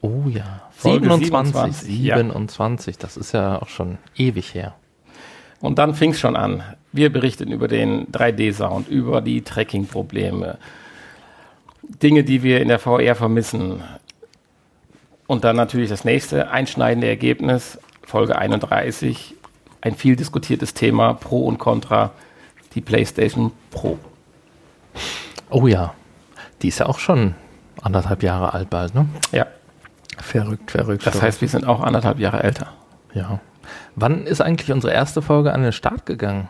oh 0.00 0.24
ja, 0.28 0.62
Folge 0.72 1.06
27, 1.06 1.72
27, 1.88 2.00
ja. 2.00 2.16
27, 2.16 2.98
das 2.98 3.16
ist 3.16 3.32
ja 3.32 3.62
auch 3.62 3.68
schon 3.68 3.98
ewig 4.16 4.54
her. 4.54 4.74
Und 5.60 5.78
dann 5.78 5.94
fing 5.94 6.10
es 6.10 6.18
schon 6.18 6.36
an. 6.36 6.62
Wir 6.90 7.12
berichten 7.12 7.52
über 7.52 7.68
den 7.68 8.06
3D-Sound, 8.10 8.88
über 8.88 9.20
die 9.20 9.42
Tracking-Probleme, 9.42 10.58
Dinge, 11.82 12.24
die 12.24 12.42
wir 12.42 12.60
in 12.60 12.68
der 12.68 12.78
VR 12.78 13.14
vermissen. 13.14 13.82
Und 15.26 15.44
dann 15.44 15.56
natürlich 15.56 15.88
das 15.90 16.04
nächste 16.04 16.50
einschneidende 16.50 17.06
Ergebnis, 17.08 17.78
Folge 18.02 18.36
31, 18.36 19.34
ein 19.80 19.94
viel 19.94 20.16
diskutiertes 20.16 20.74
Thema, 20.74 21.14
Pro 21.14 21.46
und 21.46 21.58
Contra, 21.58 22.10
die 22.74 22.80
PlayStation 22.80 23.52
Pro. 23.70 23.98
Oh 25.50 25.66
ja, 25.66 25.94
die 26.62 26.68
ist 26.68 26.78
ja 26.80 26.86
auch 26.86 26.98
schon 26.98 27.34
anderthalb 27.82 28.22
Jahre 28.22 28.52
alt 28.52 28.70
bald, 28.70 28.94
ne? 28.94 29.08
Ja, 29.32 29.46
Verrückt, 30.18 30.70
verrückt. 30.70 31.06
das 31.06 31.12
verrückt. 31.14 31.22
heißt, 31.26 31.40
wir 31.40 31.48
sind 31.48 31.66
auch 31.66 31.80
anderthalb 31.80 32.18
Jahre 32.18 32.42
älter. 32.42 32.72
Ja. 33.14 33.40
Wann 33.96 34.26
ist 34.26 34.40
eigentlich 34.40 34.70
unsere 34.72 34.92
erste 34.92 35.22
Folge 35.22 35.52
an 35.52 35.62
den 35.62 35.72
Start 35.72 36.06
gegangen? 36.06 36.48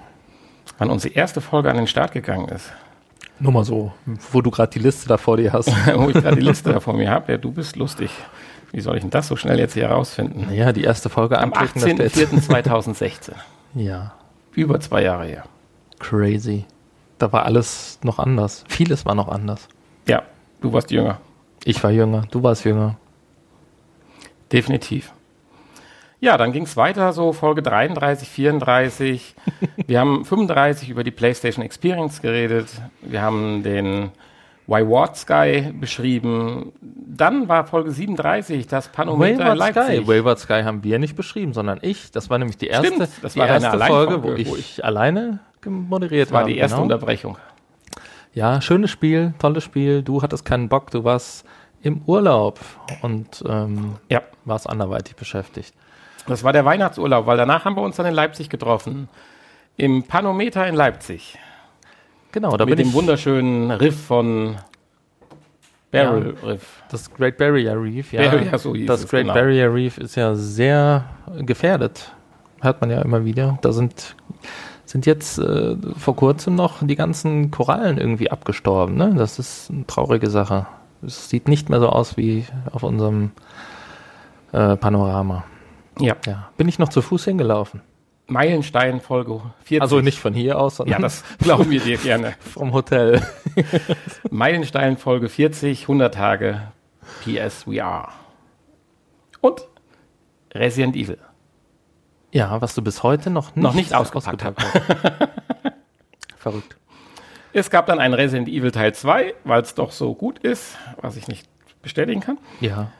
Wann 0.78 0.90
unsere 0.90 1.14
erste 1.14 1.40
Folge 1.40 1.70
an 1.70 1.76
den 1.76 1.86
Start 1.86 2.12
gegangen 2.12 2.48
ist. 2.48 2.72
Nur 3.40 3.52
mal 3.52 3.64
so, 3.64 3.92
wo 4.32 4.42
du 4.42 4.50
gerade 4.50 4.70
die 4.70 4.78
Liste 4.78 5.08
da 5.08 5.16
vor 5.16 5.36
dir 5.38 5.52
hast. 5.52 5.68
Wo 5.96 6.08
ich 6.10 6.14
gerade 6.14 6.36
die 6.36 6.42
Liste 6.42 6.72
da 6.72 6.78
vor 6.80 6.92
mir 6.94 7.10
habe. 7.10 7.32
Ja, 7.32 7.38
du 7.38 7.50
bist 7.50 7.74
lustig. 7.76 8.10
Wie 8.70 8.80
soll 8.80 8.96
ich 8.96 9.00
denn 9.02 9.10
das 9.10 9.28
so 9.28 9.34
schnell 9.36 9.58
jetzt 9.58 9.72
hier 9.74 9.88
herausfinden? 9.88 10.52
Ja, 10.52 10.72
die 10.72 10.84
erste 10.84 11.08
Folge 11.08 11.38
Am 11.38 11.52
anklicken, 11.54 11.96
da 11.98 12.08
steht's. 12.08 12.48
18.04.2016. 12.48 13.32
Ja, 13.74 14.12
Über 14.54 14.78
zwei 14.80 15.02
Jahre 15.02 15.24
her. 15.26 15.44
crazy. 15.98 16.66
Da 17.18 17.32
war 17.32 17.44
alles 17.44 17.98
noch 18.02 18.18
anders. 18.18 18.64
Vieles 18.68 19.04
war 19.06 19.14
noch 19.14 19.28
anders. 19.28 19.68
Ja, 20.06 20.22
du 20.60 20.72
warst 20.72 20.90
jünger. 20.90 21.18
Ich 21.64 21.82
war 21.82 21.90
jünger, 21.90 22.22
du 22.30 22.42
warst 22.42 22.64
jünger. 22.64 22.96
Definitiv. 24.52 25.12
Ja, 26.20 26.36
dann 26.36 26.52
ging 26.52 26.64
es 26.64 26.76
weiter, 26.76 27.12
so 27.12 27.32
Folge 27.32 27.62
33, 27.62 28.28
34. 28.28 29.34
Wir 29.86 30.00
haben 30.00 30.24
35 30.24 30.90
über 30.90 31.02
die 31.02 31.10
PlayStation 31.10 31.64
Experience 31.64 32.20
geredet. 32.20 32.66
Wir 33.00 33.22
haben 33.22 33.62
den 33.62 34.10
Ward 34.66 35.16
Sky 35.16 35.72
beschrieben. 35.72 36.72
Dann 36.80 37.48
war 37.48 37.66
Folge 37.66 37.90
37, 37.90 38.66
das 38.68 38.88
Panometer 38.88 39.44
Wayward 39.44 39.58
Leipzig. 39.58 39.96
Sky. 40.04 40.06
Wayward 40.08 40.38
Sky 40.38 40.62
haben 40.62 40.84
wir 40.84 40.98
nicht 40.98 41.16
beschrieben, 41.16 41.52
sondern 41.54 41.78
ich. 41.82 42.10
Das 42.12 42.28
war 42.30 42.38
nämlich 42.38 42.58
die 42.58 42.68
erste, 42.68 42.86
Stimmt, 42.86 43.10
das 43.22 43.32
die 43.32 43.38
war 43.40 43.46
deine 43.48 43.64
erste 43.64 43.80
Folge, 43.86 44.22
wo 44.22 44.32
ich, 44.34 44.48
wo 44.48 44.56
ich- 44.56 44.84
alleine 44.84 45.40
moderiert 45.64 46.28
Das 46.28 46.32
war 46.32 46.40
habe. 46.42 46.52
die 46.52 46.58
erste 46.58 46.76
genau. 46.76 46.84
Unterbrechung. 46.84 47.36
Ja, 48.32 48.60
schönes 48.60 48.90
Spiel, 48.90 49.34
tolles 49.40 49.64
Spiel. 49.64 50.02
Du 50.02 50.22
hattest 50.22 50.44
keinen 50.44 50.68
Bock, 50.68 50.90
du 50.92 51.02
warst 51.02 51.44
im 51.82 52.02
Urlaub 52.06 52.60
und 53.02 53.42
ähm, 53.48 53.96
Ja, 54.08 54.22
warst 54.44 54.68
anderweitig 54.70 55.16
beschäftigt. 55.16 55.74
Das 56.30 56.44
war 56.44 56.52
der 56.52 56.64
Weihnachtsurlaub, 56.64 57.26
weil 57.26 57.36
danach 57.36 57.64
haben 57.64 57.76
wir 57.76 57.82
uns 57.82 57.96
dann 57.96 58.06
in 58.06 58.14
Leipzig 58.14 58.48
getroffen. 58.48 59.08
Im 59.76 60.02
Panometer 60.04 60.66
in 60.66 60.74
Leipzig. 60.74 61.38
Genau, 62.32 62.56
da 62.56 62.64
mit 62.64 62.76
bin 62.76 62.84
dem 62.84 62.88
ich. 62.88 62.94
wunderschönen 62.94 63.70
Riff 63.70 64.06
von 64.06 64.56
Barrel 65.90 66.36
Riff. 66.44 66.82
Das 66.90 67.12
Great 67.12 67.36
Barrier 67.36 67.80
Reef, 67.80 68.12
ja. 68.12 68.22
Barrier, 68.22 68.58
so 68.58 68.74
hieß 68.74 68.86
das 68.86 69.04
es, 69.04 69.10
Great 69.10 69.22
genau. 69.22 69.34
Barrier 69.34 69.72
Reef 69.72 69.98
ist 69.98 70.14
ja 70.14 70.34
sehr 70.34 71.04
gefährdet. 71.38 72.12
Hört 72.60 72.80
man 72.80 72.90
ja 72.90 73.02
immer 73.02 73.24
wieder. 73.24 73.58
Da 73.62 73.72
sind, 73.72 74.14
sind 74.84 75.06
jetzt 75.06 75.38
äh, 75.38 75.76
vor 75.96 76.14
kurzem 76.14 76.54
noch 76.54 76.78
die 76.80 76.96
ganzen 76.96 77.50
Korallen 77.50 77.98
irgendwie 77.98 78.30
abgestorben. 78.30 78.96
Ne? 78.96 79.14
Das 79.16 79.38
ist 79.38 79.70
eine 79.70 79.86
traurige 79.86 80.30
Sache. 80.30 80.66
Es 81.04 81.28
sieht 81.30 81.48
nicht 81.48 81.70
mehr 81.70 81.80
so 81.80 81.88
aus 81.88 82.16
wie 82.16 82.44
auf 82.70 82.82
unserem 82.82 83.32
äh, 84.52 84.76
Panorama. 84.76 85.44
Ja. 86.00 86.16
Ja. 86.26 86.50
Bin 86.56 86.68
ich 86.68 86.78
noch 86.78 86.88
zu 86.88 87.02
Fuß 87.02 87.24
hingelaufen? 87.24 87.82
Meilenstein 88.26 89.00
Folge 89.00 89.40
40. 89.64 89.82
Also 89.82 90.00
nicht 90.00 90.18
von 90.20 90.32
hier 90.34 90.58
aus, 90.58 90.74
Ja, 90.78 90.84
sondern 90.84 91.02
das 91.02 91.24
glauben 91.38 91.68
wir 91.70 91.80
dir 91.80 91.98
gerne. 91.98 92.34
vom 92.40 92.72
Hotel. 92.72 93.20
Meilenstein 94.30 94.96
Folge 94.96 95.28
40, 95.28 95.82
100 95.82 96.14
Tage 96.14 96.60
PSVR. 97.24 98.08
Und 99.40 99.66
Resident 100.54 100.94
Evil. 100.96 101.18
Ja, 102.32 102.60
was 102.60 102.74
du 102.74 102.82
bis 102.82 103.02
heute 103.02 103.30
noch 103.30 103.56
nicht, 103.56 103.62
Noch 103.62 103.74
nicht 103.74 103.94
ausgepackt 103.94 104.44
hast. 104.44 104.56
Verrückt. 106.36 106.76
Es 107.52 107.68
gab 107.70 107.86
dann 107.86 107.98
ein 107.98 108.14
Resident 108.14 108.48
Evil 108.48 108.70
Teil 108.70 108.94
2, 108.94 109.34
weil 109.42 109.62
es 109.62 109.74
doch 109.74 109.90
so 109.90 110.14
gut 110.14 110.38
ist, 110.38 110.76
was 111.00 111.16
ich 111.16 111.26
nicht 111.26 111.48
bestätigen 111.82 112.20
kann. 112.20 112.38
Ja. 112.60 112.92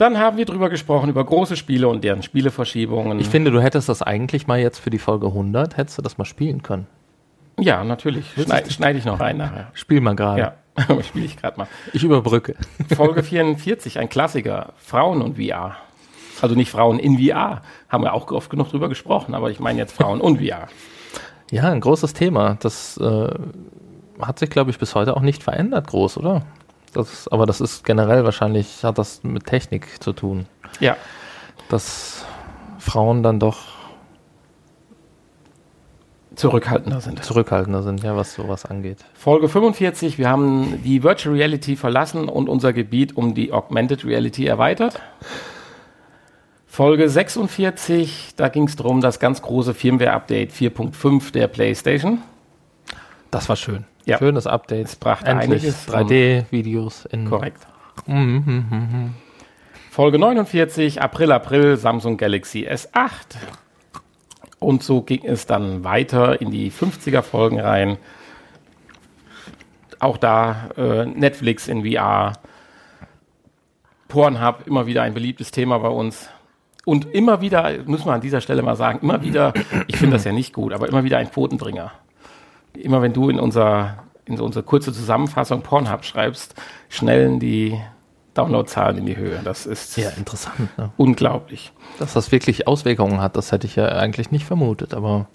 Dann 0.00 0.16
haben 0.16 0.38
wir 0.38 0.46
drüber 0.46 0.70
gesprochen, 0.70 1.10
über 1.10 1.22
große 1.22 1.56
Spiele 1.56 1.86
und 1.86 2.02
deren 2.02 2.22
Spieleverschiebungen. 2.22 3.20
Ich 3.20 3.28
finde, 3.28 3.50
du 3.50 3.60
hättest 3.60 3.90
das 3.90 4.00
eigentlich 4.00 4.46
mal 4.46 4.58
jetzt 4.58 4.78
für 4.78 4.88
die 4.88 4.98
Folge 4.98 5.26
100, 5.26 5.76
hättest 5.76 5.98
du 5.98 6.02
das 6.02 6.16
mal 6.16 6.24
spielen 6.24 6.62
können. 6.62 6.86
ja, 7.58 7.84
natürlich. 7.84 8.32
Schneide 8.32 8.70
schneid 8.70 8.96
ich 8.96 9.04
noch 9.04 9.20
rein 9.20 9.36
nachher. 9.36 9.70
Spiel 9.74 10.00
mal 10.00 10.16
gerade. 10.16 10.54
Ja, 10.78 11.02
spiele 11.02 11.26
ich 11.26 11.36
gerade 11.36 11.58
mal. 11.58 11.68
Ich 11.92 12.02
überbrücke. 12.02 12.54
Folge 12.96 13.22
44, 13.22 13.98
ein 13.98 14.08
Klassiker. 14.08 14.72
Frauen 14.78 15.20
und 15.20 15.36
VR. 15.36 15.76
Also 16.40 16.54
nicht 16.54 16.70
Frauen 16.70 16.98
in 16.98 17.18
VR. 17.18 17.60
Haben 17.90 18.04
wir 18.04 18.14
auch 18.14 18.30
oft 18.30 18.48
genug 18.48 18.70
drüber 18.70 18.88
gesprochen, 18.88 19.34
aber 19.34 19.50
ich 19.50 19.60
meine 19.60 19.78
jetzt 19.80 19.92
Frauen 19.92 20.22
und 20.22 20.38
VR. 20.38 20.68
Ja, 21.50 21.70
ein 21.70 21.80
großes 21.80 22.14
Thema. 22.14 22.56
Das 22.60 22.96
äh, 22.96 23.28
hat 24.18 24.38
sich, 24.38 24.48
glaube 24.48 24.70
ich, 24.70 24.78
bis 24.78 24.94
heute 24.94 25.14
auch 25.14 25.20
nicht 25.20 25.42
verändert, 25.42 25.88
groß, 25.88 26.16
oder? 26.16 26.46
Das, 26.92 27.28
aber 27.28 27.46
das 27.46 27.60
ist 27.60 27.84
generell 27.84 28.24
wahrscheinlich, 28.24 28.82
hat 28.84 28.98
das 28.98 29.22
mit 29.22 29.46
Technik 29.46 30.02
zu 30.02 30.12
tun. 30.12 30.46
Ja, 30.80 30.96
Dass 31.68 32.24
Frauen 32.78 33.22
dann 33.22 33.38
doch 33.38 33.58
zurückhaltender 36.34 37.00
sind. 37.00 37.22
zurückhaltender 37.24 37.82
sind, 37.82 38.02
ja, 38.02 38.16
was 38.16 38.34
sowas 38.34 38.64
angeht. 38.64 38.98
Folge 39.14 39.48
45, 39.48 40.16
wir 40.18 40.28
haben 40.28 40.80
die 40.82 41.02
Virtual 41.02 41.34
Reality 41.34 41.76
verlassen 41.76 42.28
und 42.28 42.48
unser 42.48 42.72
Gebiet 42.72 43.16
um 43.16 43.34
die 43.34 43.52
Augmented 43.52 44.04
Reality 44.04 44.46
erweitert. 44.46 45.00
Folge 46.66 47.08
46, 47.08 48.34
da 48.36 48.48
ging 48.48 48.64
es 48.64 48.76
darum, 48.76 49.00
das 49.00 49.18
ganz 49.18 49.42
große 49.42 49.74
Firmware-Update 49.74 50.52
4.5 50.52 51.32
der 51.32 51.48
PlayStation. 51.48 52.22
Das 53.30 53.48
war 53.48 53.56
schön. 53.56 53.84
Ja. 54.06 54.18
Schönes 54.18 54.46
Update. 54.46 54.86
Es 54.86 54.96
brachte 54.96 55.26
Endlich 55.26 55.62
einiges. 55.62 55.88
3D-Videos 55.88 57.06
in. 57.06 57.28
Korrekt. 57.28 57.66
Mhm, 58.06 58.42
mhm, 58.46 58.64
mhm. 58.70 59.14
Folge 59.90 60.18
49, 60.18 61.02
April, 61.02 61.32
April, 61.32 61.76
Samsung 61.76 62.16
Galaxy 62.16 62.66
S8. 62.66 63.36
Und 64.58 64.82
so 64.82 65.02
ging 65.02 65.24
es 65.24 65.46
dann 65.46 65.84
weiter 65.84 66.40
in 66.40 66.50
die 66.50 66.70
50er 66.70 67.22
Folgen 67.22 67.60
rein. 67.60 67.96
Auch 69.98 70.16
da 70.16 70.70
äh, 70.76 71.06
Netflix 71.06 71.68
in 71.68 71.84
VR, 71.84 72.34
Pornhub, 74.08 74.66
immer 74.66 74.86
wieder 74.86 75.02
ein 75.02 75.14
beliebtes 75.14 75.50
Thema 75.50 75.78
bei 75.78 75.88
uns. 75.88 76.30
Und 76.84 77.12
immer 77.12 77.40
wieder, 77.40 77.70
müssen 77.84 78.06
wir 78.06 78.12
an 78.12 78.20
dieser 78.20 78.40
Stelle 78.40 78.62
mal 78.62 78.76
sagen, 78.76 79.00
immer 79.02 79.22
wieder, 79.22 79.52
ich 79.86 79.96
finde 79.96 80.16
das 80.16 80.24
ja 80.24 80.32
nicht 80.32 80.52
gut, 80.52 80.72
aber 80.72 80.88
immer 80.88 81.04
wieder 81.04 81.18
ein 81.18 81.30
Quotenbringer. 81.30 81.92
Immer 82.80 83.02
wenn 83.02 83.12
du 83.12 83.28
in 83.30 83.38
unser, 83.38 84.04
in 84.24 84.40
unsere 84.40 84.64
kurze 84.64 84.92
Zusammenfassung 84.92 85.62
Pornhub 85.62 86.04
schreibst, 86.04 86.54
schnellen 86.88 87.38
die 87.40 87.80
Downloadzahlen 88.34 88.98
in 88.98 89.06
die 89.06 89.16
Höhe. 89.16 89.40
Das 89.44 89.66
ist 89.66 89.96
Ja, 89.96 90.10
interessant. 90.10 90.76
Ne? 90.78 90.90
unglaublich. 90.96 91.72
Dass 91.98 92.12
das 92.12 92.30
wirklich 92.32 92.66
Auswirkungen 92.66 93.20
hat, 93.20 93.36
das 93.36 93.52
hätte 93.52 93.66
ich 93.66 93.76
ja 93.76 93.86
eigentlich 93.88 94.30
nicht 94.30 94.44
vermutet. 94.44 94.94
Aber 94.94 95.26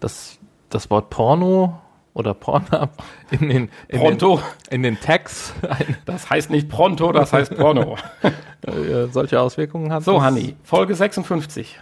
das, 0.00 0.38
das 0.70 0.90
Wort 0.90 1.08
Porno 1.10 1.80
oder 2.14 2.34
Pornhub 2.34 2.90
in 3.30 3.48
den, 3.48 3.70
in 3.88 3.98
Pronto. 4.00 4.36
den, 4.68 4.74
in 4.74 4.82
den 4.82 5.00
Tags 5.00 5.54
Das 6.04 6.28
heißt 6.28 6.50
nicht 6.50 6.68
Pronto, 6.68 7.12
das 7.12 7.32
heißt 7.32 7.56
Porno. 7.56 7.96
solche 9.12 9.40
Auswirkungen 9.40 9.92
hat. 9.92 10.02
So, 10.04 10.22
Hanni, 10.22 10.56
Folge 10.62 10.94
56. 10.94 11.78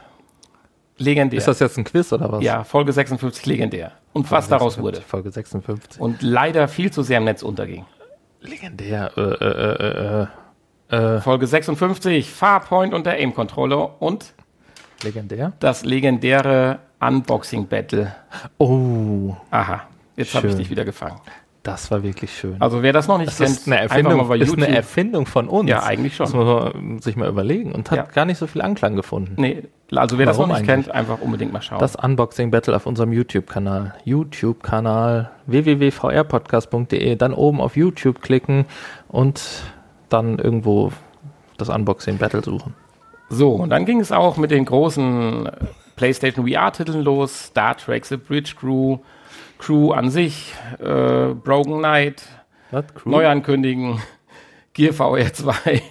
Legendär. 0.99 1.39
Ist 1.39 1.49
das 1.49 1.59
jetzt 1.59 1.79
ein 1.79 1.85
Quiz 1.85 2.13
oder 2.13 2.31
was? 2.31 2.45
ja, 2.45 2.63
Folge 2.65 2.93
56 2.93 3.47
legendär. 3.47 3.93
Und 4.13 4.31
was 4.31 4.49
daraus 4.49 4.79
wurde. 4.79 5.01
Folge 5.01 5.31
56. 5.31 6.01
Und 6.01 6.23
leider 6.23 6.67
viel 6.69 6.91
zu 6.91 7.03
sehr 7.03 7.19
im 7.19 7.25
Netz 7.25 7.43
unterging. 7.43 7.85
Legendär. 8.41 9.13
Äh, 9.17 9.21
äh, 9.21 10.27
äh, 10.91 10.97
äh, 10.97 11.17
äh, 11.17 11.21
Folge 11.21 11.47
56, 11.47 12.29
Farpoint 12.29 12.93
und 12.93 13.07
der 13.07 13.15
Aim-Controller 13.19 14.03
und 14.03 14.33
legendär. 15.05 15.53
das 15.61 15.85
legendäre 15.85 16.81
Unboxing-Battle. 17.01 18.15
Oh, 18.59 19.37
Aha, 19.51 19.83
jetzt 20.17 20.35
habe 20.35 20.49
ich 20.49 20.57
dich 20.57 20.71
wieder 20.71 20.85
gefangen. 20.85 21.21
Das 21.63 21.91
war 21.91 22.03
wirklich 22.03 22.35
schön. 22.37 22.57
Also 22.59 22.83
wer 22.83 22.93
das 22.93 23.07
noch 23.07 23.19
nicht 23.19 23.29
das 23.29 23.37
kennt, 23.39 23.51
ist 23.51 23.67
eine 23.67 23.81
Erfindung, 23.81 24.33
ist 24.33 24.57
eine 24.57 24.69
Erfindung 24.69 25.27
von 25.27 25.49
uns. 25.49 25.69
Ja, 25.69 25.83
eigentlich 25.83 26.17
schon. 26.17 26.25
Das 26.27 26.35
muss 26.35 26.75
man 26.75 26.99
sich 27.01 27.17
mal 27.17 27.29
überlegen 27.29 27.73
und 27.73 27.91
hat 27.91 27.99
Ja. 27.99 28.05
gar 28.05 28.25
nicht 28.25 28.39
so 28.39 28.47
viel 28.47 28.63
Anklang 28.63 28.97
gefunden. 28.97 29.35
nee, 29.37 29.65
also 29.95 30.17
wer 30.19 30.25
das 30.27 30.39
noch 30.39 30.49
Warum 30.49 30.61
nicht 30.61 30.71
eigentlich? 30.71 30.87
kennt, 30.87 30.95
einfach 30.95 31.21
unbedingt 31.21 31.53
mal 31.53 31.61
schauen. 31.61 31.79
Das 31.81 31.97
Unboxing 31.97 32.51
Battle 32.51 32.75
auf 32.77 32.87
unserem 32.87 33.13
YouTube-Kanal. 33.13 33.95
YouTube-Kanal 34.05 35.31
www.vrpodcast.de. 35.47 37.17
Dann 37.17 37.35
oben 37.35 37.61
auf 37.61 37.77
YouTube 37.77 38.23
klicken 38.23 38.67
und 39.09 39.43
dann 40.09 40.39
irgendwo 40.39 40.93
das 41.59 41.69
Unboxing 41.69 42.19
Battle 42.19 42.43
suchen. 42.43 42.75
So, 43.29 43.53
und 43.55 43.71
dann 43.71 43.85
ging 43.85 44.01
es 44.01 44.11
auch 44.13 44.37
mit 44.37 44.51
den 44.51 44.65
großen 44.65 45.49
PlayStation 45.97 46.49
VR-Titeln 46.49 47.03
los. 47.03 47.45
Star 47.47 47.77
Trek, 47.77 48.05
The 48.07 48.17
Bridge 48.17 48.55
Crew, 48.59 48.99
Crew 49.61 49.93
an 49.93 50.11
sich, 50.11 50.55
äh, 50.79 51.35
Broken 51.35 51.79
Knight? 51.79 52.25
Neuankündigen, 53.05 54.01
Gear 54.73 54.95
VR 54.95 55.33
2 55.33 55.83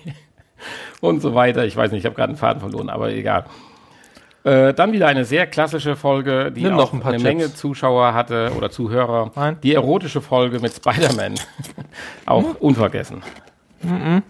und 1.02 1.22
so 1.22 1.36
weiter. 1.36 1.66
Ich 1.66 1.78
weiß 1.78 1.92
nicht, 1.92 2.00
ich 2.00 2.06
habe 2.06 2.16
gerade 2.16 2.30
einen 2.30 2.38
Faden 2.38 2.60
verloren, 2.60 2.90
aber 2.90 3.12
egal. 3.12 3.46
Äh, 4.44 4.74
dann 4.74 4.92
wieder 4.92 5.08
eine 5.08 5.24
sehr 5.24 5.46
klassische 5.46 5.96
Folge, 5.96 6.52
die 6.52 6.64
Nimm 6.64 6.74
auch 6.74 6.78
noch 6.78 6.94
ein 6.94 7.00
paar 7.02 7.12
eine 7.12 7.22
Chips. 7.22 7.28
Menge 7.28 7.54
Zuschauer 7.54 8.14
hatte 8.14 8.54
oder 8.58 8.72
Zuhörer. 8.72 9.32
Nein. 9.36 9.58
Die 9.62 9.76
erotische 9.76 10.22
Folge 10.22 10.60
mit 10.60 10.74
Spider-Man. 10.74 11.36
auch 12.26 12.56
unvergessen. 12.60 13.22
Mhm. 13.84 14.24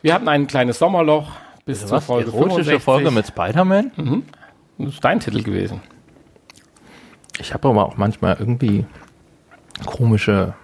Wir 0.00 0.14
hatten 0.14 0.28
ein 0.28 0.46
kleines 0.46 0.78
Sommerloch 0.78 1.32
bis 1.64 1.80
zur 1.80 1.90
Was? 1.90 2.06
Folge 2.06 2.30
Erotische 2.30 2.78
65. 2.78 2.82
Folge 2.82 3.10
mit 3.10 3.26
Spider-Man? 3.26 4.22
Das 4.78 4.94
ist 4.94 5.04
dein 5.04 5.20
Titel 5.20 5.42
gewesen. 5.42 5.80
Ich 7.38 7.52
habe 7.54 7.68
aber 7.68 7.84
auch 7.86 7.96
manchmal 7.96 8.36
irgendwie 8.38 8.84
komische. 9.84 10.54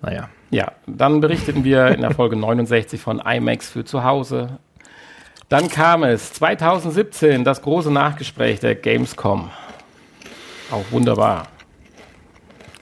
Naja. 0.00 0.28
Ja, 0.50 0.72
dann 0.86 1.20
berichteten 1.20 1.64
wir 1.64 1.88
in 1.88 2.02
der 2.02 2.12
Folge 2.12 2.36
69 2.36 3.00
von 3.00 3.20
IMAX 3.20 3.70
für 3.70 3.84
zu 3.84 4.04
Hause. 4.04 4.58
Dann 5.48 5.68
kam 5.68 6.02
es 6.04 6.32
2017, 6.34 7.44
das 7.44 7.62
große 7.62 7.90
Nachgespräch 7.90 8.60
der 8.60 8.74
Gamescom. 8.74 9.50
Auch 10.70 10.84
wunderbar. 10.90 11.48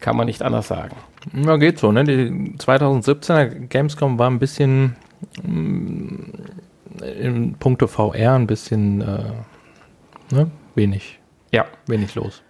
Kann 0.01 0.17
man 0.17 0.27
nicht 0.27 0.43
anders 0.43 0.69
sagen. 0.69 0.97
Ja, 1.35 1.57
geht 1.57 1.79
so, 1.79 1.93
ne? 1.93 2.05
Die 2.05 2.57
2017er 2.59 3.67
Gamescom 3.67 4.19
war 4.19 4.31
ein 4.31 4.39
bisschen 4.39 4.97
mm, 5.43 6.17
in 7.21 7.55
puncto 7.59 7.87
VR 7.87 8.35
ein 8.35 8.47
bisschen 8.47 9.01
äh, 9.03 10.35
ne? 10.35 10.51
wenig, 10.75 11.19
Ja. 11.53 11.67
wenig 11.87 12.15
los. 12.15 12.43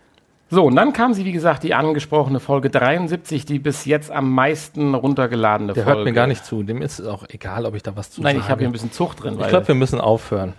So, 0.53 0.64
und 0.64 0.74
dann 0.74 0.92
kam 0.92 1.14
sie, 1.14 1.24
wie 1.24 1.30
gesagt, 1.32 1.62
die 1.62 1.74
angesprochene 1.74 2.40
Folge 2.40 2.70
73, 2.70 3.44
die 3.44 3.61
bis 3.61 3.84
jetzt 3.84 4.11
am 4.11 4.32
meisten 4.32 4.94
runtergeladene 4.94 5.74
Der 5.74 5.84
Folge. 5.84 5.98
hört 5.98 6.05
mir 6.07 6.12
gar 6.12 6.26
nicht 6.26 6.44
zu. 6.44 6.64
Dem 6.64 6.82
ist 6.82 6.98
es 6.98 7.07
auch 7.07 7.24
egal, 7.28 7.66
ob 7.66 7.76
ich 7.76 7.84
da 7.84 7.94
was 7.96 8.11
zu 8.11 8.20
Nein, 8.20 8.34
sage. 8.34 8.44
ich 8.44 8.51
habe 8.51 8.59
hier 8.61 8.68
ein 8.68 8.72
bisschen 8.72 8.90
Zucht 8.90 9.22
drin. 9.22 9.38
ich 9.40 9.46
glaube, 9.48 9.68
wir 9.68 9.76
müssen 9.76 10.01
aufhören. 10.01 10.55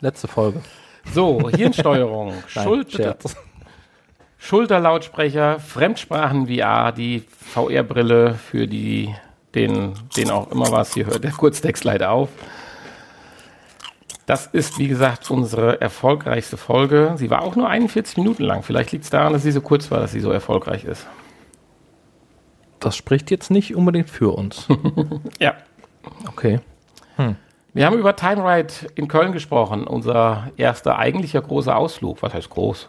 Letzte 0.00 0.28
Folge. 0.28 0.60
so, 1.12 1.48
Hirnsteuerung, 1.50 2.34
Schulter. 2.46 3.16
Schulterlautsprecher, 4.38 5.58
Fremdsprachen 5.58 6.46
VR, 6.46 6.92
die 6.92 7.24
VR-Brille 7.52 8.34
für 8.34 8.66
die, 8.66 9.14
den, 9.54 9.92
den 10.16 10.30
auch 10.30 10.50
immer 10.50 10.70
was 10.70 10.94
hier 10.94 11.06
hört, 11.06 11.24
der 11.24 11.32
Kurztext 11.32 11.84
leider 11.84 12.10
auf. 12.10 12.28
Das 14.30 14.46
ist, 14.46 14.78
wie 14.78 14.86
gesagt, 14.86 15.28
unsere 15.32 15.80
erfolgreichste 15.80 16.56
Folge. 16.56 17.14
Sie 17.16 17.30
war 17.30 17.42
auch 17.42 17.56
nur 17.56 17.68
41 17.68 18.16
Minuten 18.16 18.44
lang. 18.44 18.62
Vielleicht 18.62 18.92
liegt 18.92 19.02
es 19.02 19.10
daran, 19.10 19.32
dass 19.32 19.42
sie 19.42 19.50
so 19.50 19.60
kurz 19.60 19.90
war, 19.90 19.98
dass 19.98 20.12
sie 20.12 20.20
so 20.20 20.30
erfolgreich 20.30 20.84
ist. 20.84 21.04
Das 22.78 22.94
spricht 22.94 23.32
jetzt 23.32 23.50
nicht 23.50 23.74
unbedingt 23.74 24.08
für 24.08 24.30
uns. 24.30 24.68
Ja. 25.40 25.54
Okay. 26.28 26.60
Wir 27.72 27.86
haben 27.86 27.98
über 27.98 28.14
Time 28.14 28.44
Ride 28.44 28.72
in 28.94 29.08
Köln 29.08 29.32
gesprochen, 29.32 29.84
unser 29.88 30.52
erster 30.56 30.96
eigentlicher 30.96 31.42
großer 31.42 31.74
Ausflug. 31.74 32.22
Was 32.22 32.32
heißt 32.32 32.50
groß? 32.50 32.88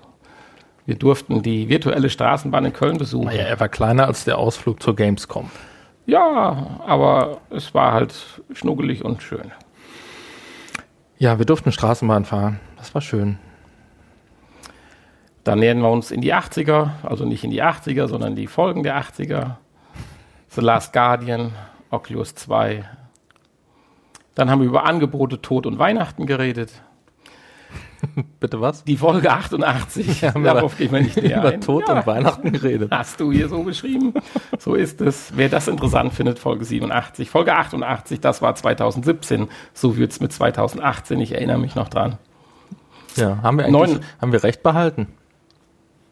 Wir 0.85 0.93
durften 0.93 1.41
die 1.41 1.69
virtuelle 1.69 2.11
Straßenbahn 2.11 2.65
in 2.65 2.73
Köln 2.73 2.99
besuchen. 2.99 3.25
Naja, 3.25 3.45
er 3.45 3.59
war 3.59 3.67
kleiner 3.67 4.05
als 4.05 4.25
der 4.25 4.37
Ausflug 4.37 4.83
zur 4.83 4.95
Gamescom. 4.95 5.49
Ja, 6.05 6.81
aber 6.85 7.41
es 7.49 7.73
war 7.73 7.93
halt 7.93 8.13
schnuggelig 8.53 9.03
und 9.03 9.23
schön. 9.23 9.51
Ja, 11.21 11.37
wir 11.37 11.45
durften 11.45 11.71
Straßenbahn 11.71 12.25
fahren. 12.25 12.59
Das 12.77 12.95
war 12.95 13.01
schön. 13.01 13.37
Dann 15.43 15.59
nähern 15.59 15.77
wir 15.77 15.91
uns 15.91 16.09
in 16.09 16.19
die 16.19 16.33
80er, 16.33 16.93
also 17.03 17.25
nicht 17.25 17.43
in 17.43 17.51
die 17.51 17.61
80er, 17.61 18.07
sondern 18.07 18.35
die 18.35 18.47
Folgen 18.47 18.81
der 18.81 18.99
80er. 18.99 19.57
The 20.49 20.61
Last 20.61 20.93
Guardian, 20.93 21.51
Oculus 21.91 22.33
2. 22.33 22.89
Dann 24.33 24.49
haben 24.49 24.61
wir 24.61 24.67
über 24.67 24.85
Angebote, 24.85 25.39
Tod 25.39 25.67
und 25.67 25.77
Weihnachten 25.77 26.25
geredet. 26.25 26.81
Bitte 28.39 28.59
was? 28.61 28.83
Die 28.83 28.97
Folge 28.97 29.31
88, 29.31 30.23
haben 30.23 30.43
wir 30.43 30.53
darauf 30.53 30.77
gehen 30.77 30.91
wir 30.91 31.01
nicht 31.01 31.17
näher 31.17 31.37
Über 31.39 31.49
ein. 31.49 31.61
Tod 31.61 31.87
Ja, 31.87 31.95
und 31.99 32.07
Weihnachten 32.07 32.51
geredet. 32.51 32.91
Hast 32.91 33.19
du 33.19 33.31
hier 33.31 33.47
so 33.49 33.63
beschrieben? 33.63 34.13
So 34.59 34.75
ist 34.75 35.01
es. 35.01 35.31
Wer 35.35 35.49
das 35.49 35.67
interessant 35.67 36.13
findet, 36.13 36.39
Folge 36.39 36.65
87. 36.65 37.29
Folge 37.29 37.53
88, 37.53 38.19
das 38.19 38.41
war 38.41 38.55
2017. 38.55 39.47
So 39.73 39.97
wird 39.97 40.11
es 40.11 40.19
mit 40.19 40.31
2018. 40.33 41.19
Ich 41.19 41.33
erinnere 41.33 41.57
mich 41.59 41.75
noch 41.75 41.89
dran. 41.89 42.17
Ja, 43.15 43.39
haben 43.43 43.57
wir 43.57 43.65
eigentlich 43.65 43.93
Neun- 43.95 43.99
haben 44.21 44.31
wir 44.31 44.43
recht 44.43 44.63
behalten. 44.63 45.07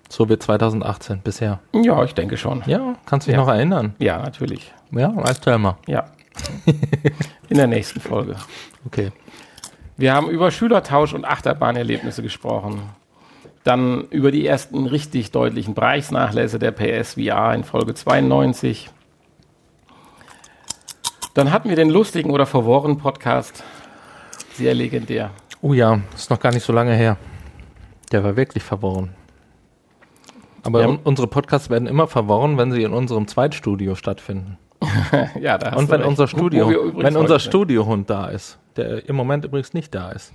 So 0.09 0.27
wird 0.27 0.41
2018 0.43 1.21
bisher. 1.23 1.59
Ja, 1.73 2.03
ich 2.03 2.13
denke 2.15 2.35
schon. 2.37 2.63
Ja, 2.65 2.95
kannst 3.05 3.27
du 3.27 3.31
dich 3.31 3.37
Ja. 3.37 3.43
noch 3.45 3.49
erinnern? 3.53 3.93
Ja, 3.99 4.17
natürlich. 4.19 4.73
Ja, 4.91 5.13
erzähl 5.23 5.57
mal. 5.59 5.77
Ja. 5.87 6.05
In 7.49 7.57
der 7.57 7.67
nächsten 7.67 7.99
Folge. 7.99 8.35
Okay. 8.85 9.11
Wir 9.99 10.13
haben 10.13 10.29
über 10.29 10.49
Schülertausch 10.49 11.13
und 11.13 11.25
Achterbahnerlebnisse 11.25 12.21
gesprochen. 12.23 12.81
Dann 13.65 14.05
über 14.11 14.31
die 14.31 14.47
ersten 14.47 14.85
richtig 14.87 15.31
deutlichen 15.31 15.75
Preisnachlässe 15.75 16.57
der 16.57 16.71
PSVR 16.71 17.53
in 17.53 17.65
Folge 17.65 17.93
92. 17.93 18.89
Dann 21.33 21.51
hatten 21.51 21.67
wir 21.69 21.75
den 21.75 21.89
lustigen 21.89 22.31
oder 22.31 22.45
verworrenen 22.45 22.97
Podcast. 22.97 23.63
Sehr 24.53 24.73
legendär. 24.73 25.31
Oh 25.61 25.73
ja, 25.73 25.99
ist 26.15 26.29
noch 26.29 26.39
gar 26.39 26.53
nicht 26.53 26.63
so 26.63 26.71
lange 26.71 26.93
her. 26.93 27.17
Der 28.13 28.23
war 28.23 28.37
wirklich 28.37 28.63
verworren. 28.63 29.13
Aber 30.63 30.81
Ja. 30.81 30.87
un- 30.87 30.99
unsere 31.03 31.27
Podcasts 31.27 31.69
werden 31.69 31.87
immer 31.89 32.07
verworren, 32.07 32.57
wenn 32.57 32.71
sie 32.71 32.83
in 32.83 32.93
unserem 32.93 33.27
Zweitstudio 33.27 33.95
stattfinden. 33.95 34.57
ja, 35.41 35.57
da 35.57 35.71
hast 35.71 35.77
Und 35.77 35.89
wenn 35.89 36.03
unser 36.03 36.27
Studio, 36.27 36.67
wenn 36.95 37.15
unser. 37.17 37.39
Studiohund 37.39 38.09
da 38.09 38.27
ist, 38.27 38.57
der 38.77 39.07
im 39.07 39.15
Moment 39.15 39.45
übrigens 39.45 39.73
nicht 39.73 39.93
da 39.93 40.11
ist. 40.11 40.33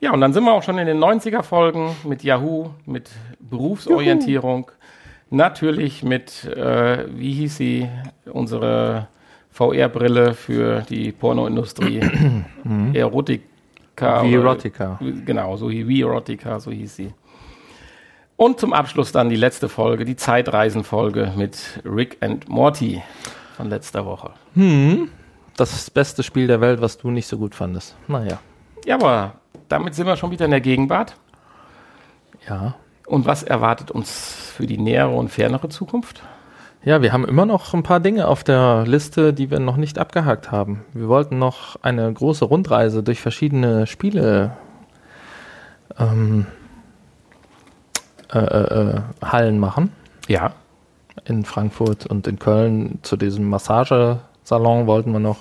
Ja, 0.00 0.12
und 0.12 0.20
dann 0.20 0.32
sind 0.32 0.44
wir 0.44 0.52
auch 0.52 0.62
schon 0.62 0.78
in 0.78 0.86
den 0.86 0.98
90er-Folgen 0.98 1.96
mit 2.04 2.24
Yahoo, 2.24 2.70
mit 2.84 3.10
Berufsorientierung. 3.40 4.70
Natürlich 5.30 6.02
mit, 6.02 6.44
äh, 6.44 7.06
wie 7.16 7.32
hieß 7.32 7.56
sie, 7.56 7.88
unsere 8.26 9.08
VR-Brille 9.50 10.34
für 10.34 10.82
die 10.82 11.12
Pornoindustrie. 11.12 12.00
Erotika. 12.92 14.24
Wie 14.24 14.36
oder- 14.36 14.48
Erotica. 14.48 14.98
Genau, 15.24 15.56
so 15.56 15.70
wie 15.70 16.02
Erotica, 16.02 16.60
so 16.60 16.70
hieß 16.70 16.96
sie. 16.96 17.12
Und 18.36 18.58
zum 18.58 18.72
Abschluss 18.72 19.12
dann 19.12 19.28
die 19.28 19.36
letzte 19.36 19.68
Folge, 19.68 20.04
die 20.04 20.16
Zeitreisenfolge 20.16 21.32
mit 21.36 21.80
Rick 21.84 22.16
and 22.20 22.48
Morty 22.48 23.02
von 23.56 23.68
letzter 23.70 24.04
Woche. 24.04 24.30
Das 25.56 25.90
beste 25.90 26.22
Spiel 26.24 26.48
der 26.48 26.60
Welt, 26.60 26.80
was 26.80 26.98
du 26.98 27.10
nicht 27.10 27.28
so 27.28 27.38
gut 27.38 27.54
fandest. 27.54 27.94
Naja. 28.08 28.40
Ja, 28.84 28.96
aber 28.96 29.34
damit 29.68 29.94
sind 29.94 30.06
wir 30.06 30.16
schon 30.16 30.32
wieder 30.32 30.44
in 30.46 30.50
der 30.50 30.60
Gegenwart. 30.60 31.14
Ja. 32.48 32.74
Und 33.06 33.26
was 33.26 33.42
erwartet 33.42 33.90
uns 33.90 34.52
für 34.56 34.66
die 34.66 34.78
nähere 34.78 35.10
und 35.10 35.28
fernere 35.28 35.68
Zukunft? 35.68 36.22
Ja, 36.84 37.00
wir 37.02 37.12
haben 37.12 37.24
immer 37.24 37.46
noch 37.46 37.72
ein 37.72 37.82
paar 37.82 38.00
Dinge 38.00 38.28
auf 38.28 38.44
der 38.44 38.84
Liste, 38.86 39.32
die 39.32 39.50
wir 39.50 39.58
noch 39.58 39.76
nicht 39.76 39.98
abgehakt 39.98 40.50
haben. 40.50 40.84
Wir 40.92 41.08
wollten 41.08 41.38
noch 41.38 41.76
eine 41.82 42.12
große 42.12 42.44
Rundreise 42.44 43.02
durch 43.02 43.20
verschiedene 43.20 43.86
Spiele 43.86 44.56
ähm, 45.98 46.46
äh, 48.34 48.38
äh, 48.38 48.90
äh, 48.96 49.00
Hallen 49.24 49.58
machen. 49.58 49.92
Ja. 50.26 50.52
In 51.24 51.44
Frankfurt 51.44 52.06
und 52.06 52.26
in 52.26 52.38
Köln. 52.38 52.98
Zu 53.02 53.16
diesem 53.16 53.48
Massagesalon 53.48 54.86
wollten 54.86 55.12
wir 55.12 55.20
noch. 55.20 55.38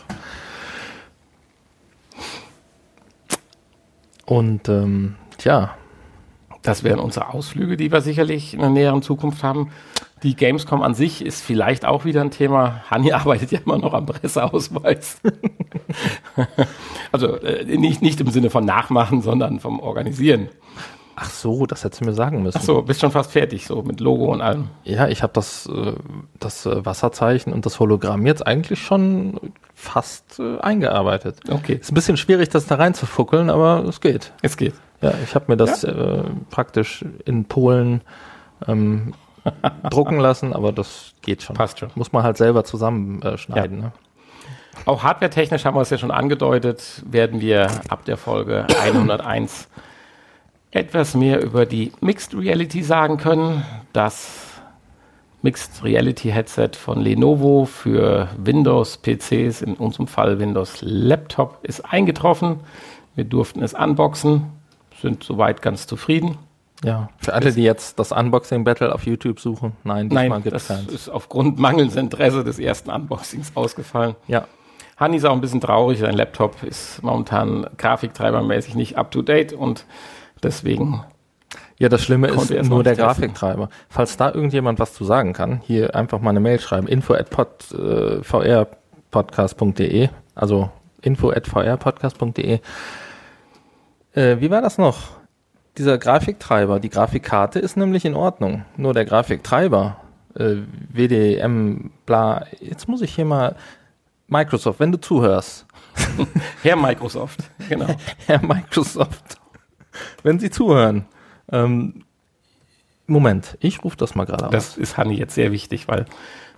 Und 4.25 4.69
ähm, 4.69 5.15
tja, 5.37 5.75
Das 6.61 6.83
wären 6.83 6.99
unsere 6.99 7.33
Ausflüge, 7.33 7.75
die 7.75 7.91
wir 7.91 8.01
sicherlich 8.01 8.53
in 8.53 8.61
der 8.61 8.69
näheren 8.69 9.01
Zukunft 9.01 9.43
haben. 9.43 9.71
Die 10.23 10.35
Gamescom 10.35 10.81
an 10.81 10.93
sich 10.93 11.25
ist 11.25 11.41
vielleicht 11.41 11.83
auch 11.83 12.05
wieder 12.05 12.21
ein 12.21 12.31
Thema. 12.31 12.83
Hanni 12.89 13.11
arbeitet 13.13 13.51
ja 13.51 13.59
immer 13.65 13.77
noch 13.77 13.93
am 13.93 14.05
Presseausweis. 14.05 15.19
also 17.11 17.35
äh, 17.37 17.65
nicht, 17.65 18.01
nicht 18.01 18.21
im 18.21 18.29
Sinne 18.29 18.49
von 18.49 18.63
Nachmachen, 18.63 19.21
sondern 19.21 19.59
vom 19.59 19.81
Organisieren. 19.81 20.47
Ach 21.16 21.30
so, 21.30 21.66
das 21.66 21.84
hättest 21.84 22.01
du 22.01 22.05
mir 22.05 22.14
sagen 22.14 22.43
müssen. 22.43 22.57
Ach 22.57 22.64
so, 22.64 22.82
bist 22.82 23.01
schon 23.01 23.11
fast 23.11 23.32
fertig, 23.32 23.66
so 23.66 23.82
mit 23.82 23.99
Logo 23.99 24.32
und 24.32 24.41
allem. 24.41 24.70
Ja, 24.84 25.07
ich 25.07 25.24
habe 25.24 25.34
das, 25.34 25.68
äh, 25.68 25.93
das 26.39 26.66
äh, 26.66 26.86
Wasserzeichen 26.86 27.53
und 27.53 27.66
das 27.66 27.80
Hologramm 27.80 28.26
jetzt 28.26 28.45
eigentlich 28.45 28.80
schon 28.82 29.39
fast 29.76 30.39
äh, 30.39 30.59
eingearbeitet. 30.59 31.39
Okay, 31.49 31.74
Ist 31.76 31.91
ein 31.91 31.95
bisschen 31.95 32.18
schwierig, 32.18 32.49
das 32.49 32.66
da 32.66 32.76
reinzufuckeln, 32.76 33.49
aber 33.49 33.84
es 33.88 34.01
geht. 34.01 34.34
es 34.41 34.57
geht. 34.57 34.74
Ja, 35.01 35.14
ich 35.24 35.36
habe 35.36 35.45
mir 35.49 35.57
das 35.57 35.84
äh, 35.84 36.24
praktisch 36.49 37.03
in 37.26 37.45
Polen 37.45 38.01
ähm, 38.68 39.14
drucken 39.89 40.20
lassen, 40.20 40.53
aber 40.53 40.72
das 40.72 41.14
geht 41.22 41.43
schon. 41.43 41.55
Passt 41.55 41.80
schon. 41.80 41.89
Muss 41.95 42.14
man 42.14 42.24
halt 42.24 42.38
selber 42.38 42.64
zusammenschneiden. 42.64 43.38
Schneiden, 43.38 43.80
ne? 43.80 43.91
Auch 44.86 45.03
hardwaretechnisch 45.03 45.66
haben 45.66 45.76
wir 45.76 45.82
es 45.82 45.89
ja 45.89 45.97
schon 45.97 46.11
angedeutet, 46.11 47.03
werden 47.05 47.41
wir 47.41 47.68
ab 47.89 48.05
der 48.05 48.18
Folge 48.18 48.66
101 48.84 49.68
etwas 50.74 51.13
mehr 51.15 51.41
über 51.41 51.65
die 51.65 51.91
Mixed 52.01 52.36
Reality 52.36 52.82
sagen 52.84 53.17
können. 53.17 53.63
Das 53.93 54.61
Mixed 55.41 55.84
Reality 55.84 56.30
Headset 56.30 56.71
von 56.78 57.01
Lenovo 57.01 57.65
für 57.65 58.30
Windows 58.38 58.97
PCs, 58.97 59.61
in 59.61 59.76
unserem 59.76 60.07
Fall 60.07 60.39
Windows 60.39 60.78
Laptop, 60.82 61.59
ist 61.63 61.82
eingetroffen. 61.82 62.61
Wir 63.15 63.26
durften 63.26 63.61
es 63.61 63.74
unboxen, 63.74 64.45
sind 65.01 65.24
soweit 65.24 65.61
ganz 65.61 65.86
zufrieden. 65.86 66.38
Ja. 66.84 67.09
Für 67.17 67.34
alle, 67.34 67.51
die 67.51 67.63
jetzt 67.63 67.99
das 67.99 68.11
Unboxing 68.11 68.63
Battle 68.63 68.93
auf 68.93 69.05
YouTube 69.05 69.39
suchen, 69.39 69.74
nein, 69.84 70.07
Nein, 70.07 70.43
das 70.43 70.67
keins. 70.67 70.91
ist 70.91 71.07
aufgrund 71.09 71.57
mangelndes 71.57 71.95
Interesse 71.95 72.43
des 72.43 72.59
ersten 72.59 72.89
Unboxings 72.89 73.51
ausgefallen. 73.55 74.15
Ja, 74.28 74.47
Hanni 74.97 75.17
ist 75.17 75.26
auch 75.26 75.34
ein 75.34 75.41
bisschen 75.41 75.61
traurig, 75.61 75.99
sein 75.99 76.15
Laptop 76.15 76.61
ist 76.63 77.01
momentan 77.01 77.67
grafiktreibermäßig 77.78 78.76
nicht 78.76 78.97
up 78.97 79.11
to 79.11 79.21
date 79.21 79.53
und 79.53 79.86
deswegen 80.43 81.03
Ja, 81.79 81.89
das 81.89 82.03
Schlimme 82.03 82.27
ist 82.27 82.51
nur 82.69 82.83
der 82.83 82.95
testen. 82.95 83.05
Grafiktreiber. 83.05 83.69
Falls 83.89 84.17
da 84.17 84.31
irgendjemand 84.31 84.79
was 84.79 84.93
zu 84.93 85.03
sagen 85.05 85.33
kann, 85.33 85.61
hier 85.63 85.95
einfach 85.95 86.19
mal 86.19 86.29
eine 86.31 86.39
Mail 86.39 86.59
schreiben. 86.59 86.87
info 86.87 87.13
at 87.13 87.29
pod, 87.29 87.71
äh, 87.71 88.21
vrpodcast.de 88.23 90.09
also 90.35 90.69
info 91.01 91.29
at 91.31 91.47
vrpodcast.de 91.47 92.59
äh, 94.13 94.37
Wie 94.39 94.51
war 94.51 94.61
das 94.61 94.77
noch? 94.77 95.11
Dieser 95.77 95.97
Grafiktreiber, 95.97 96.79
die 96.79 96.89
Grafikkarte 96.89 97.59
ist 97.59 97.77
nämlich 97.77 98.05
in 98.05 98.13
Ordnung. 98.15 98.63
Nur 98.77 98.93
der 98.93 99.05
Grafiktreiber, 99.05 99.97
äh, 100.35 100.57
WDM, 100.89 101.91
bla, 102.05 102.45
jetzt 102.59 102.87
muss 102.87 103.01
ich 103.01 103.15
hier 103.15 103.25
mal 103.25 103.55
Microsoft, 104.27 104.79
wenn 104.79 104.91
du 104.91 104.99
zuhörst, 104.99 105.65
Herr 106.63 106.75
Microsoft, 106.75 107.39
genau. 107.69 107.87
Herr 108.27 108.43
Microsoft, 108.43 109.37
wenn 110.23 110.39
Sie 110.39 110.49
zuhören, 110.49 111.05
ähm, 111.51 112.03
Moment, 113.05 113.57
ich 113.59 113.83
rufe 113.83 113.97
das 113.97 114.15
mal 114.15 114.25
gerade 114.25 114.45
aus. 114.45 114.51
Das 114.51 114.77
ist 114.77 114.97
Hanni 114.97 115.15
jetzt 115.15 115.35
sehr 115.35 115.51
wichtig, 115.51 115.87
weil 115.87 116.05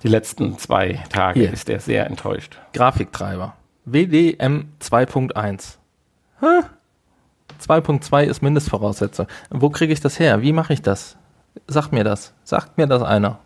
die 0.04 0.08
letzten 0.08 0.58
zwei 0.60 1.04
Tage 1.10 1.42
Hier. 1.42 1.54
ist 1.54 1.70
er 1.70 1.80
sehr 1.80 2.06
enttäuscht. 2.06 2.60
Grafiktreiber. 2.74 3.56
WDM 3.86 4.70
2.1. 4.82 5.78
Hä? 6.40 6.46
2.2 7.62 8.24
ist 8.24 8.42
Mindestvoraussetzung. 8.42 9.28
Wo 9.50 9.70
kriege 9.70 9.94
ich 9.94 10.02
das 10.02 10.20
her? 10.20 10.42
Wie 10.42 10.54
mache 10.54 10.74
ich 10.74 10.82
das? 10.82 11.18
Sag 11.68 11.92
mir 11.92 12.04
das. 12.04 12.34
Sagt 12.44 12.78
mir 12.78 12.88
das 12.88 13.02
einer. 13.02 13.40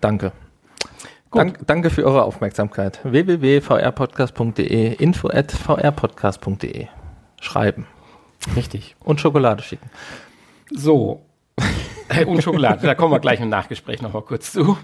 Danke. 0.00 0.32
Gut. 1.30 1.40
Dank, 1.40 1.66
danke 1.66 1.90
für 1.90 2.04
eure 2.04 2.24
Aufmerksamkeit. 2.24 3.00
www.vrpodcast.de 3.02 4.94
info 4.94 5.28
at 5.28 5.52
vrpodcast.de 5.52 6.88
Schreiben. 7.40 7.86
Richtig. 8.56 8.96
Und 9.00 9.20
Schokolade 9.20 9.62
schicken. 9.62 9.90
So. 10.70 11.22
Äh, 12.12 12.24
Und 12.24 12.42
Schokolade, 12.42 12.84
da 12.84 12.96
kommen 12.96 13.12
wir 13.12 13.20
gleich 13.20 13.40
im 13.40 13.50
Nachgespräch 13.50 14.02
noch 14.02 14.12
mal 14.12 14.22
kurz 14.22 14.50
zu. 14.50 14.76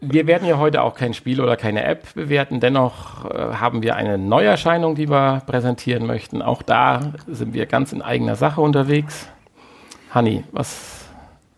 Wir 0.00 0.26
werden 0.26 0.48
ja 0.48 0.58
heute 0.58 0.82
auch 0.82 0.96
kein 0.96 1.14
Spiel 1.14 1.40
oder 1.40 1.56
keine 1.56 1.84
App 1.84 2.14
bewerten. 2.14 2.58
Dennoch 2.58 3.24
äh, 3.26 3.54
haben 3.54 3.80
wir 3.80 3.94
eine 3.94 4.18
Neuerscheinung, 4.18 4.96
die 4.96 5.08
wir 5.08 5.42
präsentieren 5.46 6.04
möchten. 6.04 6.42
Auch 6.42 6.62
da 6.62 7.12
sind 7.28 7.54
wir 7.54 7.66
ganz 7.66 7.92
in 7.92 8.02
eigener 8.02 8.34
Sache 8.34 8.60
unterwegs. 8.60 9.28
Hanni, 10.10 10.42
was, 10.50 11.04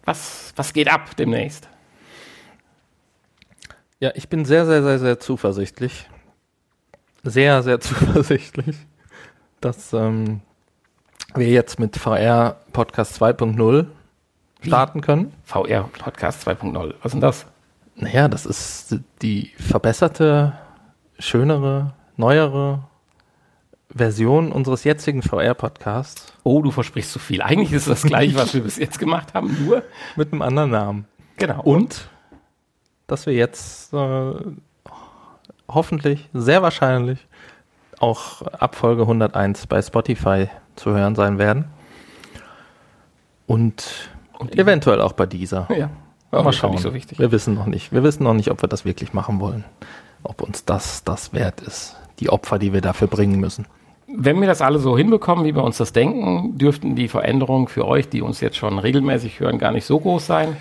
was, 0.04 0.52
was 0.54 0.74
geht 0.74 0.92
ab 0.92 1.16
demnächst? 1.16 1.70
Ja, 4.00 4.10
ich 4.14 4.28
bin 4.28 4.44
sehr, 4.44 4.66
sehr, 4.66 4.82
sehr, 4.82 4.98
sehr 4.98 5.18
zuversichtlich. 5.18 6.08
Sehr, 7.22 7.62
sehr 7.62 7.80
zuversichtlich, 7.80 8.76
dass 9.62 9.94
ähm, 9.94 10.42
wir 11.36 11.48
jetzt 11.48 11.78
mit 11.78 11.96
VR 11.96 12.56
Podcast 12.72 13.20
2.0 13.20 13.86
starten 14.62 15.00
können. 15.00 15.32
VR 15.44 15.84
Podcast 15.98 16.46
2.0. 16.46 16.94
Was 17.02 17.04
ist 17.06 17.12
denn 17.12 17.20
das? 17.20 17.46
Naja, 17.94 18.28
das 18.28 18.46
ist 18.46 19.00
die 19.22 19.52
verbesserte, 19.58 20.52
schönere, 21.18 21.94
neuere 22.16 22.84
Version 23.94 24.52
unseres 24.52 24.84
jetzigen 24.84 25.22
VR-Podcasts 25.22 26.32
Oh, 26.42 26.60
du 26.62 26.70
versprichst 26.70 27.12
zu 27.12 27.18
viel. 27.18 27.40
Eigentlich 27.40 27.72
ist 27.72 27.88
das 27.88 28.02
gleiche, 28.02 28.34
was 28.34 28.52
wir 28.52 28.62
bis 28.64 28.76
jetzt 28.76 28.98
gemacht 28.98 29.32
haben, 29.34 29.56
nur. 29.64 29.82
mit 30.16 30.32
einem 30.32 30.42
anderen 30.42 30.70
Namen. 30.70 31.06
Genau. 31.38 31.62
Und 31.62 32.08
dass 33.06 33.26
wir 33.26 33.34
jetzt 33.34 33.92
äh, 33.94 34.32
hoffentlich, 35.68 36.28
sehr 36.34 36.62
wahrscheinlich 36.62 37.26
auch 37.98 38.42
ab 38.42 38.74
Folge 38.74 39.02
101 39.02 39.66
bei 39.66 39.80
Spotify 39.80 40.48
zu 40.76 40.90
hören 40.90 41.14
sein 41.14 41.38
werden. 41.38 41.66
Und, 43.46 44.10
Und 44.38 44.58
eventuell 44.58 45.00
auch 45.00 45.12
bei 45.12 45.26
dieser. 45.26 45.68
Ja. 45.70 45.90
Mal 46.32 46.40
Aber 46.40 46.50
ja 46.50 46.52
schauen. 46.52 46.72
nicht 46.72 46.82
so 46.82 46.92
wichtig. 46.92 47.18
Wir 47.18 47.30
wissen 47.32 47.54
noch 47.54 47.66
nicht. 47.66 47.92
Wir 47.92 48.02
wissen 48.02 48.24
noch 48.24 48.34
nicht, 48.34 48.50
ob 48.50 48.62
wir 48.62 48.68
das 48.68 48.84
wirklich 48.84 49.12
machen 49.12 49.40
wollen. 49.40 49.64
Ob 50.22 50.42
uns 50.42 50.64
das 50.64 51.04
das 51.04 51.32
wert 51.32 51.60
ist. 51.60 51.96
Die 52.18 52.30
Opfer, 52.30 52.58
die 52.58 52.72
wir 52.72 52.80
dafür 52.80 53.06
bringen 53.08 53.38
müssen. 53.38 53.66
Wenn 54.08 54.40
wir 54.40 54.46
das 54.48 54.62
alle 54.62 54.78
so 54.78 54.96
hinbekommen, 54.96 55.44
wie 55.44 55.54
wir 55.54 55.62
uns 55.64 55.78
das 55.78 55.92
denken, 55.92 56.58
dürften 56.58 56.96
die 56.96 57.08
Veränderungen 57.08 57.68
für 57.68 57.86
euch, 57.86 58.08
die 58.08 58.22
uns 58.22 58.40
jetzt 58.40 58.56
schon 58.56 58.78
regelmäßig 58.78 59.40
hören, 59.40 59.58
gar 59.58 59.72
nicht 59.72 59.84
so 59.84 59.98
groß 60.00 60.26
sein. 60.26 60.56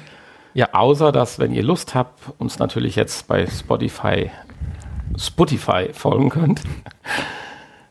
Ja. 0.54 0.70
Außer, 0.74 1.12
dass, 1.12 1.40
wenn 1.40 1.52
ihr 1.54 1.64
Lust 1.64 1.96
habt, 1.96 2.20
uns 2.40 2.60
natürlich 2.60 2.96
jetzt 2.96 3.28
bei 3.28 3.46
Spotify, 3.48 4.30
Spotify 5.18 5.90
folgen 5.94 6.30
könnt. 6.30 6.62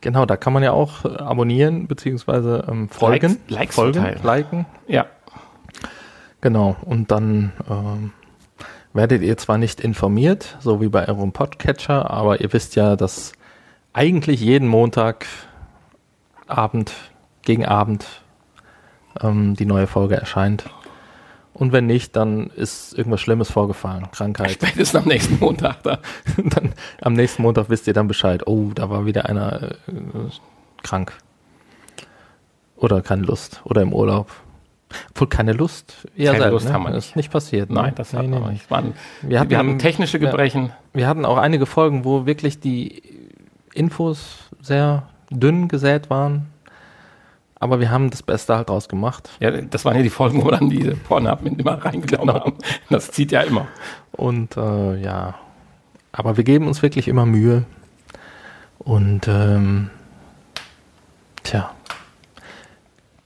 Genau, 0.05 0.27
da 0.27 0.37
kann 0.37 0.53
man 0.53 0.61
ja 0.61 0.71
auch 0.71 1.03
äh, 1.03 1.17
abonnieren 1.17 1.87
beziehungsweise 1.87 2.63
ähm, 2.69 2.89
folgen. 2.89 3.39
Likes- 3.47 3.49
Likes 3.49 3.75
folgen, 3.75 4.01
verteilen. 4.03 4.23
liken. 4.23 4.65
Ja. 4.87 5.07
Genau. 6.41 6.75
Und 6.85 7.09
dann 7.09 7.53
ähm, 7.67 8.11
werdet 8.93 9.23
ihr 9.23 9.35
zwar 9.37 9.57
nicht 9.57 9.81
informiert, 9.81 10.57
so 10.59 10.79
wie 10.79 10.89
bei 10.89 11.07
eurem 11.07 11.31
Podcatcher, 11.31 12.11
aber 12.11 12.39
ihr 12.39 12.53
wisst 12.53 12.75
ja, 12.75 12.95
dass 12.95 13.33
eigentlich 13.93 14.41
jeden 14.41 14.67
Montag 14.67 15.25
Abend 16.45 16.93
gegen 17.41 17.65
Abend 17.65 18.05
ähm, 19.23 19.55
die 19.55 19.65
neue 19.65 19.87
Folge 19.87 20.17
erscheint. 20.17 20.65
Und 21.55 21.71
wenn 21.71 21.85
nicht, 21.85 22.17
dann 22.17 22.47
ist 22.47 22.97
irgendwas 22.97 23.21
Schlimmes 23.21 23.49
vorgefallen. 23.49 24.11
Krankheit. 24.11 24.51
Spätestens 24.61 25.01
am 25.01 25.07
nächsten 25.07 25.39
Montag 25.39 25.83
da. 25.83 25.99
dann, 26.37 26.73
am 27.01 27.13
nächsten 27.13 27.43
Montag 27.43 27.69
wisst 27.69 27.87
ihr 27.87 27.93
dann 27.93 28.09
Bescheid. 28.09 28.45
Oh, 28.45 28.71
da 28.75 28.89
war 28.89 29.05
wieder 29.05 29.29
einer 29.29 29.71
äh, 29.71 29.71
krank. 30.83 31.13
Oder 32.75 33.01
keine 33.01 33.21
Lust. 33.21 33.61
Oder 33.63 33.83
im 33.83 33.93
Urlaub. 33.93 34.31
Obwohl 35.11 35.29
keine 35.29 35.53
Lust. 35.53 36.09
Eher 36.17 36.33
keine 36.33 36.39
selten, 36.39 36.53
Lust 36.53 36.65
ne? 36.67 36.73
haben 36.73 36.83
wir 36.83 36.89
nicht. 36.89 36.97
ist 36.97 37.15
nicht 37.15 37.31
passiert. 37.31 37.69
Ne? 37.69 37.75
Nein, 37.75 37.95
das 37.95 38.11
nee, 38.11 38.27
nee, 38.27 38.37
nicht. 38.51 38.69
Waren, 38.69 38.93
wir, 39.21 39.39
hatten, 39.39 39.49
wir 39.49 39.57
hatten 39.57 39.79
technische 39.79 40.19
Gebrechen. 40.19 40.73
Wir, 40.91 41.01
wir 41.01 41.07
hatten 41.07 41.23
auch 41.23 41.37
einige 41.37 41.65
Folgen, 41.65 42.03
wo 42.03 42.25
wirklich 42.25 42.59
die 42.59 43.01
Infos 43.73 44.49
sehr 44.61 45.03
dünn 45.29 45.69
gesät 45.69 46.09
waren. 46.09 46.47
Aber 47.65 47.79
wir 47.79 47.89
haben 47.89 48.11
das 48.11 48.21
Beste 48.21 48.55
halt 48.55 48.69
draus 48.69 48.87
gemacht. 48.87 49.27
Ja, 49.39 49.49
das 49.49 49.85
waren 49.85 49.95
ja 49.95 50.03
die 50.03 50.11
Folgen, 50.11 50.45
wo 50.45 50.51
dann 50.51 50.69
diese 50.69 50.95
Pornhub 50.95 51.41
mit 51.41 51.59
immer 51.59 51.83
reingenommen 51.83 52.27
genau. 52.27 52.45
haben. 52.45 52.57
Das 52.91 53.09
zieht 53.09 53.31
ja 53.31 53.41
immer. 53.41 53.65
Und 54.11 54.55
äh, 54.55 55.01
ja, 55.01 55.33
aber 56.11 56.37
wir 56.37 56.43
geben 56.43 56.67
uns 56.67 56.83
wirklich 56.83 57.07
immer 57.07 57.25
Mühe. 57.25 57.65
Und 58.77 59.27
ähm, 59.27 59.89
tja, 61.41 61.71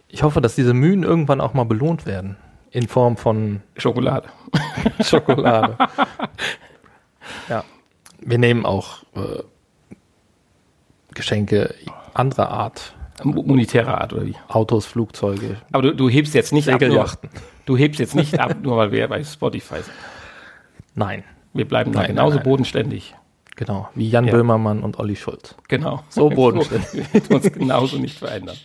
ich 0.08 0.24
hoffe, 0.24 0.40
dass 0.40 0.56
diese 0.56 0.74
Mühen 0.74 1.04
irgendwann 1.04 1.42
auch 1.42 1.54
mal 1.54 1.66
belohnt 1.66 2.06
werden. 2.06 2.38
In 2.72 2.88
Form 2.88 3.18
von 3.18 3.60
Schokolade. 3.76 4.30
Schokolade. 5.04 5.78
ja. 7.50 7.66
Wir 8.22 8.38
nehmen 8.38 8.66
auch 8.66 9.04
äh, 9.18 9.44
Geschenke 11.14 11.76
anderer 12.14 12.52
Art 12.52 12.94
Monetäre 13.24 14.00
Art 14.00 14.14
oder 14.14 14.26
wie? 14.26 14.36
Autos, 14.48 14.86
Flugzeuge. 14.86 15.58
Aber 15.72 15.84
du, 15.84 15.96
du 15.96 16.10
hebst 16.10 16.34
jetzt 16.34 16.54
nicht 16.54 16.70
ab. 16.70 16.82
Nur, 16.82 17.08
du 17.66 17.78
hebst 17.78 18.00
jetzt 18.00 18.16
nicht 18.16 18.40
ab, 18.40 18.58
nur 18.62 18.78
weil 18.78 18.92
wir 18.92 19.08
bei 19.08 19.24
Spotify 19.24 19.82
sind. 19.82 19.94
Nein. 20.96 21.24
Wir 21.54 21.68
bleiben 21.68 21.92
nein, 21.92 22.02
da 22.02 22.08
genauso 22.08 22.30
nein, 22.30 22.38
nein. 22.38 22.44
bodenständig. 22.44 23.16
Genau, 23.56 23.90
wie 23.94 24.10
Jan 24.10 24.26
ja. 24.26 24.32
Böhmermann 24.32 24.84
und 24.84 25.00
Olli 25.00 25.18
Schulz. 25.18 25.56
Genau. 25.68 26.02
So 26.08 26.30
bodenständig. 26.30 27.06
wir 27.30 27.36
uns 27.36 27.52
genauso 27.52 27.98
nicht 27.98 28.18
verändern. 28.18 28.56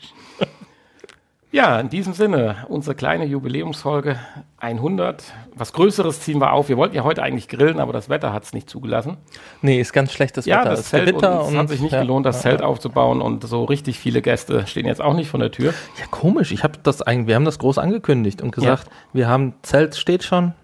Ja, 1.55 1.79
in 1.79 1.89
diesem 1.89 2.15
Sinne, 2.15 2.67
unsere 2.69 2.97
kleine 2.97 3.25
Jubiläumsfolge 3.27 4.19
100. 4.59 5.23
Was 5.55 5.73
Größeres 5.73 6.19
ziehen 6.19 6.41
wir 6.41 6.53
auf. 6.53 6.69
Wir 6.69 6.77
wollten 6.77 6.97
ja 6.97 7.05
heute 7.05 7.23
eigentlich 7.23 7.47
grillen, 7.47 7.79
aber 7.79 7.93
das 7.93 8.09
Wetter 8.09 8.33
hat 8.33 8.43
es 8.43 8.53
nicht 8.55 8.69
zugelassen. 8.69 9.19
Nee, 9.63 9.81
ist 9.81 9.93
ganz 9.93 10.13
schlechtes 10.13 10.47
ja, 10.47 10.63
Wetter. 10.63 10.71
Das 10.71 10.89
Zelt 10.89 11.13
und 11.13 11.23
es 11.23 11.55
hat 11.55 11.69
sich 11.69 11.81
nicht 11.81 11.93
ja, 11.93 12.01
gelohnt, 12.01 12.27
das 12.27 12.39
ja, 12.39 12.51
Zelt 12.51 12.63
aufzubauen 12.63 13.23
und 13.23 13.47
so 13.47 13.63
richtig 13.63 14.01
viele 14.01 14.21
Gäste 14.21 14.67
stehen 14.67 14.85
jetzt 14.85 15.01
auch 15.01 15.15
nicht 15.15 15.31
vor 15.31 15.39
der 15.39 15.53
Tür. 15.53 15.73
Ja, 15.97 16.07
komisch. 16.11 16.51
Ich 16.51 16.65
habe 16.65 16.81
das 16.83 17.03
eigentlich, 17.03 17.29
wir 17.29 17.37
haben 17.37 17.45
das 17.45 17.61
groß 17.61 17.79
angekündigt 17.79 18.43
und 18.43 18.53
gesagt, 18.53 18.91
wir 19.13 19.29
haben 19.29 19.55
Zelt 19.63 19.95
steht 19.95 20.25
schon. 20.25 20.55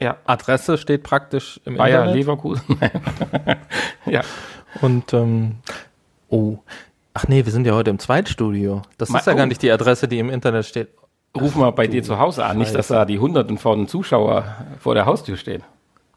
Ja. 0.00 0.16
Adresse 0.26 0.78
steht 0.78 1.02
praktisch 1.02 1.60
im 1.64 1.76
Bayer 1.76 2.02
Internet. 2.02 2.14
Leverkusen. 2.14 2.78
ja. 4.06 4.20
Und 4.80 5.12
ähm, 5.12 5.56
oh, 6.28 6.58
Ach 7.14 7.28
nee, 7.28 7.44
wir 7.44 7.52
sind 7.52 7.66
ja 7.66 7.74
heute 7.74 7.90
im 7.90 7.98
Zweitstudio. 7.98 8.82
Das 8.98 9.10
Ma 9.10 9.18
ist 9.18 9.26
ja 9.26 9.34
oh. 9.34 9.36
gar 9.36 9.46
nicht 9.46 9.62
die 9.62 9.70
Adresse, 9.70 10.08
die 10.08 10.18
im 10.18 10.30
Internet 10.30 10.64
steht. 10.66 10.88
Ruf 11.38 11.54
mal 11.54 11.70
bei 11.70 11.86
dir 11.86 12.02
zu 12.02 12.18
Hause 12.18 12.44
an, 12.44 12.58
nicht, 12.58 12.74
dass 12.74 12.88
da 12.88 13.04
die 13.04 13.18
Hunderten 13.18 13.56
von 13.56 13.88
Zuschauer 13.88 14.44
vor 14.78 14.94
der 14.94 15.06
Haustür 15.06 15.36
stehen. 15.36 15.62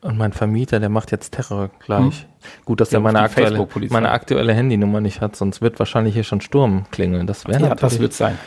Und 0.01 0.17
mein 0.17 0.33
Vermieter, 0.33 0.79
der 0.79 0.89
macht 0.89 1.11
jetzt 1.11 1.33
Terror 1.33 1.69
gleich. 1.79 2.21
Hm. 2.21 2.29
Gut, 2.65 2.81
dass 2.81 2.89
der 2.89 2.99
meine 2.99 3.21
aktuelle, 3.21 3.67
meine 3.89 4.11
aktuelle 4.11 4.53
Handynummer 4.53 5.01
nicht 5.01 5.21
hat, 5.21 5.35
sonst 5.35 5.61
wird 5.61 5.79
wahrscheinlich 5.79 6.13
hier 6.13 6.23
schon 6.23 6.41
Sturm 6.41 6.85
klingeln. 6.91 7.27
Das 7.27 7.47
wäre 7.47 7.61
Ja, 7.61 7.75
das 7.75 7.99
wird 7.99 8.13
sein. 8.13 8.37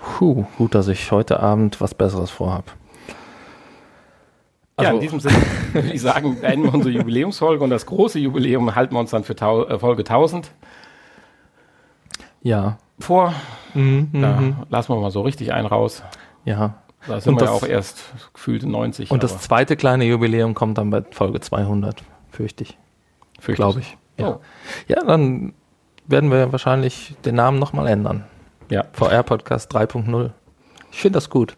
Puh, 0.00 0.44
gut, 0.58 0.74
dass 0.74 0.88
ich 0.88 1.12
heute 1.12 1.40
Abend 1.40 1.80
was 1.80 1.94
Besseres 1.94 2.30
vorhab. 2.30 2.74
Also, 4.76 4.90
ja, 4.90 4.94
in 4.94 5.00
diesem 5.00 5.20
Sinne 5.20 5.36
würde 5.72 5.92
ich 5.92 6.00
sagen, 6.00 6.40
beenden 6.40 6.64
wir 6.64 6.74
unsere 6.74 6.94
Jubiläumsfolge 6.96 7.62
und 7.62 7.70
das 7.70 7.86
große 7.86 8.18
Jubiläum 8.18 8.74
halten 8.74 8.94
wir 8.94 9.00
uns 9.00 9.10
dann 9.10 9.22
für 9.24 9.34
äh, 9.34 9.78
Folge 9.78 10.02
1000. 10.02 10.50
Ja. 12.44 12.78
Vor. 13.00 13.34
Mhm, 13.74 14.10
da 14.12 14.40
mhm. 14.40 14.56
lassen 14.68 14.92
wir 14.92 15.00
mal 15.00 15.10
so 15.10 15.22
richtig 15.22 15.52
einen 15.52 15.66
raus. 15.66 16.04
Ja. 16.44 16.74
Da 17.08 17.20
sind 17.20 17.32
und 17.32 17.40
wir 17.40 17.46
das, 17.46 17.50
ja 17.50 17.56
auch 17.56 17.68
erst 17.68 18.04
gefühlte 18.32 18.68
90. 18.68 19.10
Und 19.10 19.22
das 19.22 19.40
zweite 19.40 19.76
kleine 19.76 20.04
Jubiläum 20.04 20.54
kommt 20.54 20.78
dann 20.78 20.90
bei 20.90 21.02
Folge 21.10 21.40
200, 21.40 22.02
fürchte 22.30 22.62
ich. 22.62 22.78
Glaube 23.40 23.80
ich. 23.80 23.96
Ja. 24.16 24.28
Oh. 24.28 24.40
ja, 24.86 25.04
dann 25.04 25.54
werden 26.06 26.30
wir 26.30 26.52
wahrscheinlich 26.52 27.14
den 27.24 27.34
Namen 27.34 27.58
nochmal 27.58 27.88
ändern. 27.88 28.24
Ja. 28.70 28.84
VR 28.92 29.22
Podcast 29.22 29.74
3.0. 29.74 30.30
Ich 30.92 31.00
finde 31.00 31.16
das 31.16 31.28
gut. 31.28 31.56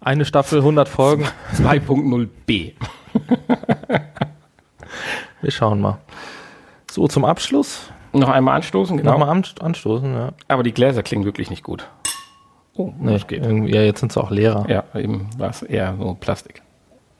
Eine 0.00 0.24
Staffel, 0.24 0.60
100 0.60 0.88
Folgen. 0.88 1.26
2.0b. 1.54 2.72
wir 5.42 5.50
schauen 5.50 5.80
mal. 5.80 5.98
So, 6.90 7.06
zum 7.08 7.24
Abschluss 7.24 7.90
noch 8.18 8.28
einmal 8.28 8.56
anstoßen, 8.56 8.96
genau. 8.96 9.12
Nochmal 9.12 9.42
anstoßen, 9.60 10.14
ja. 10.14 10.32
Aber 10.48 10.62
die 10.62 10.72
Gläser 10.72 11.02
klingen 11.02 11.24
wirklich 11.24 11.50
nicht 11.50 11.62
gut. 11.62 11.88
Oh, 12.74 12.92
nee, 12.98 13.12
das 13.12 13.26
geht. 13.26 13.44
Ja, 13.44 13.80
jetzt 13.82 14.00
sind 14.00 14.12
sie 14.12 14.20
auch 14.20 14.30
leerer. 14.30 14.68
Ja, 14.68 14.84
eben 14.94 15.28
war 15.38 15.50
es 15.50 15.62
eher 15.62 15.96
so 15.98 16.14
Plastik. 16.14 16.62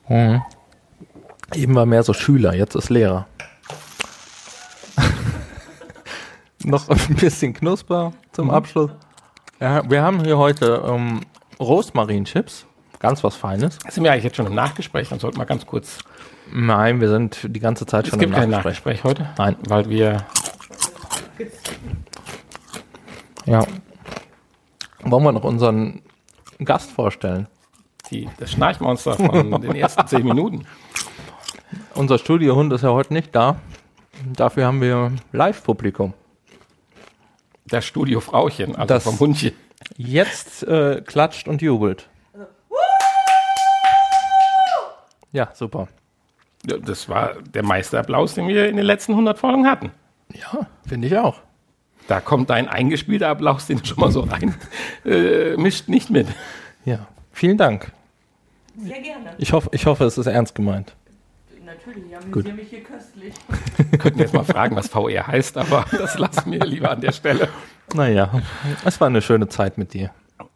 Mhm. 0.09 0.43
Eben 1.55 1.75
war 1.75 1.87
mehr 1.87 2.03
so 2.03 2.13
Schüler, 2.13 2.55
jetzt 2.55 2.75
ist 2.75 2.91
leerer. 2.91 3.27
Noch 6.65 6.89
ein 6.89 7.15
bisschen 7.15 7.55
Knusper 7.55 8.13
zum 8.33 8.49
mhm. 8.49 8.55
Abschluss. 8.55 8.91
Ja, 9.61 9.89
wir 9.89 10.03
haben 10.03 10.23
hier 10.23 10.37
heute 10.37 10.83
ähm, 10.87 11.21
Rosmarinchips. 11.59 12.67
Ganz 12.99 13.23
was 13.23 13.37
Feines. 13.37 13.79
Sind 13.89 14.05
wir 14.05 14.13
eigentlich 14.13 14.25
jetzt 14.25 14.37
schon 14.37 14.47
im 14.47 14.55
Nachgespräch? 14.55 15.09
Dann 15.09 15.19
sollten 15.19 15.39
wir 15.39 15.47
ganz 15.47 15.67
kurz. 15.67 15.99
Nein, 16.53 17.01
wir 17.01 17.09
sind 17.09 17.41
die 17.45 17.61
ganze 17.61 17.87
Zeit 17.87 18.07
es 18.07 18.11
schon 18.11 18.21
im 18.21 18.31
Nachgespräch. 18.31 18.97
Es 18.97 19.03
gibt 19.03 19.05
kein 19.05 19.05
Nachgespräch 19.05 19.05
heute? 19.05 19.29
Nein. 19.39 19.57
Weil 19.69 19.89
wir 19.91 20.25
ja. 23.47 23.67
Wollen 25.03 25.25
wir 25.25 25.33
noch 25.33 25.45
unseren 25.45 26.03
Gast 26.65 26.91
vorstellen? 26.91 27.47
Die, 28.11 28.29
das 28.39 28.53
Schnarchmonster 28.53 29.15
von 29.15 29.51
den 29.63 29.75
ersten 29.75 30.07
zehn 30.07 30.25
Minuten. 30.25 30.67
Unser 31.95 32.19
Studiohund 32.19 32.73
ist 32.73 32.83
ja 32.83 32.91
heute 32.91 33.13
nicht 33.13 33.35
da. 33.35 33.57
Dafür 34.35 34.67
haben 34.67 34.81
wir 34.81 35.13
Live-Publikum. 35.33 36.15
Das 37.67 37.85
Studiofrauchen, 37.85 38.77
also 38.77 38.87
das 38.87 39.05
vom 39.05 39.19
Hundchen. 39.19 39.53
Jetzt 39.97 40.63
äh, 40.63 41.03
klatscht 41.05 41.49
und 41.49 41.63
jubelt. 41.63 42.09
Ja, 45.33 45.51
super. 45.53 45.89
Das 46.65 47.09
war 47.09 47.35
der 47.43 47.63
Meisterapplaus, 47.63 48.35
den 48.35 48.49
wir 48.49 48.69
in 48.69 48.77
den 48.77 48.87
letzten 48.87 49.13
100 49.13 49.39
Folgen 49.39 49.67
hatten. 49.67 49.93
Ja, 50.35 50.67
finde 50.87 51.09
ich 51.09 51.17
auch. 51.17 51.41
Da 52.09 52.21
kommt 52.21 52.51
dein 52.51 52.69
eingespielter 52.69 53.29
Applaus, 53.29 53.67
den 53.67 53.79
du 53.79 53.85
schon 53.85 53.99
mal 53.99 54.13
so 54.13 54.21
rein 54.21 54.55
äh, 55.05 55.57
mischt, 55.57 55.89
nicht 55.89 56.11
mit. 56.11 56.29
Ja, 56.85 57.07
vielen 57.33 57.59
Dank. 57.59 57.93
Sehr 58.79 59.01
gerne. 59.01 59.31
Ich 59.39 59.53
hoffe, 59.53 59.71
ich 59.73 59.87
hoffe, 59.87 60.05
es 60.05 60.19
ist 60.19 60.27
ernst 60.27 60.55
gemeint. 60.55 60.95
Natürlich, 61.65 62.05
ich 62.09 62.17
amüsiere 62.17 62.55
mich 62.55 62.69
hier 62.69 62.83
köstlich. 62.83 63.35
Wir 63.91 63.99
könnten 63.99 64.21
jetzt 64.21 64.35
mal 64.35 64.45
fragen, 64.45 64.77
was 64.77 64.89
VR 64.89 65.27
heißt, 65.27 65.57
aber 65.57 65.85
das 65.91 66.19
lassen 66.19 66.53
wir 66.53 66.65
lieber 66.65 66.91
an 66.91 67.01
der 67.01 67.13
Stelle. 67.13 67.49
Naja, 67.95 68.31
es 68.85 69.01
war 69.01 69.09
eine 69.09 69.23
schöne 69.23 69.49
Zeit 69.49 69.79
mit 69.79 69.93
dir. 69.95 70.11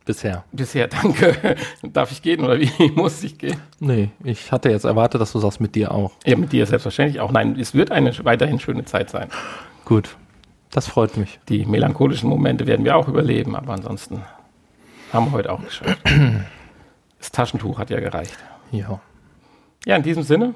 Bisher. 0.05 0.44
Bisher, 0.53 0.88
danke. 1.03 1.57
Darf 1.82 2.11
ich 2.11 2.22
gehen 2.22 2.42
oder 2.44 2.59
wie 2.59 2.70
muss 2.94 3.22
ich 3.22 3.38
gehen? 3.38 3.61
Nee, 3.78 4.11
ich 4.24 4.51
hatte 4.51 4.70
jetzt 4.70 4.84
erwartet, 4.84 5.20
dass 5.20 5.32
du 5.32 5.38
sagst, 5.38 5.61
mit 5.61 5.74
dir 5.74 5.92
auch. 5.92 6.12
Ja, 6.24 6.36
mit 6.36 6.53
dir 6.53 6.66
selbstverständlich 6.66 7.20
auch. 7.20 7.32
Nein, 7.32 7.57
es 7.59 7.74
wird 7.74 7.90
eine 7.90 8.12
weiterhin 8.24 8.59
schöne 8.61 8.84
Zeit 8.84 9.11
sein. 9.11 9.28
Gut, 9.84 10.16
das 10.70 10.86
freut 10.86 11.16
mich. 11.16 11.38
Die 11.48 11.66
melancholischen 11.66 12.28
Momente 12.28 12.66
werden 12.66 12.84
wir 12.84 12.96
auch 12.96 13.09
überleben, 13.09 13.55
aber 13.57 13.72
ansonsten 13.74 14.22
haben 15.12 15.26
wir 15.26 15.32
heute 15.32 15.53
auch 15.53 15.62
geschafft. 15.62 16.01
Das 17.18 17.30
Taschentuch 17.32 17.78
hat 17.78 17.90
ja 17.90 18.01
gereicht. 18.01 18.38
Ja. 18.70 18.98
Ja, 19.84 19.96
in 19.96 20.03
diesem 20.03 20.22
Sinne, 20.22 20.55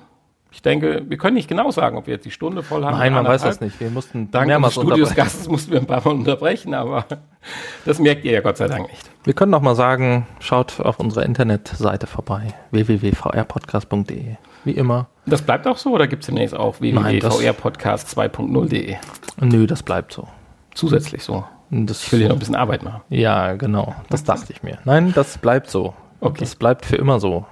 ich 0.54 0.62
denke, 0.62 1.02
wir 1.08 1.18
können 1.18 1.34
nicht 1.34 1.48
genau 1.48 1.72
sagen, 1.72 1.98
ob 1.98 2.06
wir 2.06 2.14
jetzt 2.14 2.24
die 2.24 2.30
Stunde 2.30 2.62
voll 2.62 2.84
haben. 2.84 2.96
Nein, 2.96 3.12
man 3.12 3.26
weiß 3.26 3.42
das 3.42 3.60
nicht. 3.60 3.80
Wir 3.80 3.90
mussten 3.90 4.30
Dank 4.30 4.46
mehrmals 4.46 4.74
Studios 4.74 5.12
Gastes 5.12 5.48
mussten 5.48 5.72
wir 5.72 5.80
ein 5.80 5.86
paar 5.86 6.00
Mal 6.04 6.12
unterbrechen, 6.12 6.74
aber 6.74 7.04
das 7.84 7.98
merkt 7.98 8.24
ihr 8.24 8.30
ja 8.30 8.40
Gott 8.40 8.56
sei 8.56 8.68
Dank 8.68 8.88
nicht. 8.88 9.10
Wir 9.24 9.34
können 9.34 9.50
noch 9.50 9.62
mal 9.62 9.74
sagen, 9.74 10.28
schaut 10.38 10.80
auf 10.80 11.00
unserer 11.00 11.24
Internetseite 11.24 12.06
vorbei, 12.06 12.54
www.vrpodcast.de. 12.70 14.36
Wie 14.62 14.70
immer. 14.70 15.08
Das 15.26 15.42
bleibt 15.42 15.66
auch 15.66 15.76
so 15.76 15.90
oder 15.90 16.06
gibt 16.06 16.22
es 16.22 16.28
demnächst 16.28 16.54
auch 16.54 16.80
www.vrpodcast 16.80 18.16
2.0.de? 18.16 18.96
Nö, 19.40 19.66
das 19.66 19.82
bleibt 19.82 20.12
so. 20.12 20.28
Zusätzlich 20.72 21.24
so. 21.24 21.44
Das 21.70 22.04
ich 22.04 22.12
will 22.12 22.20
hier 22.20 22.28
noch 22.28 22.36
ein 22.36 22.38
bisschen 22.38 22.54
Arbeit 22.54 22.84
machen. 22.84 23.00
Ja, 23.08 23.54
genau. 23.54 23.92
Das 24.08 24.22
dachte 24.22 24.52
ich 24.52 24.62
mir. 24.62 24.78
Nein, 24.84 25.12
das 25.16 25.36
bleibt 25.38 25.68
so. 25.68 25.94
Okay. 26.20 26.40
Das 26.40 26.54
bleibt 26.54 26.86
für 26.86 26.96
immer 26.96 27.18
so. 27.18 27.44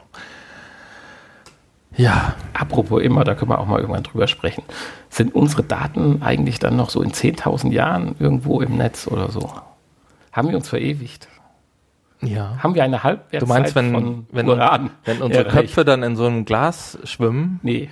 Ja, 1.97 2.35
Apropos 2.63 3.03
immer, 3.03 3.25
da 3.25 3.35
können 3.35 3.51
wir 3.51 3.59
auch 3.59 3.67
mal 3.67 3.81
irgendwann 3.81 4.05
drüber 4.05 4.29
sprechen. 4.29 4.63
Sind 5.11 5.35
unsere 5.35 5.65
Daten 5.65 6.23
eigentlich 6.23 6.61
dann 6.61 6.77
noch 6.77 6.91
so 6.91 7.03
in 7.03 7.11
10.000 7.11 7.73
Jahren 7.73 8.15
irgendwo 8.21 8.61
im 8.61 8.77
Netz 8.77 9.09
oder 9.09 9.31
so? 9.31 9.51
Haben 10.31 10.49
wir 10.49 10.57
uns 10.57 10.69
verewigt? 10.69 11.29
ja. 12.21 12.57
Haben 12.63 12.77
wir 12.77 12.85
eine 12.85 13.03
Halbwertszeit 13.03 13.43
Du 13.43 13.47
meinst, 13.47 13.75
wenn, 13.75 13.93
von 13.93 14.27
wenn, 14.31 14.49
Uran 14.49 14.91
wenn 15.05 15.21
unsere 15.21 15.45
erreicht? 15.45 15.67
Köpfe 15.67 15.85
dann 15.85 16.05
in 16.05 16.15
so 16.15 16.25
einem 16.25 16.45
Glas 16.45 16.99
schwimmen? 17.03 17.59
Nee, 17.65 17.91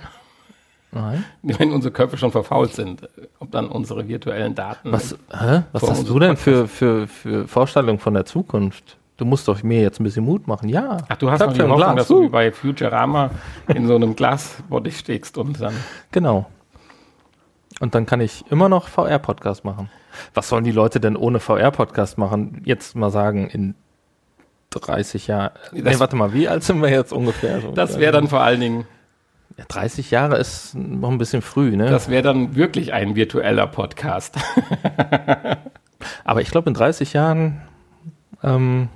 Nein. 0.93 1.25
wenn 1.41 1.73
unsere 1.73 1.93
Köpfe 1.93 2.17
schon 2.17 2.31
verfault 2.31 2.73
sind, 2.73 3.07
ob 3.39 3.51
dann 3.51 3.67
unsere 3.67 4.07
virtuellen 4.07 4.55
Daten... 4.55 4.91
Was, 4.91 5.17
hä? 5.37 5.63
Was 5.73 5.83
hast 5.83 6.07
du 6.07 6.17
denn 6.17 6.37
für, 6.37 6.67
für, 6.69 7.07
für 7.07 7.47
Vorstellungen 7.47 7.99
von 7.99 8.13
der 8.13 8.25
Zukunft? 8.25 8.97
Du 9.21 9.25
musst 9.27 9.47
doch 9.47 9.61
mir 9.61 9.83
jetzt 9.83 9.99
ein 9.99 10.03
bisschen 10.03 10.25
Mut 10.25 10.47
machen. 10.47 10.67
Ja. 10.67 10.97
Ach, 11.07 11.15
du 11.15 11.29
hast 11.29 11.41
noch 11.41 11.53
die 11.53 11.61
Hoffnung, 11.61 11.77
Glas. 11.77 11.95
dass 11.95 12.07
du 12.07 12.23
wie 12.23 12.29
bei 12.29 12.51
Futurama 12.51 13.29
in 13.67 13.85
so 13.85 13.93
einem 13.95 14.15
Glasbody 14.15 14.89
steckst 14.89 15.37
und 15.37 15.61
dann... 15.61 15.75
Genau. 16.11 16.47
Und 17.79 17.93
dann 17.93 18.07
kann 18.07 18.19
ich 18.19 18.43
immer 18.49 18.67
noch 18.67 18.87
VR-Podcast 18.87 19.63
machen. 19.63 19.91
Was 20.33 20.49
sollen 20.49 20.63
die 20.63 20.71
Leute 20.71 20.99
denn 20.99 21.15
ohne 21.15 21.39
VR-Podcast 21.39 22.17
machen? 22.17 22.63
Jetzt 22.65 22.95
mal 22.95 23.11
sagen, 23.11 23.47
in 23.47 23.75
30 24.71 25.27
Jahren. 25.27 25.51
Nee, 25.71 25.99
warte 25.99 26.15
mal, 26.15 26.33
wie 26.33 26.47
alt 26.47 26.63
sind 26.63 26.81
wir 26.81 26.89
jetzt 26.89 27.13
ungefähr? 27.13 27.59
Das 27.75 27.99
wäre 27.99 28.13
dann 28.13 28.27
vor 28.27 28.41
allen 28.41 28.59
Dingen, 28.59 28.87
Ja, 29.55 29.65
30 29.67 30.09
Jahre 30.09 30.37
ist 30.37 30.73
noch 30.73 31.11
ein 31.11 31.19
bisschen 31.19 31.43
früh, 31.43 31.75
ne? 31.75 31.91
das 31.91 32.09
wäre 32.09 32.23
dann 32.23 32.55
wirklich 32.55 32.91
ein 32.91 33.15
virtueller 33.15 33.67
Podcast. 33.67 34.35
Aber 36.23 36.41
ich 36.41 36.49
glaube, 36.49 36.71
in 36.71 36.73
30 36.73 37.13
Jahren 37.13 37.61
ähm, 38.41 38.89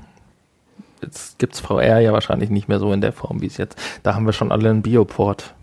jetzt 1.06 1.40
gibt's 1.40 1.60
VR 1.60 2.00
ja 2.00 2.12
wahrscheinlich 2.14 2.50
nicht 2.50 2.68
mehr 2.68 2.80
so 2.80 2.92
in 2.94 3.02
der 3.02 3.14
Form, 3.14 3.42
wie 3.42 3.48
es 3.48 3.58
jetzt. 3.58 3.80
Da 4.04 4.16
haben 4.16 4.26
wir 4.26 4.34
schon 4.34 4.52
alle 4.52 4.70
einen 4.70 4.82
Bioport. 4.82 5.54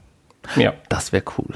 ja. 0.57 0.73
Das 0.89 1.13
wäre 1.13 1.25
cool. 1.39 1.55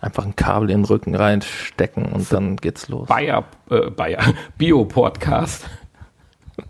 Einfach 0.00 0.24
ein 0.24 0.34
Kabel 0.34 0.70
in 0.70 0.78
den 0.80 0.84
Rücken 0.84 1.14
reinstecken 1.14 2.06
und 2.06 2.32
dann 2.32 2.56
geht's 2.56 2.88
los. 2.88 3.06
Bayer, 3.08 3.44
äh, 3.70 3.88
Bayer, 3.90 4.20
Bio-Podcast. 4.58 5.66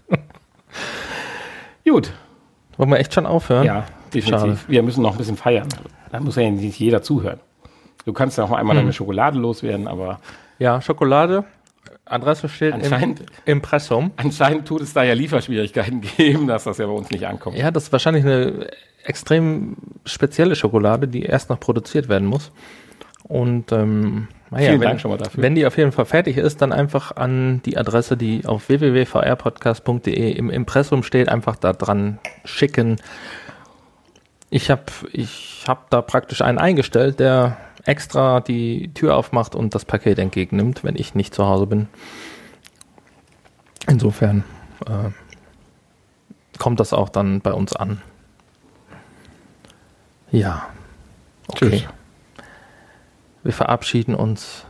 Gut, 1.85 2.13
Wollen 2.79 2.91
wir 2.91 2.99
echt 2.99 3.13
schon 3.15 3.27
aufhören? 3.27 3.65
ja, 3.65 3.85
definitiv. 4.15 4.41
Schade. 4.41 4.59
Wir 4.69 4.83
müssen 4.83 5.03
noch 5.03 5.13
ein 5.13 5.19
bisschen 5.19 5.37
feiern. 5.37 5.69
Da 6.11 6.21
muss 6.21 6.37
ja 6.37 6.51
nicht 6.51 6.79
jeder 6.79 7.03
zuhören. 7.03 7.41
Du 8.05 8.13
kannst 8.13 8.39
ja 8.39 8.45
auch 8.45 8.49
mal 8.51 8.57
einmal 8.59 8.77
Hm. 8.77 8.83
deine 8.85 8.93
Schokolade 8.93 9.39
loswerden, 9.39 9.89
aber 9.89 10.21
Ja, 10.59 10.81
Schokolade. 10.81 11.45
Adresse 12.05 12.49
steht 12.49 12.75
im 12.75 12.81
Anscheinend- 12.83 13.23
Impressum. 13.45 14.11
anscheinend 14.17 14.67
tut 14.67 14.81
es 14.83 14.93
da 14.93 15.03
ja 15.03 15.15
Lieferschwierigkeiten 15.15 16.01
geben, 16.17 16.47
dass 16.47 16.65
das 16.65 16.79
ja 16.79 16.87
bei 16.87 16.93
uns 16.93 17.11
nicht 17.11 17.27
ankommt. 17.27 17.57
Ja, 17.57 17.71
das 17.71 17.85
ist 17.85 17.93
wahrscheinlich 17.93 18.25
eine 18.25 18.67
extrem 19.05 19.77
spezielle 20.05 20.55
Schokolade, 20.57 21.09
die 21.09 21.23
erst 21.23 21.49
noch 21.51 21.59
produziert 21.61 22.09
werden 22.09 22.27
muss. 22.29 22.51
Und 23.25 23.73
ähm, 23.73 24.29
naja, 24.51 24.69
Vielen 24.69 24.81
wenn, 24.81 24.89
Dank 24.89 25.01
schon 25.01 25.11
mal 25.13 25.17
dafür. 25.17 25.43
wenn 25.43 25.55
die 25.55 25.65
auf 25.65 25.79
jeden 25.79 25.93
Fall 25.93 26.05
fertig 26.05 26.37
ist, 26.37 26.61
dann 26.61 26.73
einfach 26.73 27.17
an 27.17 27.63
die 27.65 27.79
Adresse, 27.79 28.17
die 28.17 28.45
auf 28.47 28.69
www.vrpodcast.de 28.69 30.33
im 30.33 30.51
Impressum 30.51 31.03
steht, 31.03 31.29
einfach 31.29 31.57
da 31.57 31.73
dran 31.73 32.19
schicken. 32.45 32.97
Ich 34.51 34.71
habe 34.71 34.83
ich 35.13 35.65
hab 35.67 35.89
da 35.91 36.03
praktisch 36.03 36.43
einen 36.43 36.59
eingestellt, 36.59 37.21
der 37.21 37.57
extra 37.85 38.41
die 38.41 38.93
Tür 38.95 39.17
aufmacht 39.17 39.55
und 39.55 39.75
das 39.75 39.85
Paket 39.85 40.19
entgegennimmt, 40.19 40.85
wenn 40.85 40.97
ich 40.97 41.15
nicht 41.15 41.35
zu 41.35 41.47
Hause 41.47 41.67
bin. 41.67 41.89
Insofern 43.89 44.45
äh, 44.87 45.11
kommt 46.59 46.81
das 46.81 46.93
auch 46.93 47.09
dann 47.09 47.41
bei 47.41 47.53
uns 47.53 47.75
an. 47.75 48.01
Ja. 50.31 50.69
Okay. 51.49 51.71
Tschüss. 51.71 51.89
Wir 53.43 53.53
verabschieden 53.53 54.15
uns 54.15 54.65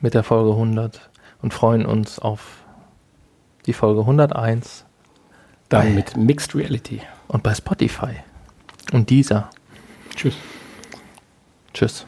mit 0.00 0.12
der 0.14 0.22
Folge 0.22 0.50
100 0.50 1.10
und 1.40 1.54
freuen 1.54 1.86
uns 1.86 2.18
auf 2.18 2.58
die 3.66 3.72
Folge 3.72 4.00
101 4.00 4.84
Dann 5.70 5.94
mit 5.94 6.16
Mixed 6.16 6.54
Reality. 6.54 7.00
und 7.28 7.42
bei 7.42 7.54
Spotify 7.54 8.16
und 8.92 9.08
dieser. 9.08 9.48
Tschüss. 10.14 10.36
Tschüss. 11.72 12.06